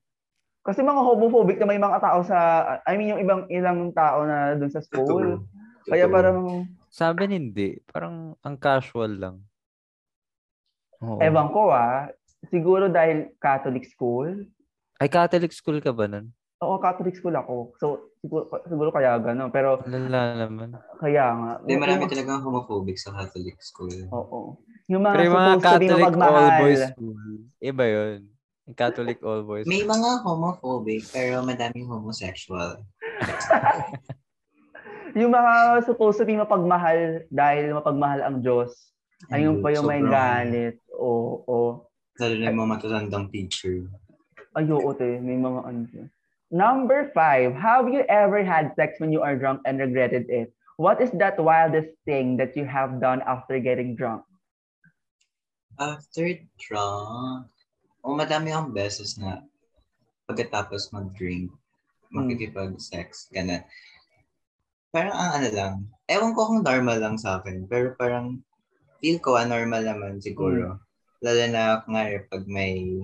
Kasi 0.62 0.80
mga 0.80 1.02
homophobic 1.02 1.58
na 1.58 1.66
may 1.66 1.78
mga 1.78 1.98
tao 1.98 2.22
sa, 2.22 2.38
I 2.86 2.94
mean, 2.94 3.10
yung 3.10 3.22
ibang 3.22 3.42
ilang 3.50 3.90
tao 3.92 4.22
na 4.24 4.54
dun 4.54 4.70
sa 4.70 4.80
school. 4.80 5.42
Totoo. 5.42 5.90
Kaya 5.90 6.06
Totoo. 6.06 6.14
parang, 6.14 6.38
Sa 6.88 7.10
amin, 7.10 7.32
hindi. 7.32 7.82
Parang 7.84 8.38
ang 8.40 8.56
casual 8.56 9.16
lang. 9.16 9.36
Oo. 11.02 11.18
ewan 11.18 11.50
ko 11.50 11.74
ah, 11.74 12.14
siguro 12.48 12.86
dahil 12.86 13.34
Catholic 13.36 13.90
school. 13.90 14.46
Ay, 15.02 15.10
Catholic 15.10 15.50
school 15.50 15.82
ka 15.82 15.90
ba 15.90 16.06
nun? 16.06 16.30
Oo, 16.62 16.78
Catholic 16.78 17.18
school 17.18 17.34
ako. 17.34 17.74
So, 17.82 17.86
siguro, 18.22 18.46
siguro 18.70 18.94
kaya 18.94 19.18
gano'n. 19.18 19.50
Pero, 19.50 19.82
Lala 19.82 20.46
naman. 20.46 20.78
kaya 21.02 21.26
nga. 21.34 21.52
Hindi, 21.58 21.74
marami 21.74 22.06
Yung- 22.06 22.14
talagang 22.14 22.46
homophobic 22.46 23.02
sa 23.02 23.18
Catholic 23.18 23.58
school. 23.58 23.90
Oo. 24.14 24.62
Yung 24.86 25.02
mga 25.02 25.14
Pero 25.18 25.26
yung 25.26 25.34
mga 25.34 25.50
supposed 25.50 25.66
to 25.66 25.74
be 25.74 25.88
Catholic 25.90 26.04
mapagmahal. 26.06 26.38
all-boys 26.38 26.82
school, 26.86 27.18
iba 27.58 27.86
yun. 27.88 28.20
Catholic 28.78 29.20
all-boys. 29.26 29.66
May 29.66 29.82
mga 29.82 30.22
homophobic 30.22 31.04
pero 31.10 31.42
madaming 31.42 31.90
homosexual. 31.90 32.78
Yung 35.18 35.34
mga 35.34 35.84
supposed 35.84 36.22
to 36.22 36.26
be 36.26 36.40
mapagmahal 36.40 37.26
dahil 37.28 37.76
mapagmahal 37.76 38.22
ang 38.24 38.40
Diyos. 38.40 38.72
Ayun 39.28 39.60
pa 39.60 39.70
yung 39.76 39.86
may 39.86 40.00
Sobrang- 40.02 40.14
galit. 40.14 40.76
Oo, 40.98 41.44
oo. 41.46 41.70
Lalo 42.18 42.34
na 42.40 42.48
yung 42.50 42.60
mga 42.64 42.72
matatandang 42.80 43.28
teacher. 43.30 43.86
Ay, 44.56 44.66
oo, 44.72 44.90
te. 44.96 45.20
May 45.20 45.36
mga 45.38 45.60
ano. 45.68 46.08
Number 46.52 47.12
five, 47.16 47.56
have 47.56 47.88
you 47.92 48.04
ever 48.12 48.44
had 48.44 48.76
sex 48.76 49.00
when 49.00 49.12
you 49.12 49.24
are 49.24 49.36
drunk 49.40 49.64
and 49.64 49.80
regretted 49.80 50.28
it? 50.32 50.52
What 50.76 51.00
is 51.00 51.12
that 51.22 51.40
wildest 51.40 51.92
thing 52.04 52.36
that 52.42 52.56
you 52.56 52.66
have 52.66 53.00
done 53.00 53.22
after 53.24 53.60
getting 53.62 53.96
drunk? 53.96 54.24
After 55.80 56.28
drunk, 56.60 57.48
o 58.02 58.14
madami 58.18 58.52
akong 58.52 58.74
beses 58.74 59.18
na 59.18 59.46
pagkatapos 60.26 60.90
mag-drink, 60.92 61.54
makikipag-sex 62.12 63.30
ka 63.32 63.42
na. 63.46 63.64
Parang 64.92 65.16
ang 65.16 65.32
ano 65.40 65.50
lang, 65.56 65.74
ewan 66.12 66.36
ko 66.36 66.52
kung 66.52 66.62
normal 66.68 67.00
lang 67.00 67.16
sa 67.16 67.40
akin, 67.40 67.64
pero 67.70 67.96
parang 67.96 68.44
feel 69.00 69.18
ko 69.24 69.40
ah, 69.40 69.48
normal 69.48 69.88
naman 69.88 70.20
siguro. 70.20 70.78
Lalo 71.24 71.44
na 71.48 71.80
kunwari 71.86 72.26
pag 72.28 72.44
may 72.50 73.00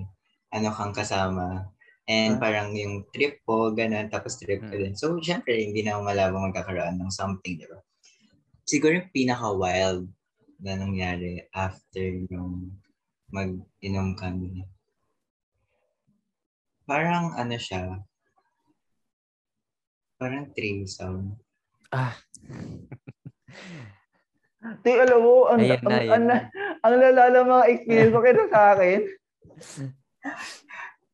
ano 0.52 0.68
kang 0.72 0.92
kasama, 0.92 1.68
and 2.08 2.36
Ah. 2.36 2.40
parang 2.40 2.72
yung 2.72 3.04
trip 3.12 3.40
po, 3.44 3.68
ganun, 3.72 4.08
tapos 4.08 4.40
trip 4.40 4.64
ka 4.64 4.72
Mm. 4.74 4.80
din. 4.80 4.94
So, 4.96 5.16
syempre, 5.20 5.60
hindi 5.60 5.84
na 5.84 6.00
malabang 6.00 6.48
magkakaroon 6.48 6.96
ng 6.96 7.12
something, 7.12 7.60
di 7.60 7.68
ba? 7.68 7.78
Siguro 8.64 8.96
yung 8.96 9.12
pinaka-wild 9.12 10.08
na 10.64 10.72
nangyari 10.80 11.44
after 11.52 12.04
yung 12.32 12.72
mag-inom 13.28 14.16
kami. 14.16 14.64
Parang 16.88 17.36
ano 17.36 17.52
siya, 17.60 18.00
parang 20.16 20.48
threesome. 20.56 21.36
Ah. 21.92 22.16
Te, 24.82 24.90
alam 24.96 25.20
mo, 25.22 25.46
ang, 25.52 25.60
Ayan 25.60 25.84
na, 25.84 25.86
ang, 25.86 26.00
ayan 26.00 26.10
ang, 26.10 26.24
na. 26.26 26.36
ang 26.82 26.94
lalala 26.96 27.38
mga 27.44 27.68
experience 27.76 28.10
mo 28.10 28.24
kaya 28.24 28.48
sa 28.48 28.62
akin. 28.74 29.00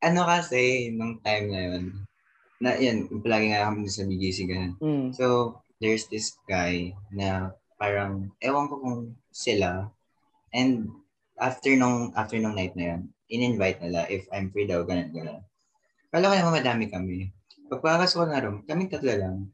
Ano 0.05 0.29
kasi, 0.29 0.93
nung 0.93 1.17
time 1.25 1.49
na 1.49 1.61
yun, 1.65 1.85
na 2.61 2.77
yan, 2.77 3.09
palagi 3.25 3.57
nga 3.57 3.73
kami 3.73 3.89
sa 3.89 4.05
BGC 4.05 4.45
ganun. 4.45 4.77
Mm. 4.77 5.17
So, 5.17 5.57
there's 5.81 6.05
this 6.13 6.37
guy 6.45 6.93
na 7.09 7.57
parang, 7.81 8.29
ewan 8.45 8.69
ko 8.69 8.85
kung 8.85 9.17
sila, 9.33 9.89
and 10.53 10.93
after 11.41 11.73
nung, 11.73 12.13
after 12.21 12.37
nung 12.37 12.53
night 12.53 12.77
na 12.77 12.93
yun, 12.93 13.01
in-invite 13.33 13.81
nila 13.81 14.05
if 14.13 14.29
I'm 14.29 14.53
free 14.53 14.69
daw, 14.69 14.85
ganun, 14.85 15.09
ganun. 15.09 15.41
Kala 16.15 16.31
ko 16.31 16.35
naman 16.39 16.63
madami 16.63 16.85
kami. 16.87 17.35
Pagpakas 17.67 18.15
ko 18.15 18.23
na 18.23 18.39
room, 18.39 18.63
kami 18.63 18.87
tatlo 18.87 19.11
lang. 19.19 19.51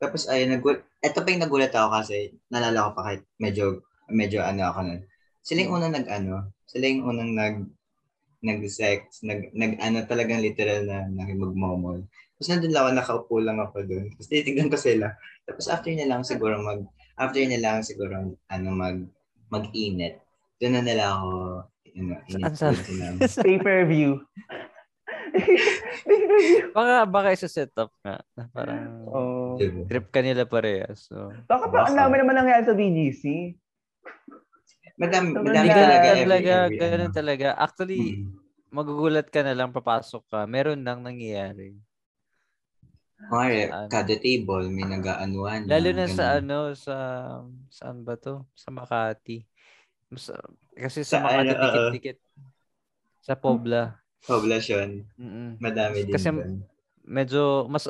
Tapos 0.00 0.24
ayun, 0.32 0.56
nagul 0.56 0.80
eto 1.04 1.20
pa 1.20 1.28
yung 1.28 1.44
nagulat 1.44 1.76
ako 1.76 1.92
kasi 1.92 2.40
nalala 2.48 2.88
ko 2.88 2.90
pa 2.96 3.02
kahit 3.04 3.22
medyo, 3.36 3.84
medyo 4.08 4.40
ano 4.40 4.72
ako 4.72 4.80
nun. 4.88 5.00
Sila 5.44 5.60
yung 5.60 5.76
unang 5.76 5.92
nag 5.92 6.08
ano, 6.08 6.56
sila 6.64 6.88
yung 6.88 7.04
unang 7.04 7.36
nag, 7.36 7.56
nag-sex, 8.40 9.20
nag, 9.28 9.52
nag 9.52 9.76
ano 9.76 10.00
talagang 10.08 10.40
literal 10.40 10.88
na 10.88 11.04
nakimagmomol. 11.04 12.08
Tapos 12.08 12.48
nandun 12.48 12.72
lang 12.72 12.80
ako, 12.80 12.90
nakaupo 12.96 13.34
lang 13.44 13.58
ako 13.60 13.76
doon. 13.84 14.08
Tapos 14.16 14.28
titignan 14.32 14.72
ko 14.72 14.80
sila. 14.80 15.12
Tapos 15.44 15.68
after 15.68 15.92
na 15.92 16.08
lang 16.08 16.24
siguro 16.24 16.56
mag, 16.64 16.80
after 17.20 17.44
na 17.44 17.60
lang 17.60 17.84
siguro 17.84 18.40
ano 18.48 18.68
mag, 18.72 19.04
mag-init. 19.52 20.16
Doon 20.64 20.80
na 20.80 20.80
nila 20.80 21.12
ako, 21.12 21.28
you 21.92 22.08
know, 22.08 22.16
init. 22.32 22.56
Pay-per-view. 22.56 23.20
Pay-per-view. 23.20 24.24
Baka, 26.70 26.94
baka 27.04 27.28
isa 27.30 27.46
set 27.46 27.72
up 27.74 27.90
nga. 28.00 28.18
Parang 28.50 29.06
Oh. 29.06 29.54
Trip 29.58 30.06
ka 30.08 30.20
nila 30.20 30.44
parehas. 30.44 31.06
So. 31.06 31.30
Baka 31.44 31.66
pa, 31.66 31.78
ang 31.84 31.96
dami 31.96 32.14
naman 32.16 32.36
nangyari 32.36 32.62
sa 32.62 32.72
BGC. 32.72 33.54
Madami, 34.96 35.32
Sobrang 35.32 35.48
madami 35.48 35.68
talaga. 35.70 36.06
every- 36.06 36.22
talaga, 36.22 36.52
every 36.62 36.76
ganun 36.78 37.00
ano. 37.02 37.16
talaga. 37.16 37.48
Actually, 37.56 38.02
Mm. 38.18 38.28
magugulat 38.70 39.26
ka 39.26 39.40
na 39.40 39.54
lang, 39.54 39.70
papasok 39.70 40.22
ka. 40.26 40.40
Meron 40.44 40.78
nang 40.78 41.00
nangyayari. 41.00 41.72
Kunwari, 43.18 43.64
Ano? 43.66 43.88
kada 43.88 44.14
table, 44.14 44.68
may 44.68 44.84
nag-aanuan. 44.86 45.64
Lalo 45.64 45.88
na 45.90 46.06
sa 46.06 46.36
ano, 46.36 46.72
sa, 46.74 46.96
saan 47.68 48.00
ba 48.00 48.16
to? 48.16 48.44
Sa 48.54 48.68
Makati. 48.70 49.44
Mas, 50.08 50.28
kasi 50.74 51.00
sa, 51.00 51.16
Sa 51.16 51.22
Makati, 51.22 51.48
ano, 51.48 51.60
dikit-dikit. 51.60 52.18
Sa 53.20 53.34
Pobla. 53.34 54.00
Poblasyon. 54.22 54.88
Mm-mm. 55.16 55.48
Madami 55.56 56.04
din 56.04 56.12
Kasi- 56.12 56.28
doon. 56.30 56.60
Medyo, 57.00 57.42
mas, 57.66 57.88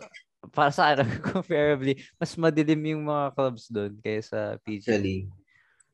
para 0.48 0.70
sa 0.70 0.90
akin, 0.90 1.04
comparably, 1.34 1.98
mas 2.16 2.32
madilim 2.34 2.80
yung 2.88 3.04
mga 3.04 3.34
clubs 3.34 3.68
doon 3.68 3.98
kaysa 4.00 4.56
PG. 4.62 4.80
Actually, 4.80 5.18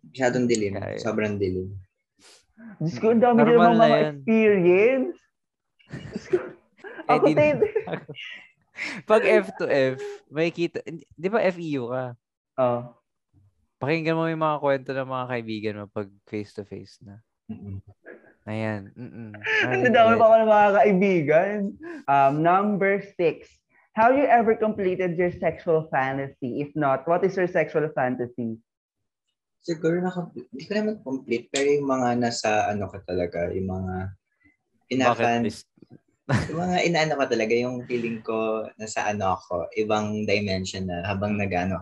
masyadong 0.05 0.47
dilim. 0.47 0.73
Kaya- 0.75 1.01
Sobrang 1.01 1.35
dilim. 1.35 1.75
Diyos 2.79 2.97
ko, 2.97 3.13
ang 3.13 3.21
dami 3.21 3.39
din 3.39 3.53
Normal 3.53 3.69
mga, 3.69 3.77
na 3.77 3.87
mga 3.87 3.99
experience. 4.15 5.17
Eh, 5.87 7.07
Ako, 7.07 7.25
di- 7.25 7.37
te, 7.37 7.47
Pag 9.09 9.23
F 9.25 9.47
to 9.57 9.65
F, 9.65 9.97
may 10.29 10.53
kita, 10.53 10.85
di 11.11 11.29
ba 11.29 11.41
FEU 11.43 11.89
ka? 11.89 12.05
oh. 12.59 12.93
Pakinggan 13.77 14.17
mo 14.17 14.25
yung 14.25 14.41
mga 14.41 14.57
kwento 14.59 14.91
ng 14.91 15.05
mga 15.07 15.27
kaibigan 15.29 15.77
mo 15.77 15.85
pag 15.87 16.09
face-to-face 16.25 16.97
na. 17.05 17.21
Mm-mm. 17.47 17.77
Ayan. 18.47 18.95
Ang 19.67 19.91
dami 19.91 20.15
pa 20.15 20.25
ako 20.31 20.35
ng 20.39 20.51
mga 20.51 20.71
kaibigan. 20.79 21.59
Um, 22.07 22.47
number 22.47 23.03
six. 23.19 23.51
have 23.97 24.13
you 24.13 24.29
ever 24.29 24.53
completed 24.53 25.17
your 25.17 25.33
sexual 25.33 25.89
fantasy? 25.89 26.61
If 26.61 26.77
not, 26.77 27.09
what 27.09 27.25
is 27.25 27.33
your 27.35 27.49
sexual 27.49 27.89
fantasy? 27.97 28.61
Siguro 29.65 30.05
na, 30.05 30.13
hindi 30.37 30.65
ko 30.69 30.73
naman 30.77 31.03
complete, 31.03 31.49
pero 31.51 31.67
yung 31.67 31.89
mga 31.89 32.09
nasa 32.21 32.71
ano 32.71 32.87
ka 32.93 33.03
talaga, 33.09 33.51
yung 33.51 33.73
mga 33.73 33.95
inafan, 34.93 35.49
yung 36.53 36.61
mga 36.61 36.79
inaano 36.87 37.15
ka 37.19 37.27
talaga, 37.33 37.53
yung 37.57 37.83
feeling 37.89 38.21
ko 38.21 38.69
nasa 38.79 39.09
ano 39.11 39.41
ako, 39.41 39.67
ibang 39.75 40.29
dimension 40.29 40.87
na 40.87 41.03
habang 41.03 41.35
nag-ano. 41.35 41.81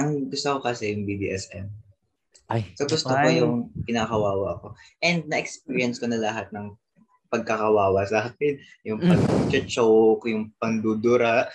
Ang 0.00 0.32
gusto 0.32 0.58
ko 0.58 0.72
kasi 0.72 0.96
yung 0.96 1.04
BDSM. 1.04 1.68
Ay, 2.50 2.74
So 2.74 2.82
gusto 2.84 3.14
ko 3.14 3.28
yung 3.30 3.54
kinakawawa 3.86 4.58
ko. 4.58 4.74
And 4.98 5.22
na-experience 5.30 6.02
ko 6.02 6.10
na 6.10 6.18
lahat 6.18 6.50
ng 6.50 6.74
pagkakawawa 7.30 8.02
sa 8.10 8.26
akin. 8.26 8.58
Yung 8.82 8.98
Mm. 8.98 9.22
pag-choke, 9.46 10.26
yung 10.26 10.50
pandudura. 10.58 11.46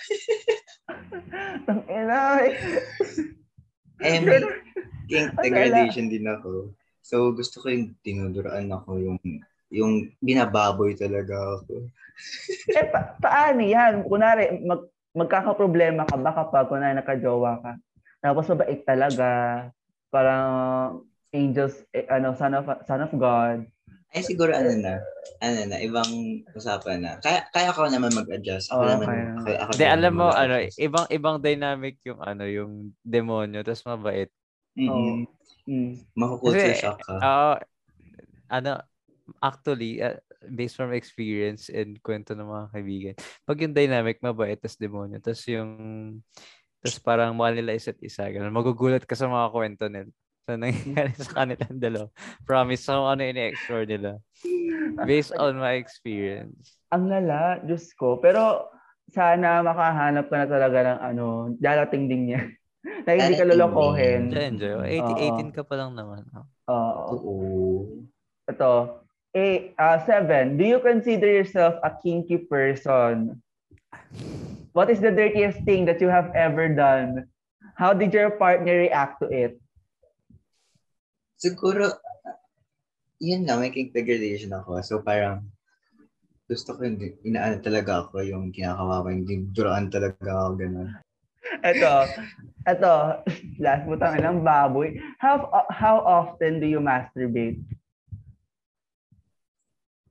Tang 1.68 1.84
ina. 1.84 2.40
eh. 2.48 2.56
May 4.00 4.40
kink 5.04 5.36
Ang 5.36 5.44
degradation 5.44 6.08
din 6.08 6.24
ako. 6.24 6.72
So 7.04 7.30
gusto 7.36 7.60
ko 7.60 7.68
yung 7.68 7.92
tinuduraan 8.00 8.72
ako, 8.72 8.98
yung 8.98 9.18
yung 9.68 10.14
binababoy 10.22 10.96
talaga 10.96 11.60
ako. 11.60 11.90
Eh, 12.70 12.86
pa- 12.88 13.18
paano 13.20 13.60
yan? 13.60 14.06
Kunwari, 14.06 14.62
mag, 14.62 14.86
magkakaproblema 15.12 16.06
ka 16.06 16.16
ba 16.16 16.30
kapag 16.32 16.70
kunwari 16.70 16.94
nakajowa 16.94 17.60
ka? 17.60 17.72
Tapos 18.22 18.46
mabait 18.48 18.80
talaga. 18.86 19.28
Parang 20.16 20.48
angels, 21.36 21.84
eh, 21.92 22.08
ano, 22.08 22.32
son 22.32 22.56
of, 22.56 22.64
son 22.88 23.04
of 23.04 23.12
God. 23.20 23.68
Ay 24.16 24.24
siguro 24.24 24.56
ano 24.56 24.72
na, 24.80 24.96
ano 25.44 25.60
na, 25.68 25.76
ibang 25.76 26.08
usapan 26.56 27.04
na. 27.04 27.20
Kaya 27.20 27.44
kaya 27.52 27.68
ko 27.76 27.84
naman 27.84 28.16
mag-adjust. 28.16 28.72
Ako 28.72 28.80
Oo, 28.80 28.88
naman, 28.96 29.06
kaya. 29.12 29.24
kaya 29.44 29.58
ako 29.60 29.70
Hindi, 29.76 29.84
naman 29.84 29.96
alam 30.00 30.12
mo, 30.16 30.26
ano, 30.32 30.54
ibang 30.80 31.06
ibang 31.12 31.36
dynamic 31.36 32.00
yung 32.08 32.20
ano, 32.24 32.48
yung 32.48 32.72
demonyo, 33.04 33.60
tapos 33.60 33.84
mabait. 33.84 34.32
Mm-mm. 34.72 35.28
Mm. 35.68 36.00
Makukulture 36.16 36.72
shock 36.80 37.04
ka. 37.04 37.12
Oo, 37.20 37.52
ano, 38.48 38.72
actually, 39.44 40.00
uh, 40.00 40.16
based 40.48 40.80
from 40.80 40.96
experience 40.96 41.68
and 41.68 42.00
kwento 42.00 42.32
ng 42.32 42.46
mga 42.46 42.66
kaibigan, 42.72 43.14
pag 43.44 43.58
yung 43.60 43.76
dynamic 43.76 44.16
mabait, 44.24 44.56
tas 44.56 44.80
demonyo, 44.80 45.20
tas 45.20 45.44
yung, 45.44 45.68
tas 46.82 46.98
parang 47.00 47.32
mahal 47.36 47.56
nila 47.56 47.76
isa't 47.76 47.98
isa, 48.02 48.28
ganun, 48.28 48.54
magugulat 48.54 49.04
ka 49.04 49.16
sa 49.16 49.26
mga 49.26 49.46
kwento 49.52 49.84
nila. 49.88 50.12
So, 50.46 50.54
nangyayari 50.62 51.12
sa 51.18 51.42
kanilang 51.42 51.78
dalawa. 51.82 52.06
Promise 52.46 52.86
kung 52.86 53.08
ano 53.10 53.22
ini-explore 53.26 53.86
nila. 53.90 54.10
Based 55.02 55.34
on 55.34 55.58
my 55.58 55.74
experience. 55.74 56.78
Ang 56.94 57.10
lala, 57.10 57.58
Diyos 57.66 57.90
ko. 57.98 58.22
Pero 58.22 58.70
sana 59.10 59.66
makahanap 59.66 60.30
ka 60.30 60.36
na 60.38 60.46
talaga 60.46 60.78
ng 60.86 61.00
ano, 61.02 61.26
darating 61.58 62.06
din 62.06 62.22
niya. 62.30 62.42
na 63.06 63.10
hindi 63.18 63.34
ka 63.34 63.42
lolokohin. 63.42 64.30
Enjoy, 64.30 64.46
enjoy. 64.46 64.86
80, 65.50 65.50
18 65.50 65.56
ka 65.58 65.62
pa 65.66 65.74
lang 65.82 65.98
naman. 65.98 66.22
oh. 66.30 66.46
Oo. 66.70 67.02
Oo. 67.10 67.36
Ito. 68.46 69.02
Eh, 69.34 69.74
uh, 69.76 69.98
seven, 70.06 70.56
do 70.56 70.64
you 70.64 70.78
consider 70.80 71.28
yourself 71.28 71.76
a 71.82 71.90
kinky 71.90 72.38
person? 72.38 73.42
What 74.76 74.92
is 74.92 75.00
the 75.00 75.08
dirtiest 75.08 75.64
thing 75.64 75.88
that 75.88 76.04
you 76.04 76.12
have 76.12 76.36
ever 76.36 76.68
done? 76.68 77.32
How 77.80 77.96
did 77.96 78.12
your 78.12 78.36
partner 78.36 78.84
react 78.84 79.24
to 79.24 79.26
it? 79.32 79.56
Siguro, 81.40 81.96
yun 83.16 83.48
na, 83.48 83.56
may 83.56 83.72
degradation 83.72 84.52
ako. 84.52 84.84
So 84.84 85.00
parang, 85.00 85.48
gusto 86.44 86.76
ko 86.76 86.84
yung, 86.84 87.00
inaano 87.24 87.64
talaga 87.64 88.04
ako, 88.04 88.20
yung 88.20 88.52
kinakawawa, 88.52 89.16
yung 89.16 89.24
dinuduraan 89.24 89.88
talaga 89.88 90.28
ako, 90.28 90.60
gano'n. 90.60 90.92
Ito, 91.64 91.92
ito, 92.68 92.92
last 93.64 93.88
butang 93.88 94.20
ilang 94.20 94.44
baboy. 94.44 95.00
How 95.16 95.48
how 95.72 96.04
often 96.04 96.60
do 96.60 96.68
you 96.68 96.84
masturbate? 96.84 97.64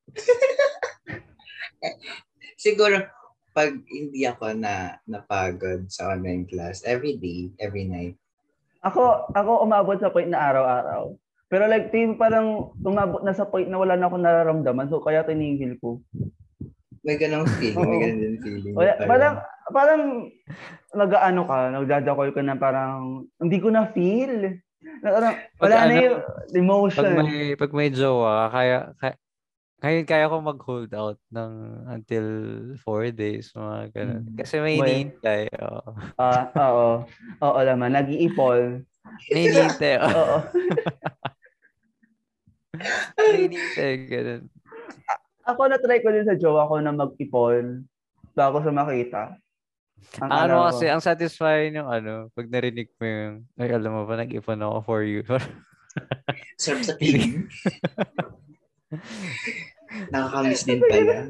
Siguro, 2.65 3.05
pag 3.55 3.71
hindi 3.87 4.27
ako 4.27 4.51
na 4.59 4.99
napagod 5.07 5.87
sa 5.87 6.11
online 6.11 6.43
class, 6.43 6.83
every 6.83 7.15
day, 7.15 7.47
every 7.55 7.87
night, 7.87 8.19
Ako, 8.85 9.31
ako 9.33 9.65
umabot 9.65 9.97
sa 9.97 10.13
point 10.13 10.29
na 10.29 10.37
araw-araw. 10.37 11.17
Pero 11.49 11.65
like, 11.65 11.89
team 11.89 12.21
parang 12.21 12.69
umabot 12.85 13.25
na 13.25 13.33
sa 13.33 13.47
point 13.49 13.65
na 13.65 13.81
wala 13.81 13.97
na 13.97 14.05
akong 14.05 14.21
nararamdaman. 14.21 14.91
So, 14.93 15.01
kaya 15.01 15.25
tinigil 15.25 15.81
ko. 15.81 16.05
may 17.01 17.17
ganong 17.17 17.49
feeling, 17.57 17.81
may 17.81 18.13
din 18.13 18.37
feeling. 18.45 18.73
Wala, 18.77 18.93
Parang- 18.97 19.09
parang, 19.09 19.35
parang 19.73 20.01
nag-ano 20.93 21.41
ka, 21.49 21.57
nagdadakol 21.73 22.29
ka 22.29 22.41
na 22.45 22.57
parang, 22.57 23.25
hindi 23.41 23.57
ko 23.57 23.73
na 23.73 23.89
feel. 23.89 24.61
Parang, 25.01 25.33
Pag 25.57 25.65
wala 25.65 25.75
na 25.81 25.85
ano, 25.85 25.93
yung 25.97 26.17
emotion. 26.53 27.01
Pag 27.01 27.17
may, 27.25 27.57
pag 27.57 27.71
may 27.73 27.89
jowa, 27.89 28.53
kaya, 28.53 28.77
kaya, 29.01 29.15
kaya, 29.83 30.07
kaya 30.07 30.31
ko 30.31 30.39
mag-hold 30.39 30.91
out 30.95 31.19
ng 31.29 31.51
until 31.91 32.25
four 32.79 33.11
days, 33.11 33.51
mga 33.51 33.91
ganun. 33.91 34.23
Mm. 34.23 34.37
Kasi 34.39 34.55
may 34.63 34.75
hinihintay. 34.79 35.51
Oo. 35.59 35.89
Ah, 36.15 36.47
oo. 36.55 36.89
Oo 37.43 37.59
naman, 37.59 37.91
nag-iipol. 37.91 38.81
May 39.29 39.41
hinihintay. 39.51 39.99
oo. 39.99 40.07
Oo. 40.15 40.39
may 43.19 43.47
hinihintay. 43.47 43.93
Ganun. 44.07 44.43
Ako 45.45 45.61
na-try 45.69 46.01
ko 46.01 46.09
din 46.09 46.25
sa 46.25 46.39
jowa 46.39 46.65
ko 46.71 46.79
na 46.81 46.95
mag-ipol 46.95 47.83
bago 48.33 48.57
sa 48.63 48.71
makita. 48.73 49.37
Ang 50.23 50.29
ano 50.31 50.53
ko- 50.55 50.65
kasi, 50.71 50.85
ang 50.89 51.03
satisfying 51.03 51.77
yung 51.77 51.89
ano, 51.91 52.31
pag 52.31 52.47
narinig 52.47 52.89
mo 52.95 53.05
yung, 53.05 53.35
ay, 53.59 53.69
alam 53.75 53.91
mo 53.91 54.01
ba, 54.07 54.17
nag-ipon 54.17 54.63
ako 54.63 54.77
for 54.81 55.01
you. 55.03 55.21
Sarap 56.59 56.81
sa 56.83 56.95
feeling. 56.97 57.45
Nakakamiss 60.13 60.63
din 60.65 60.81
pala. 60.81 61.29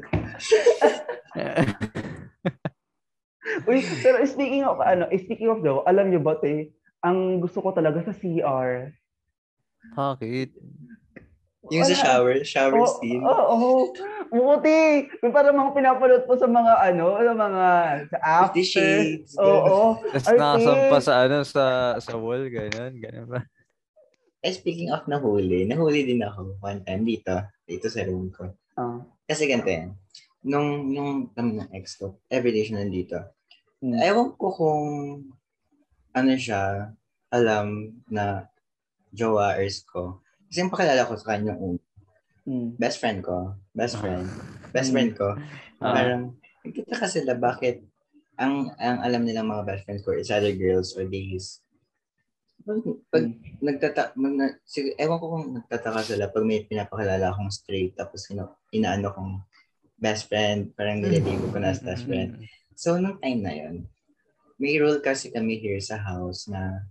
Uy, 3.68 3.80
pero 4.02 4.20
speaking 4.26 4.66
of 4.66 4.82
ano, 4.82 5.08
speaking 5.16 5.48
of 5.48 5.62
daw, 5.62 5.80
alam 5.86 6.10
niyo 6.10 6.20
ba 6.20 6.36
te, 6.36 6.74
ang 7.00 7.38
gusto 7.40 7.62
ko 7.62 7.70
talaga 7.72 8.02
sa 8.02 8.12
CR. 8.12 8.90
Bakit? 9.94 10.50
Yung 11.70 11.82
sa 11.82 11.98
shower, 11.98 12.46
shower 12.46 12.78
Oo, 12.78 12.86
scene. 12.98 13.22
Oo, 13.26 13.44
oo. 13.54 13.90
Buti. 14.30 15.06
Yung 15.22 15.34
parang 15.34 15.54
mga 15.58 15.74
pinapanood 15.74 16.24
po 16.26 16.38
sa 16.38 16.46
mga 16.46 16.72
ano, 16.94 17.18
sa 17.18 17.34
mga 17.34 17.64
sa 18.06 18.16
Fifty 18.18 18.62
after. 18.62 18.62
Shades. 18.66 19.30
Oo. 19.38 19.98
Tapos 19.98 20.26
Arte. 20.26 20.38
nakasampa 20.38 20.98
sa 21.02 21.14
ano, 21.26 21.36
sa, 21.42 21.64
sa 21.98 22.14
wall, 22.14 22.46
ganun, 22.50 22.94
ganun 23.02 23.26
ba? 23.30 23.40
Eh, 24.46 24.54
speaking 24.54 24.94
of 24.94 25.10
nahuli, 25.10 25.66
nahuli 25.66 26.06
din 26.06 26.22
ako 26.22 26.62
one 26.62 26.78
time 26.86 27.02
dito, 27.02 27.34
dito 27.66 27.90
sa 27.90 28.06
room 28.06 28.30
ko. 28.30 28.46
Ah. 28.78 29.02
Kasi 29.26 29.50
ganito 29.50 29.66
yan. 29.66 29.90
Nung, 30.46 30.86
nung 30.94 31.34
kami 31.34 31.58
ng 31.58 31.74
ex 31.74 31.98
ko, 31.98 32.22
everyday 32.30 32.62
siya 32.62 32.78
nandito. 32.78 33.18
Hmm. 33.82 33.98
Ewan 33.98 34.38
ko 34.38 34.46
kung 34.54 34.86
ano 36.14 36.30
siya, 36.38 36.94
alam 37.34 37.98
na 38.06 38.46
jowa 39.10 39.58
or 39.58 39.66
ko. 39.82 40.22
Kasi 40.46 40.62
yung 40.62 40.70
pakilala 40.70 41.10
ko 41.10 41.18
sa 41.18 41.34
kanya 41.34 41.58
yung 41.58 41.82
Mm. 42.46 42.78
best 42.78 43.02
friend 43.02 43.26
ko. 43.26 43.58
Best 43.74 43.98
friend. 43.98 44.22
Best 44.70 44.94
Hmm. 44.94 44.94
friend 44.94 45.10
ko. 45.18 45.34
Ah. 45.82 45.90
Parang, 45.98 46.22
nagkita 46.62 46.94
ka 46.94 47.10
sila 47.10 47.34
bakit 47.34 47.82
ang 48.38 48.70
ang 48.78 49.02
alam 49.02 49.26
nilang 49.26 49.50
mga 49.50 49.66
best 49.66 49.82
friends 49.82 50.06
ko 50.06 50.14
is 50.14 50.30
either 50.30 50.54
girls 50.54 50.94
or 50.94 51.02
gays. 51.10 51.58
Pag, 52.64 52.80
pag 53.12 53.24
nagtata, 53.60 54.16
mag, 54.16 54.34
na, 54.34 54.46
sig, 54.64 54.96
ewan 54.96 55.20
ko 55.20 55.26
kung 55.28 55.46
nagtataka 55.60 56.00
sila 56.02 56.32
pag 56.32 56.44
may 56.46 56.64
pinapakilala 56.64 57.30
akong 57.30 57.52
straight 57.52 57.92
tapos 57.92 58.26
ina, 58.32 58.48
inaano 58.72 59.12
kong 59.12 59.32
best 59.96 60.28
friend, 60.28 60.72
parang 60.76 61.00
nililigo 61.00 61.52
ko 61.52 61.58
na 61.60 61.72
as 61.72 61.80
best 61.80 62.04
friend. 62.04 62.36
So, 62.76 63.00
nung 63.00 63.20
time 63.20 63.40
na 63.40 63.54
yon 63.56 63.88
may 64.56 64.80
rule 64.80 65.04
kasi 65.04 65.28
kami 65.28 65.60
here 65.60 65.80
sa 65.80 66.00
house 66.00 66.48
na 66.48 66.84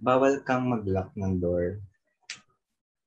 bawal 0.00 0.40
kang 0.42 0.64
mag-lock 0.64 1.12
ng 1.12 1.38
door. 1.40 1.80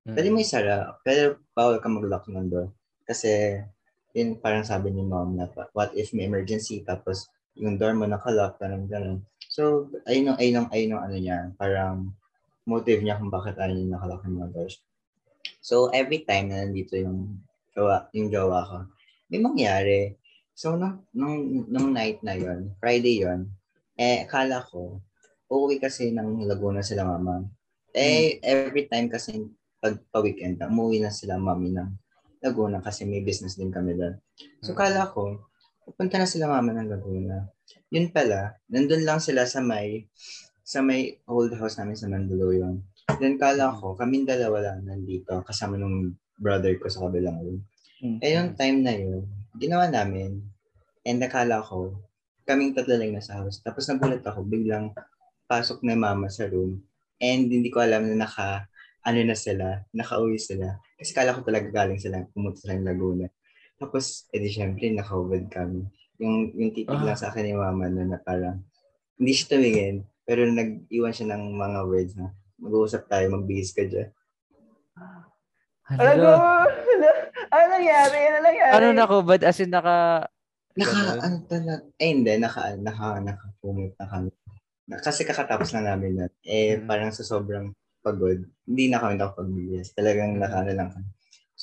Pwede 0.06 0.30
mo 0.30 0.38
isara, 0.38 0.96
pero 1.02 1.42
bawal 1.58 1.82
kang 1.82 1.98
mag-lock 1.98 2.30
ng 2.30 2.48
door. 2.48 2.70
Kasi, 3.06 3.60
yun 4.14 4.38
parang 4.38 4.64
sabi 4.64 4.94
ni 4.94 5.02
mom 5.02 5.36
na, 5.36 5.50
what 5.74 5.92
if 5.98 6.14
may 6.14 6.30
emergency, 6.30 6.86
tapos 6.86 7.28
yung 7.56 7.80
door 7.80 7.96
mo 7.96 8.06
nakalock, 8.08 8.60
parang 8.60 8.88
gano'n. 8.88 9.24
So, 9.48 9.88
ayun 10.04 10.36
ang, 10.36 10.38
ayun 10.38 10.58
ang, 10.60 10.68
ayun 10.72 10.92
ang 10.96 11.04
ano 11.08 11.16
niya, 11.16 11.38
parang 11.56 12.12
motive 12.68 13.00
niya 13.00 13.16
kung 13.16 13.32
bakit 13.32 13.56
ayaw 13.56 13.72
niya 13.72 13.96
nakalock 13.96 14.22
ng 14.28 14.36
mga 14.36 14.50
doors. 14.52 14.76
So, 15.64 15.90
every 15.96 16.28
time 16.28 16.52
na 16.52 16.68
nandito 16.68 17.00
yung 17.00 17.42
jowa, 17.72 18.12
yung 18.12 18.28
jowa 18.30 18.60
ko, 18.68 18.78
may 19.32 19.40
mangyari. 19.40 20.14
So, 20.52 20.76
nung, 20.76 21.08
nung, 21.16 21.66
nung 21.72 21.90
night 21.96 22.22
na 22.22 22.36
yon 22.36 22.76
Friday 22.78 23.24
yon 23.24 23.50
eh, 23.96 24.28
akala 24.28 24.60
ko, 24.68 25.00
uuwi 25.48 25.80
kasi 25.80 26.12
ng 26.12 26.44
Laguna 26.44 26.84
sila 26.84 27.08
mama. 27.08 27.48
Eh, 27.96 28.44
every 28.44 28.92
time 28.92 29.08
kasi 29.08 29.40
pag 29.80 29.96
pa-weekend, 30.12 30.60
umuwi 30.60 31.00
na 31.00 31.14
sila 31.14 31.40
mami 31.40 31.72
ng 31.72 31.90
Laguna 32.44 32.84
kasi 32.84 33.08
may 33.08 33.24
business 33.24 33.56
din 33.56 33.72
kami 33.72 33.96
doon. 33.96 34.20
So, 34.60 34.76
Mm. 34.76 34.78
kala 34.78 35.02
ko, 35.16 35.48
pupunta 35.86 36.18
na 36.18 36.26
sila 36.26 36.50
mama 36.50 36.74
ng 36.74 36.90
Laguna. 36.90 37.46
Yun 37.94 38.10
pala, 38.10 38.58
nandun 38.68 39.06
lang 39.06 39.22
sila 39.22 39.46
sa 39.46 39.62
may, 39.62 40.10
sa 40.66 40.82
may 40.82 41.22
old 41.30 41.54
house 41.54 41.78
namin 41.78 41.94
sa 41.94 42.10
Mandaluyong. 42.10 42.82
Then 43.22 43.38
kala 43.38 43.70
ko, 43.78 43.94
kaming 43.94 44.26
dalawa 44.26 44.74
lang 44.74 44.90
nandito, 44.90 45.46
kasama 45.46 45.78
nung 45.78 46.18
brother 46.42 46.74
ko 46.82 46.90
sa 46.90 47.06
kabilang 47.06 47.38
room. 47.38 47.60
Mm. 48.02 48.18
Eh, 48.20 48.32
yung 48.34 48.52
time 48.58 48.78
na 48.82 48.94
yun, 48.98 49.24
ginawa 49.56 49.88
namin, 49.88 50.42
and 51.06 51.22
nakala 51.22 51.62
ko, 51.62 51.96
kaming 52.50 52.74
tatlo 52.74 52.98
lang 52.98 53.14
nasa 53.14 53.38
house. 53.38 53.62
Tapos 53.62 53.86
nagulat 53.86 54.26
ako, 54.26 54.42
biglang 54.44 54.92
pasok 55.46 55.86
na 55.86 55.94
mama 55.94 56.28
sa 56.34 56.50
room, 56.50 56.82
and 57.22 57.48
hindi 57.48 57.70
ko 57.70 57.86
alam 57.86 58.10
na 58.10 58.26
naka, 58.26 58.66
ano 59.06 59.22
na 59.22 59.38
sila, 59.38 59.86
nakauwi 59.94 60.42
sila. 60.42 60.82
Kasi 60.98 61.14
kala 61.14 61.38
ko 61.38 61.46
talaga 61.46 61.70
galing 61.70 62.02
sila, 62.02 62.26
pumunta 62.34 62.58
sila 62.66 62.74
ng 62.74 62.90
Laguna. 62.90 63.30
Tapos, 63.76 64.26
edi 64.32 64.48
syempre, 64.48 64.88
naka-COVID 64.90 65.52
kami. 65.52 65.84
Yung, 66.18 66.52
yung 66.56 66.72
titig 66.72 66.96
Ah. 66.96 67.12
lang 67.12 67.18
sa 67.20 67.28
akin 67.30 67.44
ni 67.44 67.54
mama 67.54 67.92
na, 67.92 68.08
na 68.08 68.18
parang, 68.18 68.64
hindi 69.20 69.32
siya 69.32 69.56
tumingin, 69.56 69.96
pero 70.24 70.48
nag-iwan 70.48 71.12
siya 71.12 71.36
ng 71.36 71.44
mga 71.54 71.80
words 71.84 72.14
na, 72.16 72.32
mag-uusap 72.56 73.08
tayo, 73.08 73.28
magbihis 73.32 73.76
ka 73.76 73.84
dyan. 73.84 74.10
Ko, 75.86 75.92
Hala. 75.92 76.66
ano 77.52 77.64
nangyari? 77.70 78.18
Ano 78.26 78.38
nangyari? 78.42 78.72
Ano 78.74 78.88
na 78.90 79.06
ko? 79.06 79.22
But 79.22 79.44
as 79.44 79.60
in 79.60 79.70
naka... 79.70 80.26
Naka, 80.76 81.20
ano 81.22 81.36
talaga, 81.46 81.74
eh 81.96 82.10
hindi, 82.10 82.32
naka, 82.36 82.76
naka, 82.76 83.08
nakapumit 83.22 83.94
na 83.96 84.08
kami. 84.08 84.32
Kasi 84.98 85.24
kakatapos 85.24 85.72
na 85.74 85.94
namin 85.94 86.16
na, 86.16 86.26
eh 86.44 86.80
Mm. 86.80 86.88
parang 86.88 87.12
sa 87.12 87.24
sobrang 87.24 87.72
pagod, 88.02 88.38
hindi 88.66 88.86
na 88.88 89.00
kami 89.00 89.16
nakapag-BS. 89.16 89.94
Talagang 89.94 90.36
naka, 90.36 90.64
ano 90.64 90.72
lang 90.74 90.90
kami. 90.92 91.10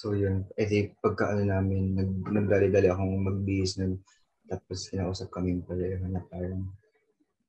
So 0.02 0.18
yun, 0.18 0.50
eh 0.58 0.66
di, 0.66 0.90
pagka 0.98 1.30
ano 1.30 1.46
namin, 1.46 1.94
nag, 1.94 2.10
nagdali-dali 2.26 2.90
akong 2.90 3.22
mag-BS 3.22 3.78
nun. 3.78 4.02
Tapos 4.50 4.90
kinausap 4.90 5.30
kami 5.30 5.54
yung 5.54 5.62
pareho 5.62 6.02
na 6.10 6.18
parang, 6.26 6.74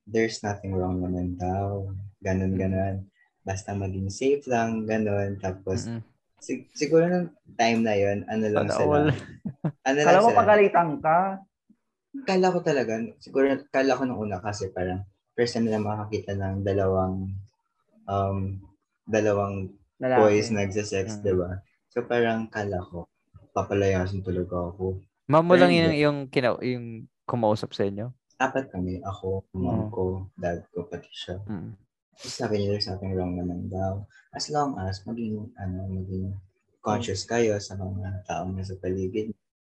there's 0.05 0.37
nothing 0.45 0.77
wrong 0.77 1.01
naman 1.01 1.33
daw. 1.33 1.89
Ganon, 2.21 2.53
ganon. 2.53 3.09
Basta 3.41 3.73
maging 3.73 4.13
safe 4.13 4.45
lang, 4.45 4.85
ganon. 4.85 5.41
Tapos, 5.41 5.89
Mm-mm. 5.89 6.05
sig- 6.37 6.69
siguro 6.77 7.09
nung 7.09 7.33
time 7.57 7.81
na 7.81 7.97
yun, 7.97 8.21
ano 8.29 8.45
lang 8.45 8.69
sila. 8.69 9.09
Ano 9.81 9.97
lang 9.97 10.05
Kala 10.05 10.21
mo 10.21 10.29
pagalitan 10.37 10.89
ka? 11.01 11.41
Kala 12.21 12.53
ko 12.53 12.59
talaga, 12.61 13.01
siguro 13.17 13.49
kala 13.73 13.97
ko 13.97 14.05
nung 14.05 14.21
una 14.21 14.37
kasi 14.37 14.69
parang 14.69 15.01
first 15.33 15.57
time 15.57 15.65
na 15.65 15.81
makakita 15.81 16.37
ng 16.37 16.61
dalawang 16.61 17.33
um 18.05 18.61
dalawang 19.09 19.73
Lalaki. 19.97 20.21
boys 20.21 20.47
nagsa-sex, 20.53 21.17
Mm. 21.17 21.21
'di 21.25 21.33
ba? 21.33 21.49
So 21.93 22.01
parang 22.09 22.49
kala 22.49 22.81
ko 22.81 23.05
papalayasin 23.53 24.25
talaga 24.25 24.73
ako. 24.73 24.97
Ma'am 25.29 25.45
mo 25.45 25.53
lang 25.55 25.71
yung, 25.71 25.93
yung, 25.95 26.17
kina, 26.27 26.57
yung 26.59 27.07
kumausap 27.23 27.71
sa 27.71 27.85
inyo? 27.87 28.11
Apat 28.41 28.73
kami, 28.73 28.99
ako, 29.05 29.45
mom 29.55 29.87
ko, 29.93 30.27
dad 30.35 30.65
ko, 30.73 30.83
pati 30.89 31.07
siya. 31.13 31.39
Mm. 31.47 31.77
Sabi 32.17 32.53
niya, 32.59 32.75
there's 32.75 32.89
nothing 32.89 33.13
wrong 33.15 33.37
naman 33.37 33.69
daw. 33.69 34.03
As 34.33 34.49
long 34.49 34.75
as 34.81 35.05
maging, 35.05 35.53
ano, 35.55 35.87
maging 35.87 36.33
conscious 36.83 37.23
kayo 37.23 37.55
sa 37.61 37.79
mga 37.79 38.25
taong 38.27 38.57
nasa 38.57 38.75
paligid. 38.75 39.31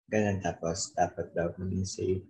Ganun, 0.09 0.41
tapos 0.41 0.95
dapat 0.97 1.35
daw 1.37 1.53
maging 1.61 1.85
safe. 1.85 2.25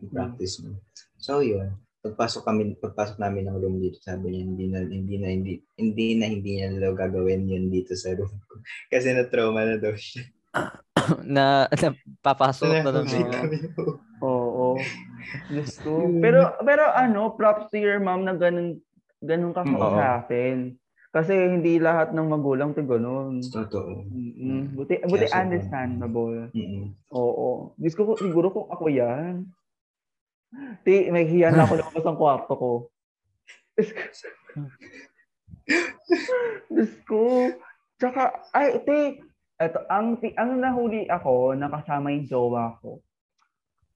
I-practice 0.00 0.64
mo. 0.64 0.80
So, 1.20 1.42
yun. 1.44 1.76
Pagpasok 2.06 2.42
kami, 2.46 2.62
pagpasok 2.78 3.16
namin 3.18 3.50
ng 3.50 3.58
room 3.58 3.76
dito, 3.82 3.98
sabi 3.98 4.30
niya, 4.30 4.42
hindi 4.46 4.64
na, 4.70 4.78
hindi 4.86 5.14
na, 5.18 5.28
hindi, 5.28 5.52
hindi 5.74 6.06
na, 6.14 6.24
hindi 6.30 6.50
niya 6.58 6.78
daw 6.78 6.94
gagawin 6.94 7.50
yun 7.50 7.66
dito 7.66 7.98
sa 7.98 8.14
room 8.14 8.30
ko. 8.46 8.62
Kasi 8.92 9.10
na-trauma 9.10 9.66
na 9.66 9.76
daw 9.76 9.94
siya. 9.94 10.22
na, 11.36 11.66
na 11.66 11.88
papasok 12.22 12.70
na 12.70 13.02
siya. 13.04 13.26
kami. 13.28 13.56
Oo. 14.22 14.78
Diyos 15.50 15.74
ko. 15.82 16.06
Pero, 16.24 16.54
pero 16.62 16.84
ano, 16.94 17.34
props 17.34 17.68
to 17.74 17.76
your 17.76 17.98
mom 17.98 18.22
na 18.22 18.38
ganun, 18.38 18.80
ganun 19.20 19.52
ka 19.52 19.66
Oo. 19.66 19.74
kausapin. 19.74 20.78
Kasi 21.10 21.32
hindi 21.32 21.80
lahat 21.80 22.12
ng 22.12 22.28
magulang 22.28 22.76
to 22.76 22.84
ganun. 22.84 23.40
Totoo. 23.40 24.04
Mm-mm. 24.04 24.76
Buti, 24.76 25.00
buti 25.08 25.24
sobrang- 25.24 25.48
understandable. 25.48 26.52
Mm-mm. 26.52 26.92
Oo. 27.16 27.72
Diyos 27.80 27.96
ko, 27.96 28.20
siguro 28.20 28.52
kung 28.52 28.68
ako 28.68 28.92
yan. 28.92 29.48
Ti, 30.84 31.10
may 31.12 31.26
hiya 31.28 31.52
na 31.52 31.64
ako 31.66 31.72
lumabas 31.80 32.06
ang 32.06 32.18
kwarto 32.18 32.52
ko. 32.56 32.70
Diyos 36.72 36.94
ko. 37.04 37.52
Tsaka, 37.96 38.44
ay, 38.52 38.80
ti, 38.84 39.20
eto, 39.56 39.78
ang, 39.88 40.20
ti, 40.20 40.32
ang 40.36 40.60
nahuli 40.60 41.08
ako, 41.08 41.56
na 41.56 41.72
kasama 41.72 42.12
yung 42.12 42.28
jowa 42.28 42.76
ko, 42.80 43.00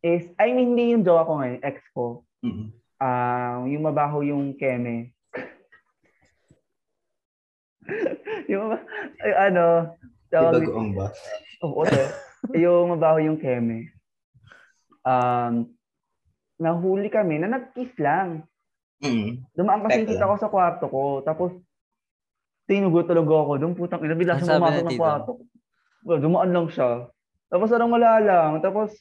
is, 0.00 0.24
I 0.40 0.56
mean, 0.56 0.72
hindi 0.72 0.96
yung 0.96 1.04
jowa 1.04 1.28
ko 1.28 1.32
ngayon, 1.40 1.60
ex 1.60 1.76
ko. 1.92 2.24
Mm-mm. 2.40 2.72
Ah, 3.00 3.64
yung 3.64 3.84
mabaho 3.84 4.24
yung 4.24 4.56
keme. 4.56 5.12
yung, 8.52 8.76
ay, 9.20 9.32
ano, 9.52 9.96
tawag- 10.32 10.64
bagoong 10.64 10.92
ba? 10.96 11.08
Oo, 11.64 11.84
oh, 11.84 12.08
yung 12.56 12.96
mabaho 12.96 13.20
yung 13.20 13.36
keme. 13.36 13.92
Um, 15.04 15.68
nahuli 16.60 17.08
kami 17.08 17.40
na 17.40 17.56
nag-kiss 17.56 17.96
lang. 17.96 18.44
Mm. 19.00 19.48
Dumaan 19.56 19.80
kasi 19.88 20.04
yung 20.04 20.08
Peka 20.12 20.20
tita 20.20 20.28
ko 20.28 20.36
sa 20.36 20.52
kwarto 20.52 20.84
ko. 20.92 21.02
Tapos, 21.24 21.56
tinugo 22.68 23.00
talaga 23.08 23.32
ako 23.32 23.52
doon. 23.56 23.72
Putang 23.72 24.04
ina, 24.04 24.12
bigla 24.12 24.36
sabi 24.36 24.60
pumasok 24.60 24.84
ng 24.84 25.00
kwarto 25.00 25.30
ko. 25.40 25.42
Well, 26.04 26.20
dumaan 26.20 26.52
lang 26.52 26.68
siya. 26.68 27.08
Tapos, 27.48 27.72
parang 27.72 27.90
wala 27.90 28.20
lang. 28.20 28.60
Tapos, 28.60 28.92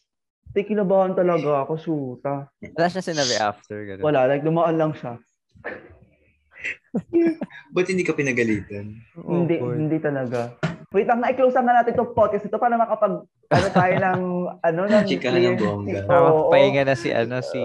di 0.56 0.64
kinabahan 0.64 1.20
talaga 1.20 1.68
ako. 1.68 1.74
Shoota. 1.76 2.48
Wala 2.64 2.88
siya 2.88 3.04
sinabi 3.04 3.36
after. 3.36 3.78
Ganun. 3.84 4.04
Wala, 4.08 4.32
like, 4.32 4.48
dumaan 4.48 4.80
lang 4.80 4.96
siya. 4.96 5.20
Ba't 7.76 7.88
hindi 7.92 8.08
ka 8.08 8.16
pinagalitan? 8.16 8.96
Oh, 9.20 9.44
hindi, 9.44 9.60
boy. 9.60 9.76
hindi 9.76 10.00
talaga. 10.00 10.56
Wait 10.90 11.06
lang, 11.06 11.22
na-close 11.22 11.54
na 11.62 11.86
natin 11.86 11.94
itong 11.94 12.18
podcast 12.18 12.50
ito 12.50 12.58
para 12.58 12.74
makapag, 12.74 13.22
ano 13.30 13.68
tayo 13.70 13.94
ng, 14.10 14.22
ano, 14.66 14.82
ng 14.90 15.06
Chikahan 15.06 15.54
ng 15.54 15.60
bongga. 15.62 16.02
Para 16.10 16.34
Oo. 16.34 16.50
pahinga 16.50 16.82
na 16.82 16.98
si, 16.98 17.14
ano, 17.14 17.46
si... 17.46 17.62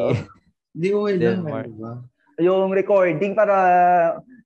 Di 0.77 0.93
ko 0.93 1.09
alam, 1.09 1.49
ano 1.49 1.73
ba? 1.81 1.93
yung 2.39 2.75
recording 2.75 3.33
para 3.35 3.55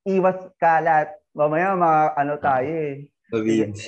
iwas 0.05 0.39
kalat. 0.61 1.09
Mamaya, 1.33 1.75
mga 1.75 2.01
ano 2.19 2.35
tayo 2.39 2.71
eh. 2.71 2.95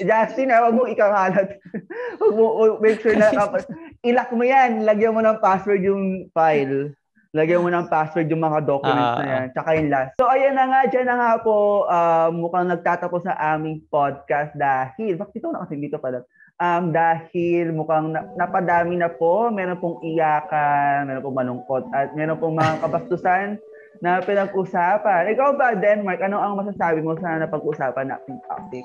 Justin, 0.05 0.53
ah, 0.53 0.69
wag 0.69 0.77
mong 0.77 0.93
ikakalat. 0.93 1.49
wag 2.21 2.35
mo, 2.37 2.45
make 2.83 3.01
sure 3.01 3.17
na, 3.17 3.33
ilak 4.09 4.31
mo 4.33 4.45
yan. 4.45 4.85
Lagyan 4.85 5.17
mo 5.17 5.21
ng 5.25 5.41
password 5.41 5.83
yung 5.85 6.29
file. 6.35 6.95
Lagyan 7.31 7.63
mo 7.63 7.71
ng 7.71 7.87
password 7.87 8.27
yung 8.27 8.43
mga 8.43 8.67
documents 8.67 9.15
na 9.15 9.23
Ah. 9.23 9.31
yan. 9.31 9.47
Tsaka 9.55 9.69
yung 9.79 9.89
last. 9.89 10.13
So, 10.19 10.27
ayan 10.27 10.59
na 10.59 10.67
nga, 10.67 10.81
dyan 10.91 11.07
na 11.07 11.15
nga 11.15 11.33
po, 11.39 11.87
ah, 11.87 12.27
mukhang 12.27 12.67
nagtatapos 12.67 13.23
na 13.23 13.39
aming 13.55 13.87
podcast 13.87 14.51
dahil, 14.53 15.15
bakit 15.15 15.39
ito 15.39 15.47
na 15.49 15.63
kasi 15.63 15.79
dito 15.79 15.95
pala? 15.97 16.27
Um, 16.59 16.91
dahil 16.91 17.71
mukhang 17.71 18.13
na, 18.13 18.27
napadami 18.35 18.99
na 18.99 19.09
po, 19.09 19.47
meron 19.49 19.79
pong 19.79 20.03
iyakan, 20.03 21.07
meron 21.07 21.23
pong 21.23 21.39
malungkot, 21.39 21.87
at 21.91 22.13
meron 22.13 22.37
pong 22.37 22.59
mga 22.59 22.75
kabastusan 22.83 23.63
na 24.03 24.19
pinag-usapan. 24.19 25.31
Ikaw 25.31 25.49
ba, 25.55 25.73
Denmark, 25.73 26.21
ano 26.21 26.37
ang 26.37 26.59
masasabi 26.59 26.99
mo 26.99 27.15
sa 27.17 27.39
napag-usapan 27.39 28.11
nating 28.11 28.43
topic? 28.45 28.85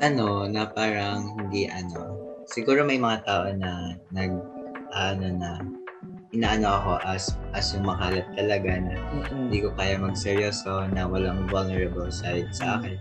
ano, 0.00 0.44
na 0.44 0.64
parang 0.66 1.36
hindi 1.36 1.64
ano, 1.64 2.16
siguro 2.44 2.82
may 2.82 2.96
mga 2.96 3.22
tao 3.22 3.44
na 3.52 3.70
nag, 4.10 4.32
ano 4.90 5.26
na, 5.30 5.50
inaano 6.30 6.68
ako 6.70 6.92
as, 7.02 7.34
as 7.54 7.74
yung 7.74 7.90
makalat 7.90 8.26
talaga 8.38 8.70
na 8.78 8.94
hindi 9.34 9.62
ko 9.62 9.74
kaya 9.74 9.98
magseryoso 9.98 10.86
na 10.94 11.06
walang 11.06 11.50
vulnerable 11.50 12.10
side 12.10 12.46
sa 12.54 12.78
akin. 12.78 12.98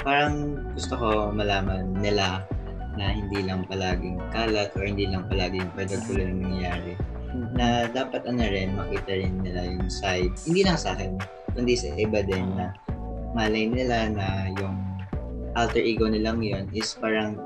Parang 0.00 0.56
gusto 0.72 0.94
ko 0.96 1.08
malaman 1.34 1.92
nila 2.00 2.46
na 2.96 3.12
hindi 3.12 3.44
lang 3.44 3.68
palaging 3.68 4.16
kalat 4.32 4.72
or 4.72 4.88
hindi 4.88 5.04
lang 5.04 5.28
palaging 5.28 5.68
pagdagulan 5.76 6.32
yung 6.32 6.42
nangyayari. 6.48 6.94
Na 7.52 7.84
dapat 7.92 8.24
ano 8.24 8.40
rin, 8.48 8.72
makita 8.72 9.12
rin 9.12 9.44
nila 9.44 9.68
yung 9.68 9.92
side, 9.92 10.32
hindi 10.48 10.64
lang 10.64 10.80
sa 10.80 10.96
akin, 10.96 11.20
kundi 11.52 11.76
sa 11.76 11.92
iba 11.92 12.24
din 12.24 12.56
na 12.56 12.72
malay 13.36 13.68
nila 13.68 14.08
na 14.08 14.48
yung 14.56 14.80
alter 15.52 15.84
ego 15.84 16.08
nilang 16.08 16.40
yun 16.40 16.64
is 16.72 16.96
parang 16.96 17.36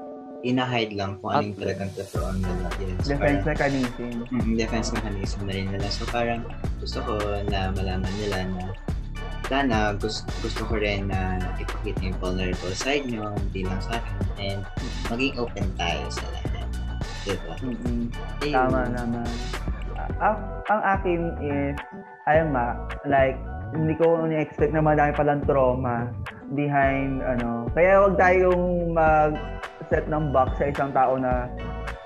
ina-hide 0.41 0.97
lang 0.97 1.21
kung 1.21 1.31
ano 1.33 1.53
yung 1.53 1.59
talagang 1.59 1.91
totoong 1.95 2.39
nila. 2.41 2.67
Yes, 2.81 2.97
Defense 3.05 3.21
parang- 3.21 3.45
mechanism. 3.45 4.13
Mm, 4.33 4.53
defense 4.57 4.89
mechanism 4.93 5.41
na 5.45 5.53
rin 5.53 5.67
nila. 5.69 5.87
So 5.93 6.03
parang 6.09 6.43
gusto 6.81 6.99
ko 7.05 7.15
na 7.49 7.71
malaman 7.73 8.13
nila 8.21 8.39
na 8.57 8.65
sana 9.51 9.99
gusto, 9.99 10.23
gusto 10.47 10.63
ko 10.71 10.79
rin 10.79 11.11
na 11.11 11.43
ipakita 11.59 12.07
yung 12.07 12.17
vulnerable 12.23 12.71
side 12.73 13.03
nyo, 13.11 13.35
hindi 13.35 13.67
lang 13.67 13.83
sa 13.83 13.99
akin, 13.99 14.17
and 14.39 14.61
maging 15.11 15.35
open 15.37 15.67
tayo 15.75 16.07
sa 16.07 16.23
lahat. 16.31 16.67
Diba? 17.27 17.55
Mm-mm. 17.61 18.01
Ayun. 18.47 18.55
Tama 18.55 18.81
naman. 18.95 19.29
Ah, 20.23 20.39
ang 20.71 20.81
akin 20.97 21.21
is, 21.43 21.77
ayun 22.31 22.55
ma, 22.55 22.79
like, 23.05 23.37
hindi 23.75 23.93
ko 23.99 24.23
ni-expect 24.25 24.73
na 24.73 24.81
madami 24.81 25.13
palang 25.19 25.43
trauma 25.45 26.09
behind, 26.55 27.19
ano. 27.21 27.67
Kaya 27.75 28.07
wag 28.07 28.17
tayong 28.17 28.95
mag-set 29.91 30.07
ng 30.07 30.31
box 30.31 30.55
sa 30.63 30.65
isang 30.71 30.95
tao 30.95 31.19
na 31.19 31.51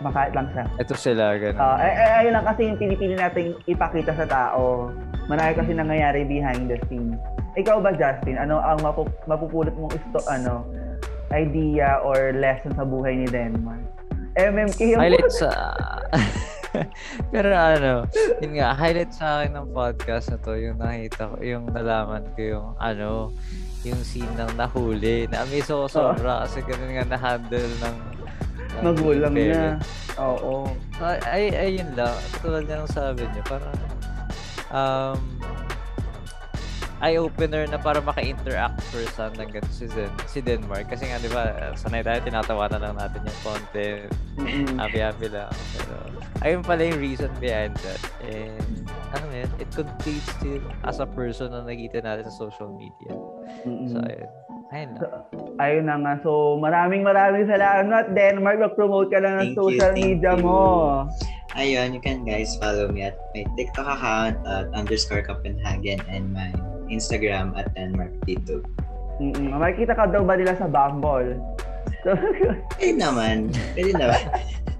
Makait 0.02 0.36
lang 0.36 0.52
siya. 0.52 0.64
Ito 0.84 0.92
sila, 1.00 1.24
ganun. 1.40 1.64
Uh, 1.64 1.76
ay, 1.80 1.92
ay, 1.96 2.10
ayun 2.20 2.32
lang 2.36 2.44
kasi 2.44 2.60
yung 2.68 2.76
pinipili 2.76 3.16
natin 3.16 3.56
ipakita 3.64 4.12
sa 4.12 4.26
tao. 4.28 4.92
Marami 5.32 5.56
kasi 5.56 5.72
nangyayari 5.72 6.28
behind 6.28 6.68
the 6.68 6.76
scenes. 6.90 7.16
Ikaw 7.56 7.80
ba, 7.80 7.94
Justin? 7.96 8.36
Ano 8.36 8.60
ang 8.60 8.84
mapu- 8.84 9.08
mapupulot 9.24 9.72
mong 9.72 9.96
isto, 9.96 10.20
ano, 10.28 10.68
idea 11.32 12.04
or 12.04 12.36
lesson 12.36 12.76
sa 12.76 12.84
buhay 12.84 13.16
ni 13.16 13.26
Denmark? 13.32 13.80
MMK 14.36 14.92
yung... 14.92 15.00
highlight 15.00 15.32
sa... 15.32 15.48
Pero 17.32 17.54
ano, 17.54 18.04
yun 18.44 18.60
nga, 18.60 18.76
highlight 18.76 19.14
sa 19.14 19.40
akin 19.40 19.56
ng 19.56 19.68
podcast 19.72 20.34
na 20.34 20.38
to, 20.42 20.52
yung 20.58 20.76
nakita 20.76 21.32
ko, 21.32 21.36
yung 21.40 21.64
nalaman 21.70 22.28
ko 22.34 22.40
yung 22.44 22.68
ano, 22.76 23.32
yung 23.84 24.02
scene 24.02 24.32
ng 24.34 24.56
nahuli. 24.56 25.28
Na-amaze 25.28 25.70
ako 25.70 25.86
sobra 25.88 26.44
kasi 26.48 26.64
ganun 26.64 26.92
nga 26.96 27.06
na-handle 27.06 27.72
ng, 27.80 27.96
ng 28.80 28.84
Magulang 28.84 29.34
niya. 29.36 29.78
Oo. 30.18 30.70
Ay, 31.02 31.20
ay, 31.26 31.44
ayun 31.52 31.90
lang. 31.94 32.16
Tulad 32.40 32.64
nga 32.64 32.80
ng 32.80 32.90
sabi 32.90 33.22
niya, 33.28 33.44
parang 33.44 33.78
um, 34.72 35.20
eye-opener 37.04 37.68
na 37.68 37.76
para 37.76 38.00
maka-interact 38.00 38.80
first 38.88 39.18
ng 39.20 39.36
ganito 39.36 39.68
si, 39.68 39.84
Zen, 39.92 40.08
si 40.24 40.40
Denmark. 40.40 40.88
Kasi 40.88 41.10
nga, 41.10 41.20
di 41.20 41.28
ba, 41.28 41.74
sanay 41.76 42.00
tayo, 42.00 42.22
tinatawanan 42.24 42.80
lang 42.80 42.96
natin 42.96 43.20
yung 43.26 43.40
content. 43.44 44.08
Mm-mm. 44.40 44.78
Happy-happy 44.80 45.28
lang. 45.28 45.52
Pero, 45.76 45.94
ayun 46.40 46.62
pala 46.64 46.80
yung 46.86 47.00
reason 47.02 47.28
behind 47.42 47.76
that. 47.84 48.00
And, 48.24 48.88
ano 49.12 49.26
yun, 49.34 49.50
it 49.60 49.68
completes 49.74 50.30
still 50.38 50.64
as 50.86 51.02
a 51.02 51.08
person 51.10 51.52
na 51.52 51.66
nakita 51.66 52.00
natin 52.00 52.24
sa 52.30 52.34
social 52.48 52.72
media. 52.72 53.12
So, 53.64 53.98
ayun. 54.04 54.30
Ayun 54.74 54.90
lang. 54.96 55.12
Ayun 55.62 55.84
na 55.86 55.96
nga. 56.02 56.12
So, 56.20 56.60
maraming 56.60 57.06
maraming 57.06 57.46
salamat. 57.46 58.12
Denmark, 58.12 58.58
mag-promote 58.60 59.08
ka 59.08 59.18
lang 59.22 59.40
ng 59.40 59.40
Thank 59.40 59.56
you, 59.56 59.60
social 59.60 59.92
thank 59.94 60.04
media 60.04 60.32
you. 60.36 60.44
mo. 60.44 60.60
Ayun, 61.54 61.94
you 61.94 62.02
can 62.02 62.26
guys 62.26 62.58
follow 62.58 62.90
me 62.90 63.06
at 63.06 63.14
my 63.30 63.46
TikTok 63.54 63.86
account 63.86 64.34
at 64.42 64.66
underscore 64.74 65.22
Copenhagen 65.22 66.02
and 66.10 66.34
my 66.34 66.50
Instagram 66.90 67.54
at 67.54 67.70
Denmark 67.78 68.10
dito. 68.26 68.58
Mm-mm. 69.22 69.54
Makikita 69.54 69.94
ka 69.94 70.10
daw 70.10 70.26
ba 70.26 70.34
nila 70.34 70.58
sa 70.58 70.66
Bumble? 70.66 71.38
So, 72.02 72.18
Pwede 72.74 72.98
naman. 72.98 73.54
Pwede 73.78 73.94
naman. 73.94 74.18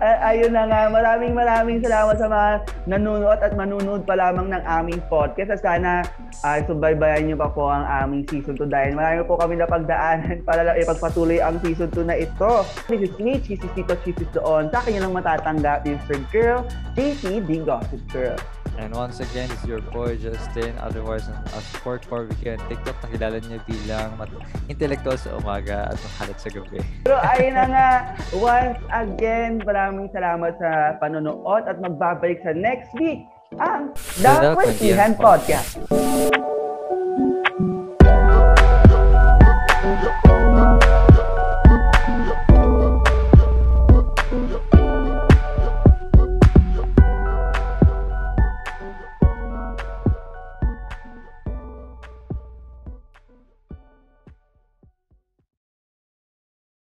ay- 0.00 0.20
ayun 0.34 0.52
na 0.56 0.64
nga. 0.64 0.88
Maraming 0.88 1.36
maraming 1.36 1.78
salamat 1.84 2.16
sa 2.16 2.26
mga 2.26 2.48
nanonood 2.88 3.38
at 3.40 3.52
manunood 3.52 4.02
pa 4.08 4.16
lamang 4.16 4.48
ng 4.50 4.62
aming 4.64 5.00
podcast. 5.12 5.54
At 5.54 5.60
sana 5.60 6.02
ay 6.42 6.64
subaybayan 6.64 7.28
niyo 7.28 7.36
pa 7.36 7.52
po 7.52 7.68
ang 7.68 7.84
aming 7.84 8.24
season 8.32 8.56
2 8.56 8.66
dahil 8.66 8.96
marami 8.96 9.20
po 9.28 9.36
kami 9.36 9.60
napagdaanan 9.60 10.40
para 10.48 10.72
ipagpatuloy 10.76 11.38
ang 11.38 11.60
season 11.60 11.92
2 11.92 12.08
na 12.08 12.16
ito. 12.16 12.64
This 12.88 13.12
is 13.12 13.14
me, 13.20 13.38
Cheesy 13.40 13.68
Tito, 13.76 13.94
Cheesy 14.00 14.24
doon. 14.32 14.72
Sa 14.72 14.80
akin 14.80 15.04
lang 15.04 15.12
matatanggap, 15.12 15.84
is 15.84 16.00
girl, 16.32 16.64
JC, 16.96 17.44
the 17.44 17.56
Gossip 17.62 18.00
Girl. 18.08 18.36
And 18.80 18.96
once 18.96 19.20
again, 19.20 19.52
it's 19.52 19.68
your 19.68 19.84
boy 19.92 20.16
Justin, 20.16 20.72
otherwise 20.80 21.28
as 21.28 21.66
Pork 21.84 22.08
Barbecue 22.08 22.56
on 22.56 22.60
TikTok. 22.64 22.96
Nakilala 23.04 23.36
niyo 23.44 23.60
bilang 23.68 24.16
mat- 24.16 24.32
intellectual 24.72 25.20
sa 25.20 25.36
umaga 25.36 25.92
at 25.92 26.00
makalat 26.00 26.38
sa 26.40 26.48
gabi. 26.48 26.80
Pero 27.04 27.20
ayun 27.20 27.52
na 27.60 27.64
nga, 27.68 27.88
once 28.32 28.80
again, 28.88 29.60
maraming 29.68 30.08
salamat 30.16 30.56
sa 30.56 30.96
panonood 30.96 31.68
at 31.68 31.76
magbabalik 31.76 32.40
sa 32.40 32.56
next 32.56 32.88
week 32.96 33.28
ang 33.60 33.92
The 34.16 34.56
Kwestihan 34.56 34.56
Kwestihan 34.56 35.12
Podcast. 35.20 36.29